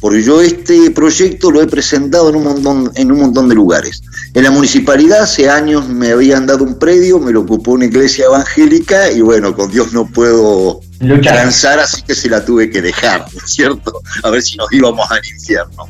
[0.00, 4.02] Porque yo este proyecto lo he presentado en un montón, en un montón de lugares.
[4.32, 8.26] En la municipalidad hace años me habían dado un predio, me lo ocupó una iglesia
[8.26, 11.34] evangélica y bueno, con Dios no puedo Luchar.
[11.34, 14.00] transar, así que se la tuve que dejar, ¿no es cierto?
[14.22, 15.88] A ver si nos íbamos al infierno.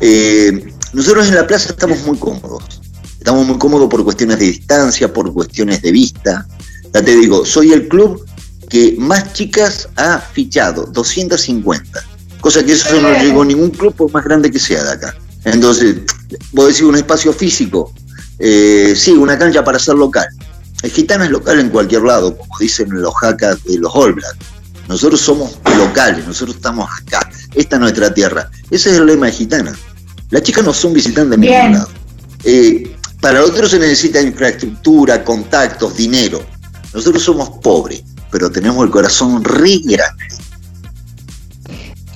[0.00, 2.80] Eh, nosotros en la plaza estamos muy cómodos.
[3.18, 6.46] Estamos muy cómodos por cuestiones de distancia, por cuestiones de vista.
[6.94, 8.24] Ya te digo, soy el club
[8.68, 12.02] que más chicas ha fichado, 250.
[12.40, 15.14] Cosa que eso no llegó a ningún club por más grande que sea de acá.
[15.44, 15.96] Entonces,
[16.52, 17.92] vos decís un espacio físico,
[18.38, 20.26] eh, sí, una cancha para ser local.
[20.82, 24.38] El gitano es local en cualquier lado, como dicen los hackers de los All Blacks.
[24.88, 27.30] Nosotros somos locales, nosotros estamos acá.
[27.54, 28.50] Esta es nuestra tierra.
[28.70, 29.72] Ese es el lema de gitana.
[30.30, 31.88] Las chicas no son visitantes de ningún lado.
[32.44, 36.44] Eh, para otros se necesita infraestructura, contactos, dinero.
[36.92, 40.24] Nosotros somos pobres, pero tenemos el corazón re grande.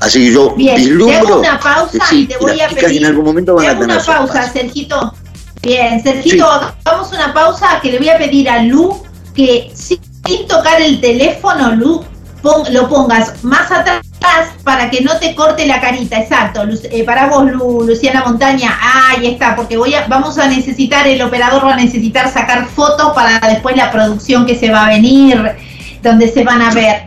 [0.01, 2.99] Así que yo Bien, vislumbro una pausa sí, y te voy a pedir.
[2.99, 4.53] en algún momento van a tener una pausa.
[4.53, 5.15] Sergito.
[5.63, 9.03] Bien, Sergito, hagamos una pausa que le voy a pedir a Lu
[9.35, 12.05] que sin tocar el teléfono, Lu,
[12.71, 14.03] lo pongas más atrás
[14.63, 16.19] para que no te corte la carita.
[16.19, 18.79] Exacto, eh, para vos, Lu- Luciana Montaña.
[18.81, 23.13] Ahí está, porque voy a, vamos a necesitar, el operador va a necesitar sacar fotos
[23.15, 25.57] para después la producción que se va a venir,
[26.03, 27.05] donde se van a ver.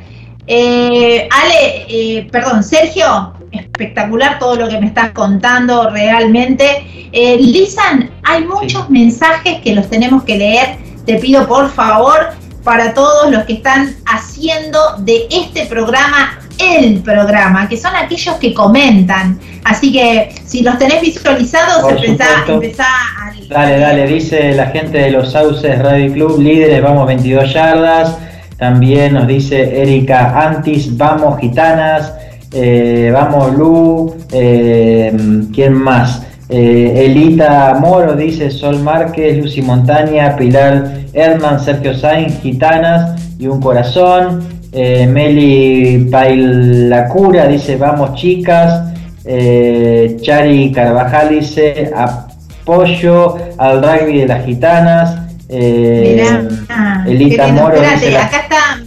[0.48, 7.10] Eh, Ale, eh, perdón, Sergio, espectacular todo lo que me estás contando realmente.
[7.12, 10.78] Eh, Lisan, hay muchos mensajes que los tenemos que leer.
[11.06, 12.30] Te pido por favor
[12.64, 18.54] para todos los que están haciendo de este programa el programa, que son aquellos que
[18.54, 19.40] comentan.
[19.64, 23.34] Así que si los tenés visualizados, empezá, empezá a...
[23.50, 28.18] Dale, dale, dice la gente de los Sauces Radio Club, líderes, vamos 22 yardas.
[28.58, 32.14] También nos dice Erika Antis, vamos gitanas,
[32.52, 35.16] eh, vamos Lu, eh,
[35.54, 36.24] ¿quién más?
[36.50, 43.62] Eh, Elita Moro dice Sol Márquez, Lucy Montaña, Pilar Herman, Sergio Sainz, gitanas y un
[43.62, 44.42] corazón.
[44.72, 48.94] Eh, Meli Pailacura dice vamos chicas.
[49.26, 55.18] Eh, Chari Carvajal dice apoyo al rugby de las gitanas.
[55.50, 57.62] Eh, Mirá, ah, Elita qué lindo.
[57.64, 58.80] Moro Espérate, dice la- acá está.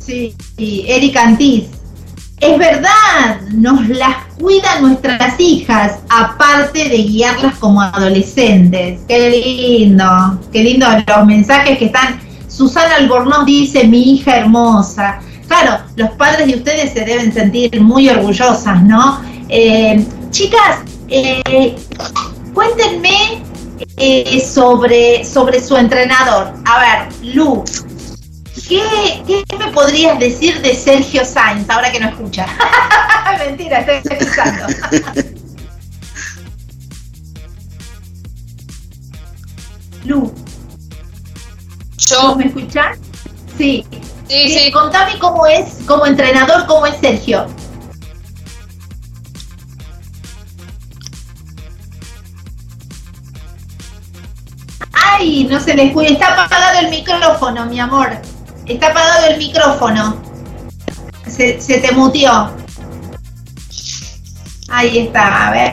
[0.00, 1.64] Sí, sí, Erika Antiz.
[2.40, 9.00] Es verdad, nos las cuidan nuestras hijas, aparte de guiarlas como adolescentes.
[9.06, 12.20] Qué lindo, qué lindo los mensajes que están.
[12.48, 15.20] Susana Albornoz dice, mi hija hermosa.
[15.46, 19.22] Claro, los padres de ustedes se deben sentir muy orgullosas, ¿no?
[19.48, 21.76] Eh, chicas, eh,
[22.52, 23.42] cuéntenme
[23.96, 26.52] eh, sobre, sobre su entrenador.
[26.64, 27.62] A ver, Lu,
[29.26, 32.46] ¿qué, qué me podrías decir de Sergio Sainz ahora que no escucha?
[33.38, 34.66] Mentira, estoy escuchando.
[40.04, 40.32] Lu.
[41.96, 42.36] ¿Yo?
[42.36, 42.98] ¿Me escuchás?
[43.56, 43.86] Sí.
[43.90, 44.72] Sí, Sí, sí.
[44.72, 47.46] Contame cómo es, como entrenador, cómo es Sergio.
[54.92, 56.08] Ay, no se le escucha.
[56.08, 58.31] Está apagado el micrófono, mi amor.
[58.66, 60.16] Está apagado el micrófono.
[61.26, 62.50] Se, se te muteó.
[64.68, 65.72] Ahí está, a ver.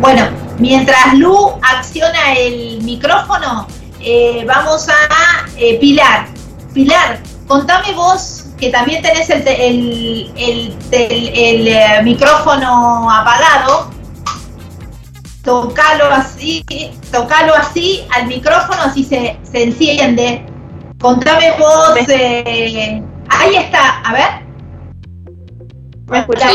[0.00, 0.28] Bueno,
[0.58, 3.66] mientras Lu acciona el micrófono,
[4.00, 6.26] eh, vamos a eh, Pilar.
[6.74, 13.90] Pilar, contame vos que también tenés el, te- el, el- el- el, eh, micrófono apagado.
[15.42, 16.64] Tocalo así,
[17.12, 20.46] tocalo así al micrófono, así se, se enciende.
[21.04, 21.98] Contame vos.
[22.08, 24.46] eh, ahí está, a ver.
[26.06, 26.54] ¿Me escuchás?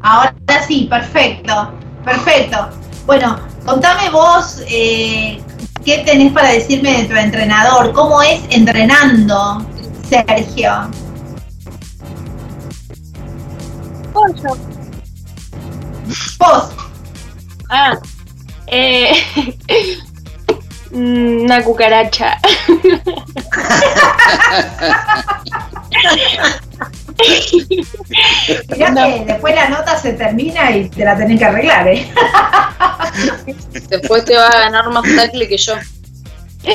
[0.00, 0.34] Ahora
[0.66, 1.70] sí, perfecto,
[2.02, 2.70] perfecto.
[3.04, 5.42] Bueno, contame vos eh,
[5.84, 9.62] qué tenés para decirme de tu entrenador, cómo es entrenando,
[10.08, 10.90] Sergio.
[14.14, 14.56] Pollo.
[16.38, 16.70] Vos.
[17.68, 17.98] Ah,
[18.68, 19.12] eh,
[20.90, 22.38] una cucaracha.
[28.68, 32.10] Mirá que después la nota se termina y te la tenés que arreglar, ¿eh?
[33.88, 35.74] Después te va a ganar más tackle que yo.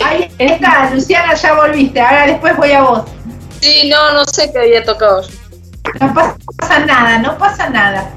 [0.03, 1.99] Ahí está, Luciana, ya volviste.
[1.99, 3.03] Ahora después voy a vos.
[3.61, 5.29] Sí, no, no sé qué había tocado yo.
[5.99, 6.13] No
[6.57, 8.11] pasa nada, no pasa nada.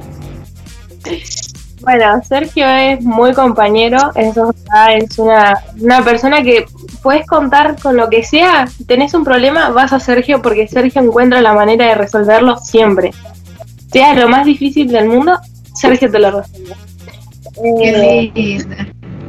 [1.88, 4.52] Bueno, Sergio es muy compañero, eso
[4.90, 6.66] es una, una persona que
[7.02, 11.40] puedes contar con lo que sea, tenés un problema, vas a Sergio porque Sergio encuentra
[11.40, 13.12] la manera de resolverlo siempre.
[13.90, 15.38] Sea lo más difícil del mundo,
[15.74, 16.76] Sergio te lo resuelve.
[17.54, 18.76] Qué lindo,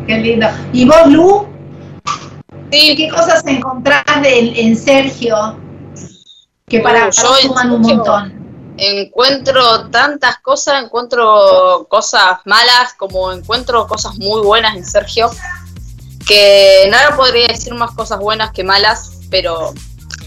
[0.06, 0.48] qué lindo.
[0.74, 1.48] ¿Y vos, Lu?
[2.72, 5.56] ¿Qué cosas encontrás de- en Sergio
[6.68, 8.39] que para Uh, yo en suman un Sergio- montón?
[8.82, 15.30] Encuentro tantas cosas, encuentro cosas malas como encuentro cosas muy buenas en Sergio,
[16.26, 19.74] que nada podría decir más cosas buenas que malas, pero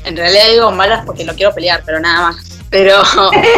[0.04, 2.60] en realidad digo malas porque no quiero pelear, pero nada más.
[2.68, 3.02] Pero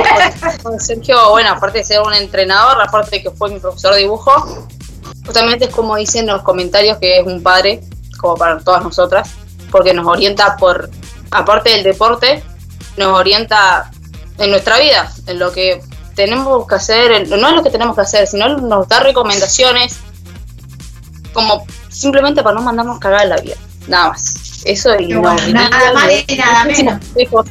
[0.78, 4.66] Sergio, bueno, aparte de ser un entrenador, aparte de que fue mi profesor de dibujo,
[5.26, 7.80] justamente es como dicen los comentarios que es un padre,
[8.18, 9.30] como para todas nosotras,
[9.70, 10.88] porque nos orienta por,
[11.30, 12.44] aparte del deporte,
[12.96, 13.90] nos orienta
[14.38, 15.80] en nuestra vida, en lo que
[16.14, 19.98] tenemos que hacer, no es lo que tenemos que hacer, sino nos da recomendaciones
[21.32, 23.56] como simplemente para no mandarnos cagar en la vida,
[23.88, 24.62] nada más.
[24.64, 25.36] Eso y brinda
[25.68, 27.46] nada más y nada consejos.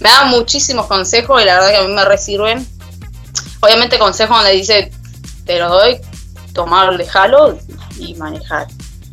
[0.00, 2.66] Me da muchísimos consejos y la verdad que a mí me resirven.
[3.60, 4.90] Obviamente consejos donde dice,
[5.44, 5.98] te los doy,
[6.52, 7.58] tomar, dejarlo
[7.98, 8.66] y manejar.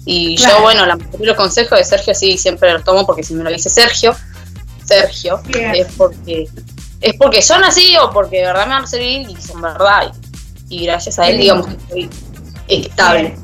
[0.05, 0.55] Y Claro.
[0.57, 3.49] yo, bueno, la los consejos de Sergio sí siempre los tomo porque si me lo
[3.51, 4.15] dice Sergio,
[4.85, 5.75] Sergio, Bien.
[5.75, 6.49] es porque
[7.01, 10.11] es porque son así o porque de verdad me van a servir y son verdad.
[10.69, 12.09] Y, y gracias a él, digamos que estoy
[12.67, 13.35] estable.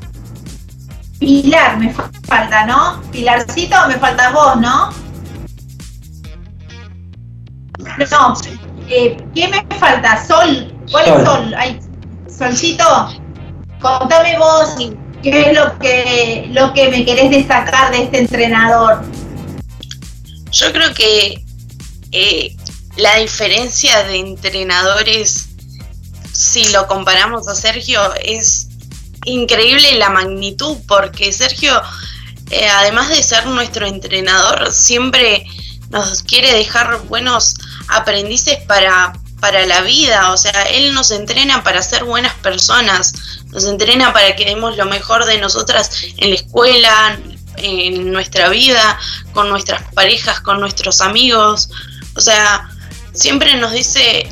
[1.18, 3.02] Pilar me fa- falta, ¿no?
[3.10, 4.90] Pilarcito, me faltas vos, ¿no?
[8.10, 8.34] No,
[8.88, 10.24] Eh, ¿Qué me falta?
[10.26, 10.72] Sol.
[10.90, 11.18] ¿Cuál Sol.
[11.20, 11.54] es Sol?
[11.58, 11.80] Ay,
[12.38, 12.84] Solcito,
[13.80, 14.76] contame vos
[15.22, 19.02] qué es lo que, lo que me querés destacar de este entrenador.
[20.52, 21.44] Yo creo que
[22.12, 22.56] eh,
[22.98, 25.50] la diferencia de entrenadores,
[26.34, 28.66] si lo comparamos a Sergio, es
[29.24, 31.80] increíble la magnitud, porque Sergio,
[32.50, 35.46] eh, además de ser nuestro entrenador, siempre
[35.90, 37.54] nos quiere dejar buenos
[37.86, 40.32] aprendices para, para la vida.
[40.32, 43.14] O sea, él nos entrena para ser buenas personas,
[43.46, 47.18] nos entrena para que demos lo mejor de nosotras en la escuela,
[47.58, 48.98] en nuestra vida,
[49.32, 51.70] con nuestras parejas, con nuestros amigos.
[52.16, 52.68] O sea,
[53.18, 54.28] siempre nos dice,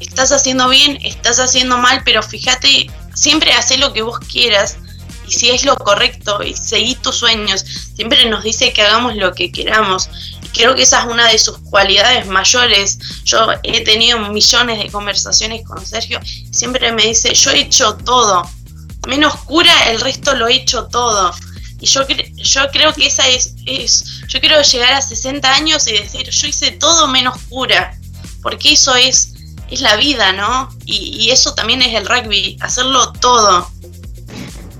[0.00, 4.78] estás haciendo bien, estás haciendo mal, pero fíjate, siempre hace lo que vos quieras
[5.26, 7.64] y si es lo correcto y seguí tus sueños.
[7.94, 10.08] Siempre nos dice que hagamos lo que queramos.
[10.42, 12.98] Y creo que esa es una de sus cualidades mayores.
[13.24, 16.20] Yo he tenido millones de conversaciones con Sergio
[16.50, 18.48] siempre me dice, yo he hecho todo.
[19.06, 21.32] Menos cura, el resto lo he hecho todo.
[21.80, 25.92] Y yo, yo creo que esa es, es, yo quiero llegar a 60 años y
[25.92, 27.95] decir, yo hice todo menos cura,
[28.46, 29.34] porque eso es,
[29.72, 30.68] es la vida, ¿no?
[30.84, 33.66] Y, y eso también es el rugby, hacerlo todo.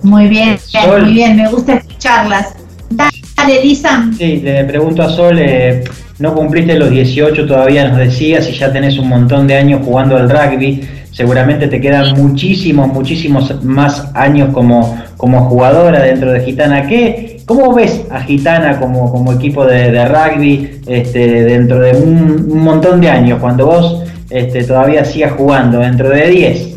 [0.04, 1.02] Muy bien, Sol.
[1.02, 2.54] muy bien, me gusta escucharlas.
[2.90, 4.08] Dale, Lisa.
[4.16, 5.82] Sí, le pregunto a Sol, eh,
[6.20, 10.16] no cumpliste los 18 todavía, nos decías, y ya tenés un montón de años jugando
[10.16, 16.86] al rugby, seguramente te quedan muchísimos, muchísimos más años como, como jugadora dentro de Gitana.
[16.86, 23.00] ¿Qué, ¿Cómo ves a Gitana como, como equipo de, rugby este, dentro de un, montón
[23.00, 26.76] de años, cuando vos este, todavía sigas jugando, dentro de 10?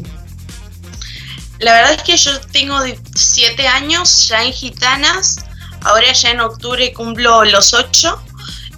[1.59, 2.75] La verdad es que yo tengo
[3.15, 5.37] 7 años ya en Gitanas,
[5.81, 8.21] ahora ya en octubre cumplo los 8.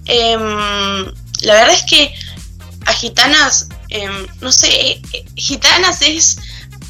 [0.07, 2.13] la verdad es que
[2.85, 6.39] a Gitanas, em, no sé, eh, eh, Gitanas es,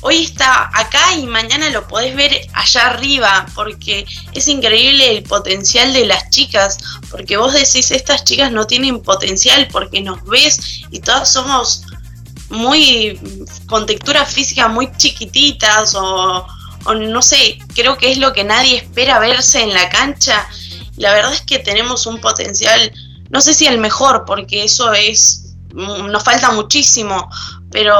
[0.02, 5.94] hoy está acá y mañana lo podés ver allá arriba, porque es increíble el potencial
[5.94, 6.78] de las chicas,
[7.10, 11.84] porque vos decís, estas chicas no tienen potencial, porque nos ves y todas somos
[12.50, 13.20] muy
[13.68, 16.46] con textura física muy chiquititas o,
[16.86, 20.48] o no sé, creo que es lo que nadie espera verse en la cancha.
[20.98, 22.92] La verdad es que tenemos un potencial,
[23.30, 27.30] no sé si el mejor, porque eso es, mm, nos falta muchísimo,
[27.72, 27.96] pero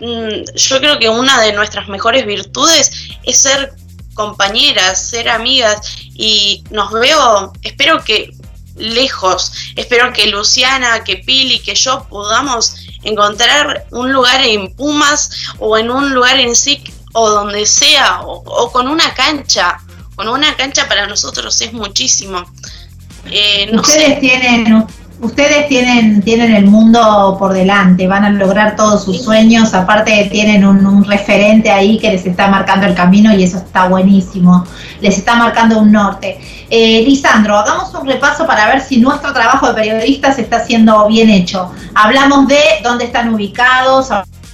[0.00, 2.90] yo creo que una de nuestras mejores virtudes
[3.24, 3.72] es ser
[4.14, 8.30] compañeras, ser amigas y nos veo, espero que
[8.76, 15.76] lejos, espero que Luciana, que Pili, que yo podamos encontrar un lugar en Pumas o
[15.78, 19.78] en un lugar en SIC o donde sea, o, con una cancha.
[20.16, 22.44] Con una cancha para nosotros es muchísimo.
[23.26, 24.86] Eh, ustedes tienen,
[25.24, 30.64] ustedes tienen, tienen el mundo por delante, van a lograr todos sus sueños, aparte tienen
[30.64, 34.64] un, un referente ahí que les está marcando el camino y eso está buenísimo,
[35.00, 36.38] les está marcando un norte.
[36.70, 41.30] Eh, Lisandro, hagamos un repaso para ver si nuestro trabajo de periodistas está siendo bien
[41.30, 41.70] hecho.
[41.94, 44.10] Hablamos de dónde están ubicados,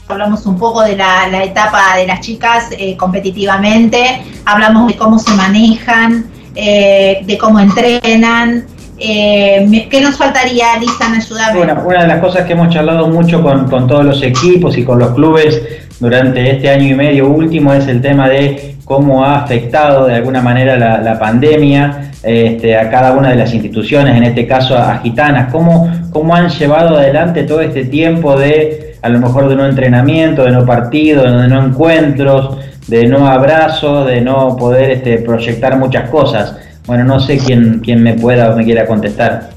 [0.08, 5.18] hablamos un poco de la, la etapa de las chicas eh, competitivamente, hablamos de cómo
[5.18, 8.66] se manejan, eh, de cómo entrenan.
[9.02, 11.14] Eh, ¿Qué nos faltaría, Lisan?
[11.14, 11.58] Ayúdame.
[11.58, 14.98] Bueno, una de las cosas que hemos charlado mucho con, todos los equipos y con
[14.98, 15.62] los clubes
[15.98, 20.42] durante este año y medio último es el tema de cómo ha afectado de alguna
[20.42, 24.98] manera la, pandemia este, a cada una de las instituciones, en este caso a, a
[24.98, 29.66] Gitanas, cómo, cómo han llevado adelante todo este tiempo de a lo mejor de no
[29.66, 35.78] entrenamiento, de no partido, de no encuentros, de no abrazos, de no poder este, proyectar
[35.78, 36.56] muchas cosas.
[36.86, 39.50] Bueno, no sé quién, quién me pueda o me quiera contestar.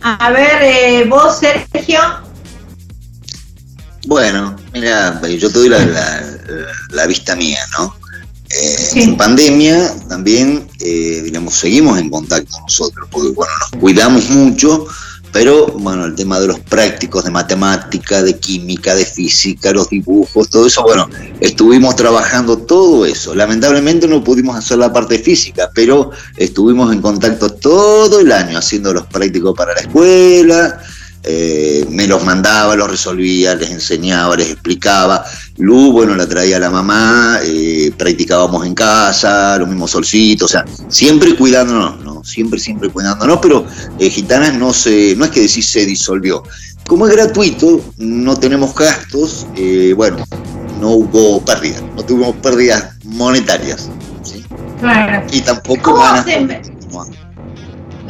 [0.00, 2.00] A ver, eh, vos, Sergio.
[4.06, 6.22] Bueno, mira, yo te doy la, la-
[6.90, 7.94] la vista mía, ¿no?
[8.50, 14.86] Eh, En pandemia también, eh, digamos, seguimos en contacto nosotros, porque bueno, nos cuidamos mucho,
[15.32, 20.50] pero bueno, el tema de los prácticos de matemática, de química, de física, los dibujos,
[20.50, 21.08] todo eso, bueno,
[21.40, 23.34] estuvimos trabajando todo eso.
[23.34, 28.92] Lamentablemente no pudimos hacer la parte física, pero estuvimos en contacto todo el año haciendo
[28.92, 30.78] los prácticos para la escuela,
[31.24, 35.24] eh, me los mandaba, los resolvía, les enseñaba, les explicaba.
[35.58, 40.64] Lu, bueno, la traía la mamá, eh, practicábamos en casa, los mismos solcitos, o sea,
[40.88, 42.24] siempre cuidándonos, ¿no?
[42.24, 43.64] Siempre, siempre cuidándonos, pero
[43.98, 46.42] eh, Gitanas no se, no es que decir se disolvió.
[46.86, 49.46] Como es gratuito, no tenemos gastos,
[49.94, 50.16] bueno,
[50.80, 53.88] no hubo pérdidas, no tuvimos pérdidas monetarias.
[54.80, 55.24] Claro.
[55.30, 55.96] Y tampoco.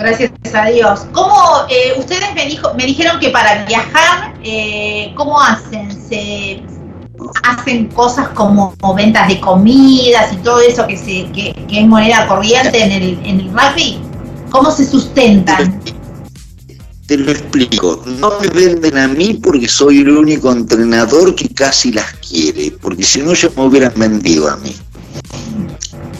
[0.02, 1.06] Gracias a Dios.
[1.12, 5.92] ¿Cómo eh, ustedes me, dijo, me dijeron que para viajar, eh, cómo hacen?
[6.08, 6.60] ¿Se
[7.44, 12.26] hacen cosas como, ventas de comidas y todo eso que, se, que, que es moneda
[12.26, 14.00] corriente en el, en el rugby?
[14.50, 15.80] ¿Cómo se sustentan?
[17.06, 18.02] Te lo explico.
[18.18, 23.04] No me venden a mí porque soy el único entrenador que casi las quiere, porque
[23.04, 24.74] si no ya me hubieran vendido a mí.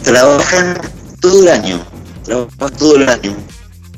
[0.04, 0.78] Trabajan
[1.18, 1.80] todo el año,
[2.24, 3.36] trabajan todo el año.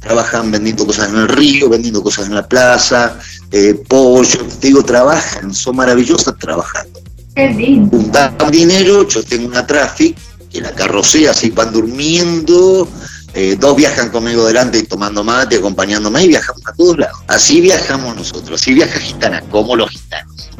[0.04, 3.18] Trabajan vendiendo cosas en el río, vendiendo cosas en la plaza,
[3.50, 7.00] eh, pollo, te digo, trabajan, son maravillosas trabajando.
[7.34, 7.96] Qué lindo.
[7.96, 10.16] Juntan dinero, yo tengo una traffic
[10.52, 12.86] que la carrocea, así van durmiendo,
[13.32, 17.18] eh, dos viajan conmigo delante tomando mate, acompañándome y viajamos a todos lados.
[17.26, 20.50] Así viajamos nosotros, así viaja Gitana, como los gitanos.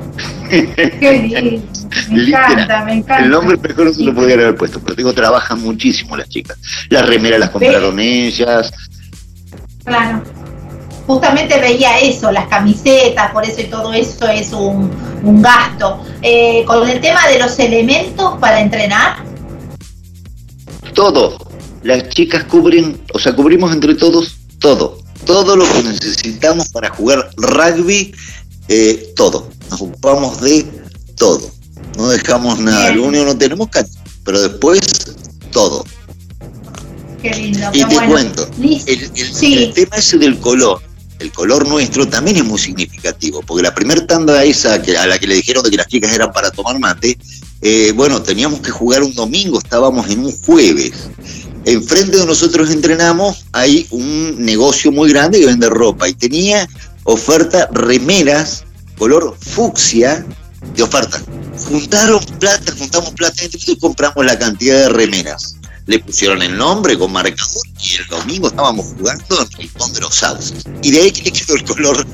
[0.51, 1.89] Qué lindo.
[2.11, 3.25] Me encanta, me encanta.
[3.25, 6.59] El nombre mejor no se lo podría haber puesto, pero digo, trabajan muchísimo las chicas.
[6.89, 8.73] Las remeras las compraron ellas.
[9.85, 10.23] Claro.
[11.07, 14.91] Justamente veía eso, las camisetas, por eso y todo eso es un,
[15.23, 16.03] un gasto.
[16.23, 19.25] Eh, con el tema de los elementos para entrenar,
[20.95, 21.37] Todo.
[21.83, 24.99] Las chicas cubren, o sea, cubrimos entre todos todo.
[25.27, 28.15] Todo lo que necesitamos para jugar rugby,
[28.69, 29.49] eh, todo.
[29.71, 30.65] Nos ocupamos de
[31.17, 31.51] todo.
[31.99, 32.91] No dejamos nada.
[32.93, 34.81] Lo único no tenemos cancha, pero después
[35.53, 35.85] todo.
[37.31, 38.13] Qué lindo, Y qué te bueno.
[38.13, 38.49] cuento,
[38.87, 39.55] el, el- Sí.
[39.55, 40.81] el tema ese del color,
[41.19, 45.19] el color nuestro también es muy significativo, porque la primera tanda esa que, a la
[45.19, 47.17] que le dijeron de que las chicas eran para tomar mate,
[47.63, 50.93] eh, bueno, teníamos que jugar un domingo, estábamos en un jueves.
[51.65, 56.69] Enfrente de nosotros entrenamos, hay un negocio muy grande que vende ropa y tenía
[57.05, 58.65] oferta remeras
[58.99, 60.27] color fucsia
[60.77, 61.23] de oferta.
[61.69, 65.57] Juntaron plata, juntamos plata y compramos la cantidad de remeras.
[65.87, 70.15] Le pusieron el nombre con marcador y el domingo estábamos jugando en Rincón de los
[70.15, 70.65] Sauces.
[70.83, 72.07] Y de ahí que le quedó el color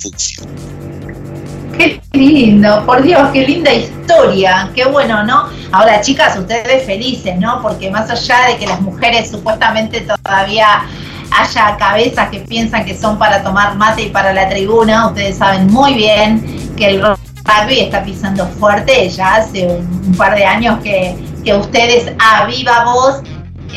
[0.00, 0.44] fucsia.
[1.78, 5.48] Qué lindo, por Dios, qué linda historia, qué bueno, ¿no?
[5.70, 7.62] Ahora, chicas, ustedes felices, ¿no?
[7.62, 10.82] Porque más allá de que las mujeres supuestamente todavía
[11.30, 15.68] haya cabezas que piensan que son para tomar mate y para la tribuna, ustedes saben
[15.68, 20.78] muy bien que el rugby está pisando fuerte, ya hace un, un par de años
[20.82, 23.22] que, que ustedes a viva voz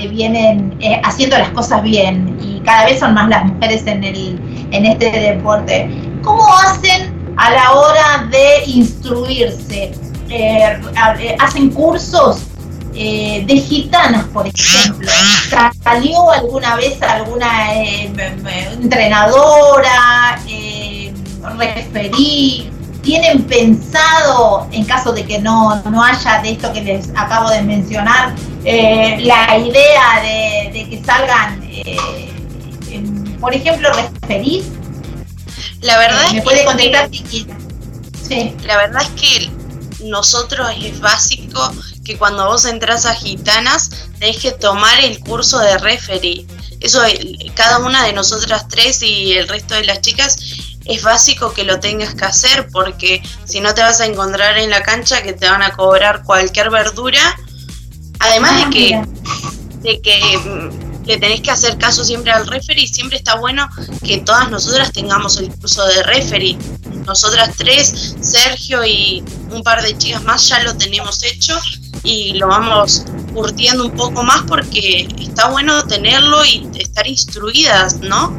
[0.09, 4.39] vienen eh, haciendo las cosas bien y cada vez son más las mujeres en, el,
[4.71, 5.89] en este deporte.
[6.21, 9.93] ¿Cómo hacen a la hora de instruirse?
[10.29, 10.79] Eh,
[11.19, 12.41] eh, ¿Hacen cursos
[12.93, 15.09] de gitanas, por ejemplo?
[15.83, 17.73] ¿Salió alguna vez alguna
[18.81, 21.13] entrenadora, eh?
[23.05, 27.61] ¿Tienen pensado, en caso de que no, no haya de esto que les acabo de
[27.61, 31.97] mencionar, eh, la idea de, de que salgan, eh,
[33.39, 34.65] por ejemplo, referís?
[35.81, 37.53] La verdad ¿Me es puede que- contestar si quiere?
[38.27, 38.55] Sí.
[38.65, 39.51] La verdad es que
[40.05, 41.71] nosotros es básico
[42.03, 46.47] que cuando vos entras a Gitanas tenés que tomar el curso de referee.
[46.79, 50.37] Eso eh, cada una de nosotras tres y el resto de las chicas
[50.85, 54.69] es básico que lo tengas que hacer porque si no te vas a encontrar en
[54.69, 57.37] la cancha que te van a cobrar cualquier verdura.
[58.19, 59.01] Además Ah, de que
[59.81, 63.69] de que mm, le tenés que hacer caso siempre al referee, siempre está bueno
[64.03, 66.57] que todas nosotras tengamos el curso de referee.
[67.05, 71.59] Nosotras tres, Sergio y un par de chicas más ya lo tenemos hecho
[72.03, 73.03] y lo vamos
[73.33, 78.35] curtiendo un poco más porque está bueno tenerlo y estar instruidas, ¿no?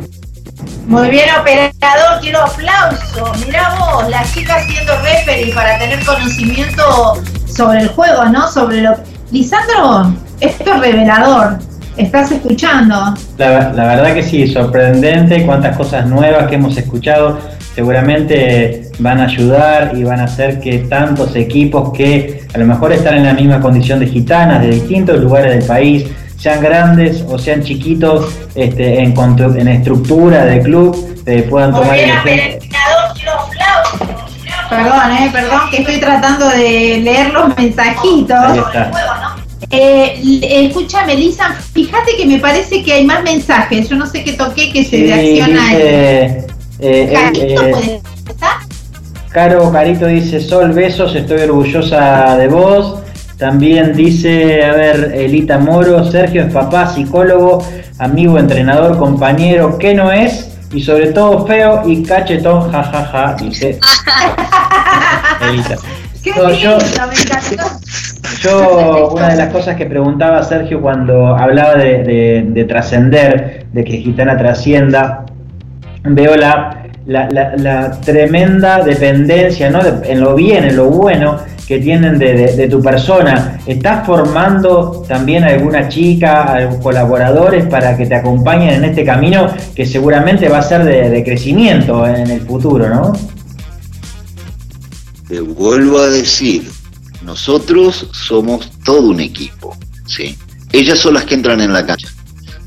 [0.86, 3.32] Muy bien, operador, quiero aplauso.
[3.44, 8.48] Mirá vos, la chica siendo referee para tener conocimiento sobre el juego, ¿no?
[8.48, 8.94] Sobre lo.
[9.32, 11.58] Lisandro, esto es revelador.
[11.96, 13.14] ¿Estás escuchando?
[13.38, 17.38] La, la verdad que sí, sorprendente cuántas cosas nuevas que hemos escuchado.
[17.74, 22.92] Seguramente van a ayudar y van a hacer que tantos equipos que a lo mejor
[22.92, 26.06] están en la misma condición de gitanas de distintos lugares del país,
[26.46, 32.12] sean grandes o sean chiquitos este, en, en estructura de club, eh, puedan tomar el.
[34.70, 38.36] Perdón, eh, perdón, que estoy tratando de leer los mensajitos.
[38.38, 38.92] Ahí está.
[39.70, 43.88] Eh, escúchame, Lisa, fíjate que me parece que hay más mensajes.
[43.88, 45.72] Yo no sé qué toqué que se Sí, reacciona.
[45.72, 46.46] el- dice,
[46.78, 48.00] eh, Carito, eh, ¿puede
[48.30, 48.50] estar?
[49.30, 53.00] Caro Carito dice, Sol, besos, estoy orgullosa de vos.
[53.38, 57.62] También dice, a ver, Elita Moro, Sergio es papá, psicólogo,
[57.98, 60.56] amigo, entrenador, compañero, ¿qué no es?
[60.72, 63.78] Y sobre todo feo y cachetón, jajaja, dice
[65.50, 65.76] Elita.
[66.22, 67.80] Qué No, yo- lindo, encantó.
[68.42, 73.84] Yo, una de las cosas que preguntaba Sergio cuando hablaba de, de- de trascender, de
[73.84, 75.24] que Gitana trascienda,
[76.04, 79.82] veo la, la, la- la tremenda dependencia, ¿no?
[79.82, 83.58] De- en lo bien, en lo bueno que tienen de, tu persona.
[83.66, 89.84] ¿Estás formando también alguna chica, algunos colaboradores para que te acompañen en este camino que
[89.84, 93.12] seguramente va a ser de, crecimiento en el futuro, ¿no?
[95.26, 96.70] Te vuelvo a decir,
[97.24, 99.76] nosotros somos todo un equipo,
[100.06, 100.38] ¿sí?
[100.70, 102.08] Ellas son las que entran en la cancha,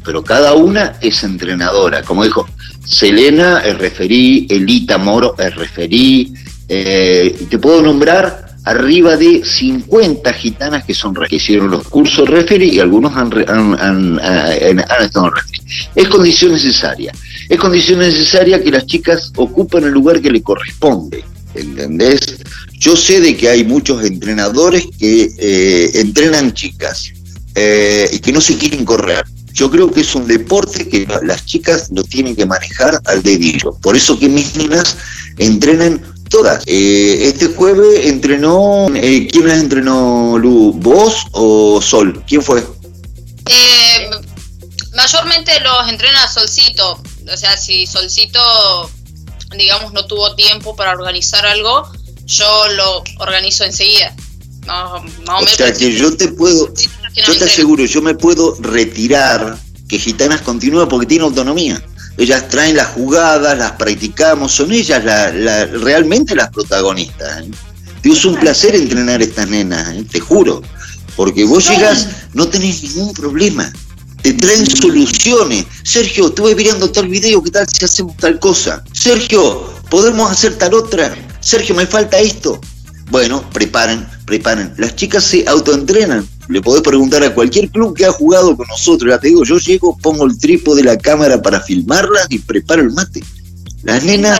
[0.03, 2.01] pero cada una es entrenadora.
[2.03, 2.45] Como dijo,
[2.83, 6.33] Selena es referí, Elita Moro es referí,
[6.67, 12.69] eh, te puedo nombrar arriba de 50 gitanas que son que hicieron los cursos referí
[12.75, 15.59] y algunos han, han- han- estado en referí.
[15.95, 17.11] Es condición necesaria.
[17.47, 21.23] Es condición necesaria que las chicas ocupen el lugar que le corresponde.
[21.55, 22.19] ¿Entendés?
[22.79, 27.11] Yo sé de que hay muchos entrenadores que eh, entrenan chicas
[27.55, 29.25] eh, y que no se quieren correr.
[29.51, 33.73] Yo creo que es un deporte que las chicas lo tienen que manejar al dedillo.
[33.81, 34.95] Por eso que mis niñas
[35.39, 36.63] entrenan todas.
[36.65, 40.73] Eh, este jueves entrenó, eh, ¿quién las entrenó, Lu?
[40.73, 42.23] ¿Vos o Sol?
[42.27, 42.63] ¿Quién fue?
[43.45, 44.09] Eh,
[44.95, 47.01] mayormente los entrena Solcito.
[47.31, 48.39] O sea, si Solcito,
[49.57, 51.91] digamos, no tuvo tiempo para organizar algo,
[52.25, 54.15] yo lo organizo enseguida.
[54.65, 58.55] No, más o sea que yo te puedo, no yo te aseguro, yo me puedo
[58.59, 59.57] retirar
[59.87, 61.83] que Gitanas continúa porque tiene autonomía.
[62.19, 67.43] Ellas traen las jugadas, las practicamos, son ellas la- la- realmente las protagonistas.
[67.43, 67.49] ¿eh?
[68.03, 70.03] Es un placer entrenar a estas nenas, ¿eh?
[70.11, 70.61] te juro.
[71.15, 73.71] Porque vos llegas, no tenés ningún problema.
[74.21, 75.65] Te traen soluciones.
[75.83, 78.83] Sergio, estuve mirando tal video, ¿qué tal si hacemos tal cosa?
[78.91, 81.15] Sergio, ¿podemos hacer tal otra?
[81.39, 82.59] Sergio, me falta esto.
[83.09, 84.73] Bueno, preparen, preparen.
[84.77, 86.27] Las chicas se autoentrenan.
[86.49, 89.11] Le podés preguntar a cualquier club que ha jugado con nosotros.
[89.11, 92.81] Ya te digo, yo llego, pongo el trípode de la cámara para filmarlas y preparo
[92.81, 93.23] el mate.
[93.83, 94.39] Las nenas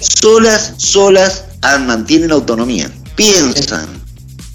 [0.00, 2.90] solas, solas, ah, mantienen autonomía.
[3.14, 3.86] Piensan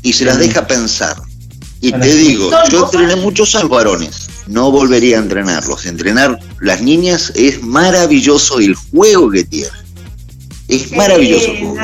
[0.01, 1.15] y se las deja pensar.
[1.79, 4.27] Y te digo, yo entrené muchos años varones.
[4.47, 5.85] No volvería a entrenarlos.
[5.85, 9.71] Entrenar las niñas es maravilloso el juego que tienen.
[10.67, 11.75] Es maravilloso el juego.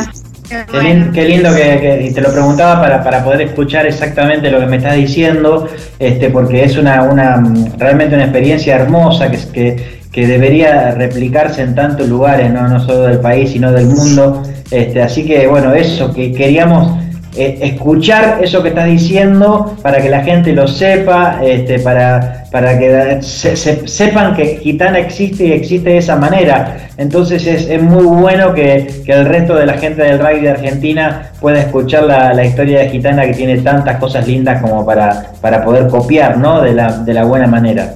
[0.48, 4.52] Qué, lin- qué lindo que, que- y te lo preguntaba para, para poder escuchar exactamente
[4.52, 5.68] lo que me estás diciendo,
[6.00, 7.44] este, porque es una, una
[7.78, 13.04] realmente una experiencia hermosa que, que, que debería replicarse en tantos lugares, no, no solo
[13.04, 14.44] del país, sino del mundo.
[14.72, 17.00] Este, así que bueno, eso, que queríamos
[17.36, 22.80] eh, escuchar eso que estás diciendo para que la gente lo sepa, este, para, para
[22.80, 26.88] que se- se- sepan que Gitana existe y existe de esa manera.
[26.95, 30.52] Entonces es, es muy bueno que, que el resto de la gente del rugby de
[30.52, 35.34] Argentina pueda escuchar la, la historia de Gitana que tiene tantas cosas lindas como para,
[35.41, 36.61] para poder copiar, ¿no?
[36.61, 37.95] De la, de la buena manera.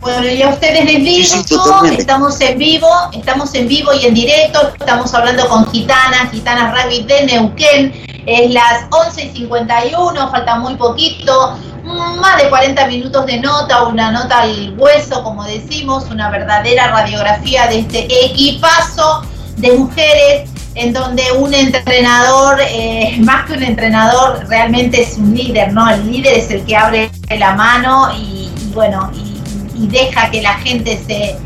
[0.00, 4.72] Bueno, y a ustedes les digo, estamos en vivo, estamos en vivo y en directo,
[4.80, 7.92] estamos hablando con Gitanas, Gitanas Rugby de Neuquén,
[8.24, 11.58] es las 11 y 51, falta muy poquito,
[11.94, 17.66] más de 40 minutos de nota, una nota al hueso, como decimos, una verdadera radiografía
[17.66, 19.22] de este equipazo
[19.56, 25.72] de mujeres en donde un entrenador, eh, más que un entrenador, realmente es un líder,
[25.72, 25.88] ¿no?
[25.88, 29.40] El líder es el que abre la mano y, bueno, y,
[29.82, 31.36] y deja que la gente se,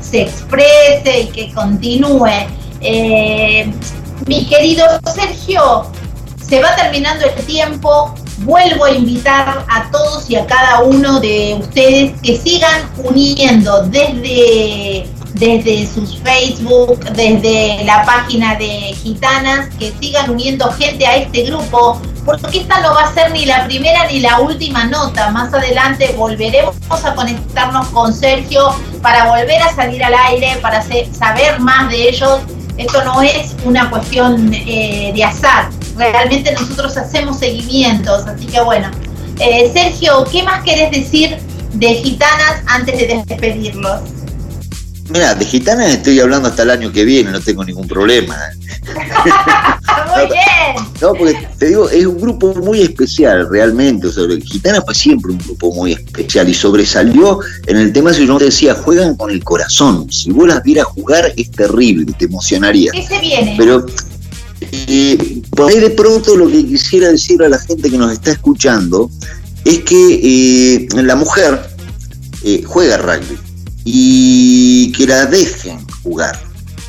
[0.00, 2.46] se exprese y que continúe.
[2.80, 3.72] Eh,
[4.26, 5.90] mi querido Sergio,
[6.46, 8.14] se va terminando el tiempo.
[8.44, 15.08] Vuelvo a invitar a todos y a cada uno de ustedes que sigan uniendo desde,
[15.32, 21.98] desde sus Facebook, desde la página de Gitanas, que sigan uniendo gente a este grupo,
[22.26, 25.30] porque esta no va a ser ni la primera ni la última nota.
[25.30, 31.60] Más adelante volveremos a conectarnos con Sergio para volver a salir al aire, para saber
[31.60, 32.40] más de ellos.
[32.76, 35.70] Esto no es una cuestión eh, de azar.
[35.96, 38.26] Realmente nosotros hacemos seguimientos.
[38.26, 38.90] Así que bueno.
[39.40, 41.36] Eh, Sergio, ¿qué más querés decir
[41.72, 44.00] de Gitanas antes de despedirlos?
[45.10, 48.34] Mira, de gitanas estoy hablando hasta el año que viene, no tengo ningún problema.
[48.34, 48.74] ¿eh?
[50.16, 50.88] Muy bien.
[51.00, 54.06] No, porque te digo, es un grupo muy especial, realmente.
[54.06, 58.26] O sea, Gitana fue siempre un grupo muy especial y sobresalió en el tema, si
[58.26, 60.10] yo te decía, juegan con el corazón.
[60.10, 62.92] Si vos las vieras jugar, es terrible, te emocionaría.
[62.92, 63.54] ¿Qué se viene?
[63.58, 63.84] Pero
[64.96, 68.30] eh, por ahí de pronto lo que quisiera decir a la gente que nos está
[68.30, 69.10] escuchando
[69.64, 71.68] es que eh, la mujer
[72.44, 73.36] eh, juega rugby
[73.84, 76.40] y que la dejen jugar.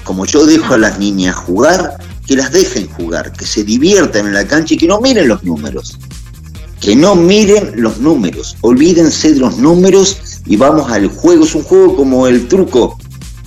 [0.03, 4.33] Como yo dejo a las niñas jugar, que las dejen jugar, que se diviertan en
[4.33, 5.97] la cancha y que no miren los números.
[6.79, 11.43] que no miren los números, olvídense de los números y vamos al juego.
[11.43, 12.99] Es un juego como el truco,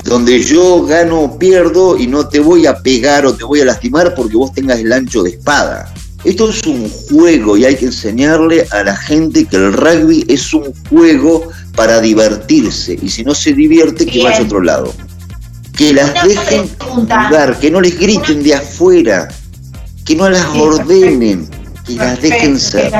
[0.05, 3.67] donde yo gano o pierdo y no te voy a pegar o te voy a
[3.67, 5.93] lastimar porque vos tengas el ancho de espada.
[6.25, 10.53] Esto es un juego y hay que enseñarle a la gente que el rugby es
[10.53, 12.99] un juego para divertirse.
[13.01, 14.93] Y si no se divierte que vaya a otro lado.
[15.77, 19.29] Que las dejen jugar, que no les griten de afuera,
[20.05, 21.49] que no las ordenen,
[21.87, 22.93] que las dejen ser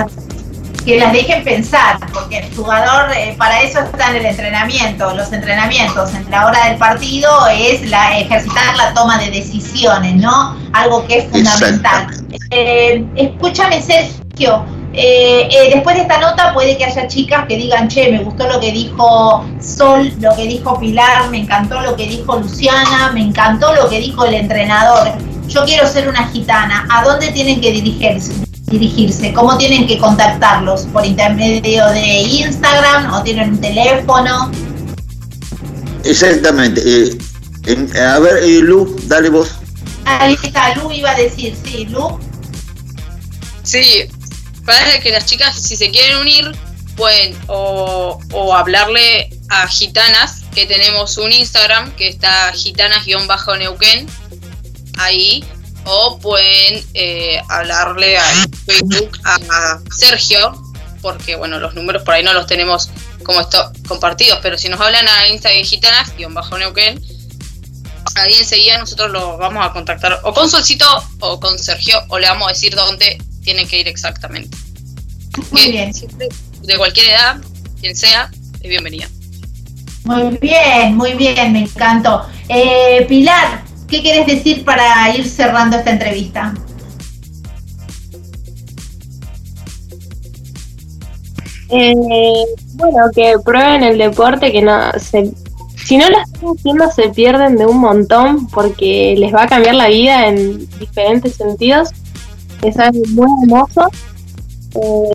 [0.85, 5.15] que las dejen pensar, porque el jugador eh, para eso está en el entrenamiento.
[5.15, 10.57] Los entrenamientos entre la hora del partido es la ejercitar la toma de decisiones, ¿no?
[10.73, 12.07] Algo que es fundamental.
[12.51, 14.65] Eh, escúchame, Sergio.
[14.95, 18.59] Eh, después de esta nota puede que haya chicas que digan, che, me gustó lo
[18.59, 23.75] que dijo Sol, lo que dijo Pilar, me encantó lo que dijo Luciana, me encantó
[23.75, 25.13] lo que dijo el entrenador.
[25.47, 26.87] Yo quiero ser una gitana.
[26.91, 28.48] ¿A dónde tienen que dirigirse?
[28.71, 29.33] Dirigirse?
[29.33, 30.83] ¿Cómo tienen que contactarlos?
[30.87, 34.51] ¿Por intermedio de Instagram o tienen un teléfono?
[36.05, 36.83] Exactamente.
[36.85, 37.19] Eh,
[38.01, 39.51] a ver, eh, Lu, dale vos.
[40.05, 42.19] Ahí está, Lu iba a decir, sí, Lu.
[43.63, 44.09] Sí,
[44.65, 46.53] parece que las chicas, si se quieren unir,
[46.97, 54.07] pueden o, o hablarle a Gitanas, que tenemos un Instagram que está gitanas-neuquén,
[54.99, 55.45] ahí
[55.91, 58.25] o pueden eh, hablarle a
[58.67, 60.53] Facebook a Sergio,
[61.01, 62.91] porque bueno, los números por ahí no los tenemos
[63.23, 67.01] como esto compartidos, pero si nos hablan a Instagram Gitanas, guion bajo Neuquén,
[68.17, 70.87] ahí enseguida nosotros los vamos a contactar o con Solcito
[71.21, 74.59] o con Sergio, o le vamos a decir dónde tienen que ir exactamente.
[75.51, 75.93] Muy bien.
[76.63, 77.41] De cualquier edad,
[77.81, 79.09] quien sea, es bienvenida.
[80.05, 82.27] Muy bien, muy bien, me encantó.
[82.49, 86.55] Eh, Pilar, ¿Qué quieres decir para ir cerrando esta entrevista?
[91.71, 92.45] Eh,
[92.75, 95.31] bueno, que prueben el deporte, que no se,
[95.77, 99.75] si no lo están haciendo se pierden de un montón porque les va a cambiar
[99.75, 101.91] la vida en diferentes sentidos.
[102.63, 103.89] Es algo muy hermoso.
[104.75, 105.11] Eh,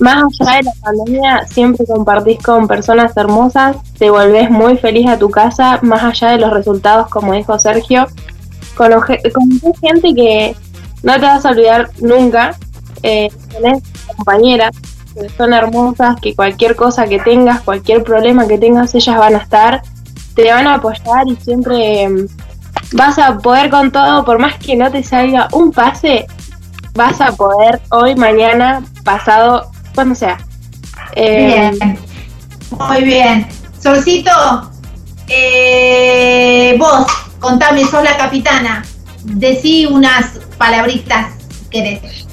[0.00, 5.18] más allá de la pandemia, siempre compartís con personas hermosas, te volvés muy feliz a
[5.18, 8.06] tu casa, más allá de los resultados, como dijo Sergio.
[8.76, 8.90] con
[9.82, 10.56] gente que
[11.02, 12.56] no te vas a olvidar nunca.
[13.02, 13.82] Eh, tenés
[14.16, 14.74] compañeras
[15.14, 19.38] que son hermosas, que cualquier cosa que tengas, cualquier problema que tengas, ellas van a
[19.38, 19.82] estar,
[20.34, 22.28] te van a apoyar y siempre em,
[22.92, 26.26] vas a poder con todo, por más que no te salga un pase,
[26.94, 29.70] vas a poder hoy, mañana, pasado
[30.00, 30.38] cuando sea.
[31.14, 31.98] Eh, bien.
[32.70, 33.46] Muy bien.
[33.82, 34.70] Solcito,
[35.28, 37.06] eh, vos,
[37.38, 38.82] contame, sos la capitana.
[39.24, 41.34] Decí unas palabritas
[41.70, 42.24] querés.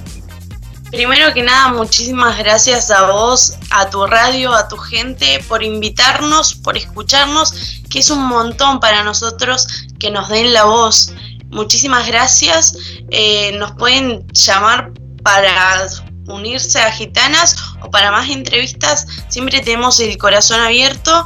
[0.92, 6.56] Primero que nada, muchísimas gracias a vos, a tu radio, a tu gente, por invitarnos,
[6.56, 9.68] por escucharnos, que es un montón para nosotros
[10.00, 11.14] que nos den la voz.
[11.50, 12.78] Muchísimas gracias.
[13.12, 15.82] Eh, nos pueden llamar para
[16.28, 21.26] unirse a Gitanas o para más entrevistas, siempre tenemos el corazón abierto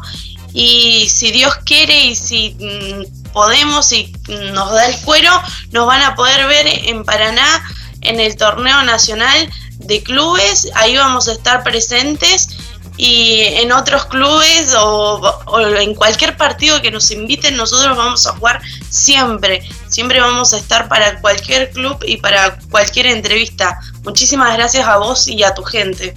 [0.54, 4.14] y si Dios quiere y si mm, podemos y
[4.54, 5.32] nos da el cuero,
[5.72, 7.64] nos van a poder ver en Paraná
[8.02, 12.50] en el torneo nacional de clubes, ahí vamos a estar presentes
[12.98, 15.40] y en otros clubes o,
[15.78, 19.68] en cualquier partido que nos inviten, nosotros vamos a jugar siempre.
[19.92, 23.78] Siempre vamos a estar para cualquier club y para cualquier entrevista.
[24.04, 26.16] Muchísimas gracias a vos y a tu gente.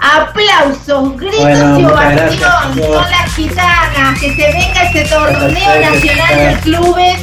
[0.00, 2.74] Aplausos, gritos y ovación.
[2.74, 4.18] Son las gitanas.
[4.18, 7.18] Que se venga este torneo nacional de clubes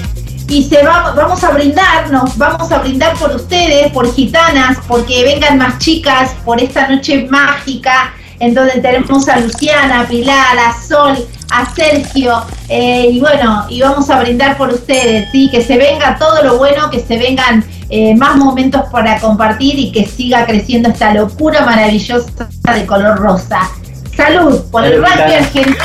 [0.48, 5.58] y se va, vamos a brindarnos, vamos a brindar por ustedes, por gitanas, porque vengan
[5.58, 11.28] más chicas, por esta noche mágica, en donde tenemos a Luciana, a Pilar, a Sol,
[11.52, 15.48] a Sergio, eh, y bueno, y vamos a brindar por ustedes, ¿sí?
[15.52, 19.92] que se venga todo lo bueno, que se vengan eh, más momentos para compartir y
[19.92, 23.70] que siga creciendo esta locura maravillosa de color rosa.
[24.18, 25.76] Salud por el rugby argentino.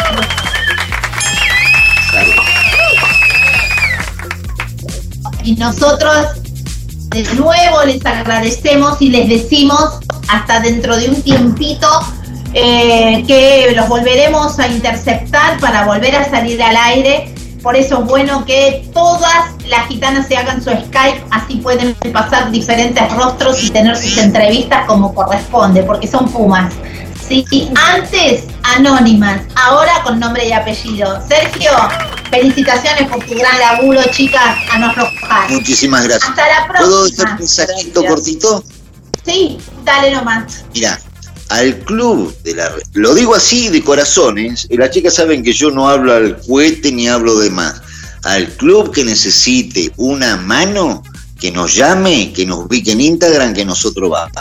[5.44, 6.26] y nosotros
[7.10, 11.86] de nuevo les agradecemos y les decimos hasta dentro de un tiempito
[12.55, 17.32] eh, que los volveremos a interceptar para volver a salir al aire.
[17.62, 22.51] Por eso es bueno que todas las gitanas se hagan su Skype, así pueden pasar
[22.52, 26.73] diferentes rostros y tener sus entrevistas como corresponde, porque son pumas.
[27.28, 27.44] Sí,
[27.74, 31.20] antes anónimas, ahora con nombre y apellido.
[31.27, 31.73] Sergio,
[32.31, 35.51] Felicitaciones por tu gran laburo, chicas, a no aflojar.
[35.51, 36.28] Muchísimas gracias.
[36.28, 37.24] Hasta la ¿Puedo próxima.
[37.24, 38.64] dejar un mensajito cortito?
[39.24, 40.64] Sí, dale nomás.
[40.74, 41.01] Mira,
[41.48, 45.89] al club de la lo digo así de corazones, las chicas saben que yo no
[45.89, 47.81] hablo al cohete ni hablo de más.
[48.24, 51.02] Al club que necesite una mano,
[51.39, 54.32] que nos llame, que nos ubique en Instagram, que nosotros vamos.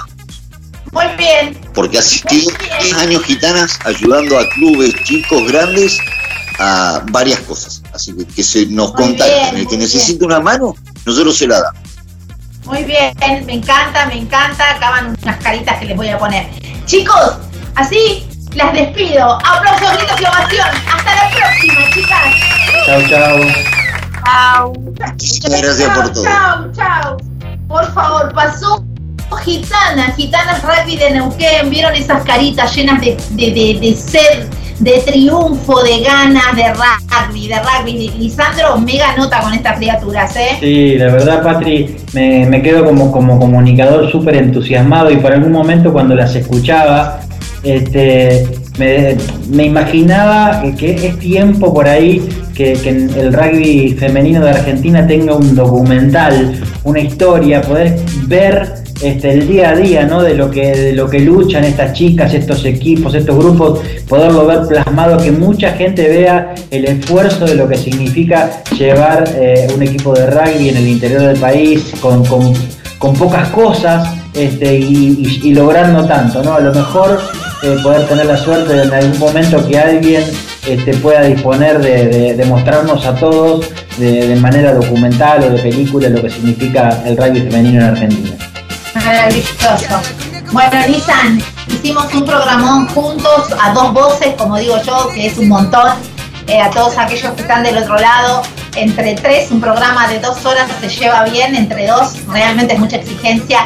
[0.92, 1.58] Muy bien.
[1.74, 2.48] Porque asistí
[2.82, 5.98] 10 años gitanas ayudando a clubes chicos, grandes,
[6.58, 7.84] a varias cosas.
[7.94, 9.52] Así que que se nos Muy contacten.
[9.52, 10.74] bien, El que necesite una mano,
[11.06, 11.82] nosotros se la damos.
[12.66, 13.14] Muy bien,
[13.46, 14.72] me encanta, me encanta.
[14.72, 16.48] Acaban unas caritas que les voy a poner.
[16.86, 17.38] Chicos,
[17.76, 19.34] así las despido.
[19.34, 20.68] Aplausos, gritos y ovación.
[20.92, 22.36] Hasta la próxima, chicas.
[22.86, 23.40] Chao, chao.
[24.26, 24.74] Chao.
[24.74, 26.24] Muchas gracias por todo.
[26.24, 27.18] Chao, chao.
[27.68, 28.84] Por favor, pasó
[29.44, 31.70] Gitana, Gitanas Rugby de Neuquén.
[31.70, 34.48] ¿Vieron esas caritas llenas de, de, de, de sed,
[34.80, 38.12] de triunfo, de ganas, de rugby, de rugby?
[38.18, 40.58] Lisandro, mega nota con estas criaturas, ¿eh?
[40.60, 45.52] Sí, la verdad, Patri, me, me quedo como, como comunicador súper entusiasmado y por algún
[45.52, 47.22] momento cuando las escuchaba,
[47.64, 48.48] este,
[48.78, 49.16] me,
[49.50, 55.36] me imaginaba que, es tiempo por ahí que, que el rugby femenino de Argentina tenga
[55.36, 60.22] un documental, una historia, poder ver este, el día a día ¿no?
[60.24, 64.62] de, lo que, de lo que luchan estas chicas, estos equipos, estos grupos, poderlo ver
[64.68, 70.14] plasmado, que mucha gente vea el esfuerzo de lo que significa llevar eh, un equipo
[70.14, 72.54] de rugby en el interior del país con, con-
[72.98, 76.42] con pocas cosas este, y, y- y logrando tanto.
[76.42, 76.54] ¿no?
[76.56, 77.20] A lo mejor
[77.64, 80.24] eh, poder tener la suerte de en algún momento que alguien
[80.68, 83.66] este, pueda disponer de, mostrarnos a todos
[83.98, 88.32] de manera documental o de película lo que significa el rugby femenino en Argentina.
[89.06, 90.02] Maravilloso.
[90.52, 95.50] Bueno, Lisan, hicimos un programón juntos a dos voces, como digo yo, que es un
[95.50, 95.92] montón.
[96.48, 98.42] Eh, a todos aquellos que están del otro lado,
[98.76, 102.98] entre tres, un programa de dos horas se lleva bien, entre dos, realmente es mucha
[102.98, 103.66] exigencia.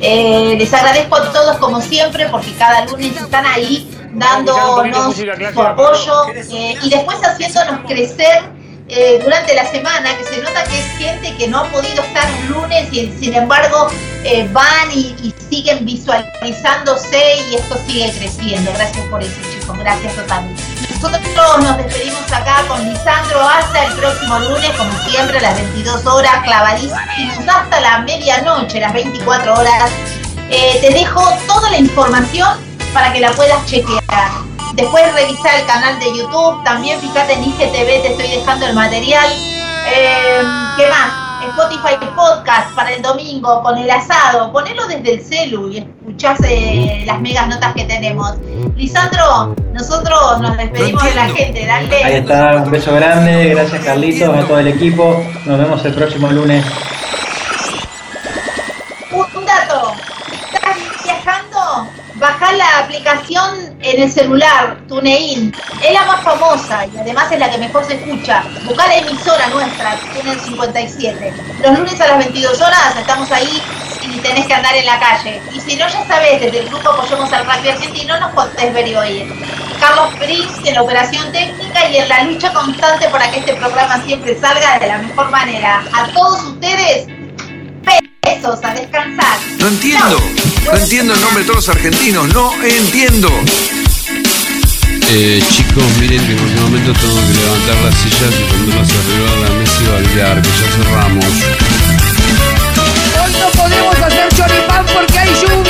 [0.00, 6.26] Eh, les agradezco a todos como siempre porque cada lunes están ahí dándonos su apoyo
[6.34, 8.42] eh, y después haciéndonos crecer
[8.94, 12.30] eh, durante la semana, que se nota que es gente que no ha podido estar
[12.30, 13.88] un lunes y sin embargo
[14.22, 18.70] eh, van y, y siguen visualizándose y esto sigue creciendo.
[18.74, 20.62] Gracias por eso chicos, gracias totalmente.
[21.00, 26.06] Nosotros nos despedimos acá con Lisandro hasta el próximo lunes, como siempre, a las 22
[26.06, 29.90] horas, clavadísimos hasta la medianoche, las 24 horas.
[30.50, 34.02] Eh, te dejo toda la información para que la puedas chequear.
[34.74, 39.30] Después revisar el canal de YouTube, también fíjate en IGTV, te estoy dejando el material.
[39.94, 40.42] Eh,
[40.76, 41.22] ¿Qué más?
[41.48, 47.02] Spotify Podcast para el domingo con el asado, ponelo desde el celu y escuchás eh,
[47.04, 48.34] las megas notas que tenemos.
[48.76, 52.18] Lisandro, nosotros nos despedimos de la gente, Ahí dale.
[52.18, 56.64] está, un beso grande, gracias Carlitos, a todo el equipo, nos vemos el próximo lunes.
[59.34, 60.11] Un dato, ¿estás
[62.22, 65.52] Bajá la aplicación en el celular, TuneIn.
[65.82, 68.44] Es la más famosa y además es la que mejor se escucha.
[68.64, 71.34] Buscá la emisora nuestra, Tuner 57.
[71.64, 73.60] Los lunes a las 22 horas estamos ahí
[74.02, 75.42] y tenés que andar en la calle.
[75.52, 78.86] Y si no, ya sabés, desde el grupo Apoyemos al Rugby Argentino nos podés ver
[78.86, 79.32] y oír.
[79.80, 84.00] Carlos Prince en la operación técnica y en la lucha constante para que este programa
[84.04, 85.82] siempre salga de la mejor manera.
[85.92, 87.08] A todos ustedes,
[88.24, 89.38] besos, a descansar.
[89.58, 90.16] No entiendo.
[90.64, 92.32] No entiendo el nombre de todos los argentinos.
[92.32, 93.28] No entiendo.
[95.10, 99.30] Eh, chicos, miren que en cualquier momento tengo que levantar las sillas y ponerlas arriba
[99.30, 101.24] de la mesa y bailar, que ya cerramos.
[103.24, 105.61] Hoy no podemos hacer choripán porque hay lluvia.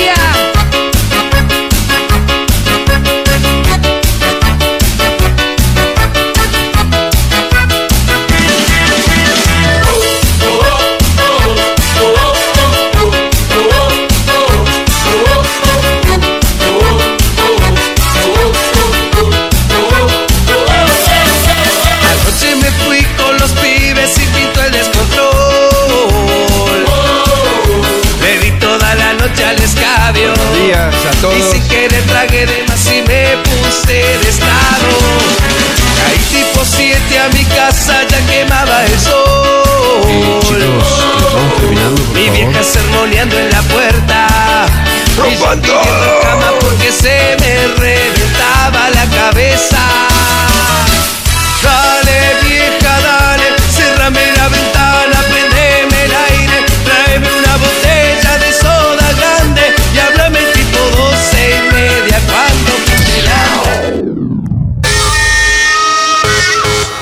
[32.26, 34.88] Tragué de más y me puse de estado.
[35.98, 40.02] Caí tipo 7 a mi casa, ya quemaba el sol.
[40.08, 40.88] Eh, chicos,
[41.26, 42.36] estamos terminando, por Mi favor.
[42.36, 44.66] vieja sermoneando en la puerta.
[45.28, 45.82] Y yo
[46.22, 49.78] cama porque se me reventaba la cabeza.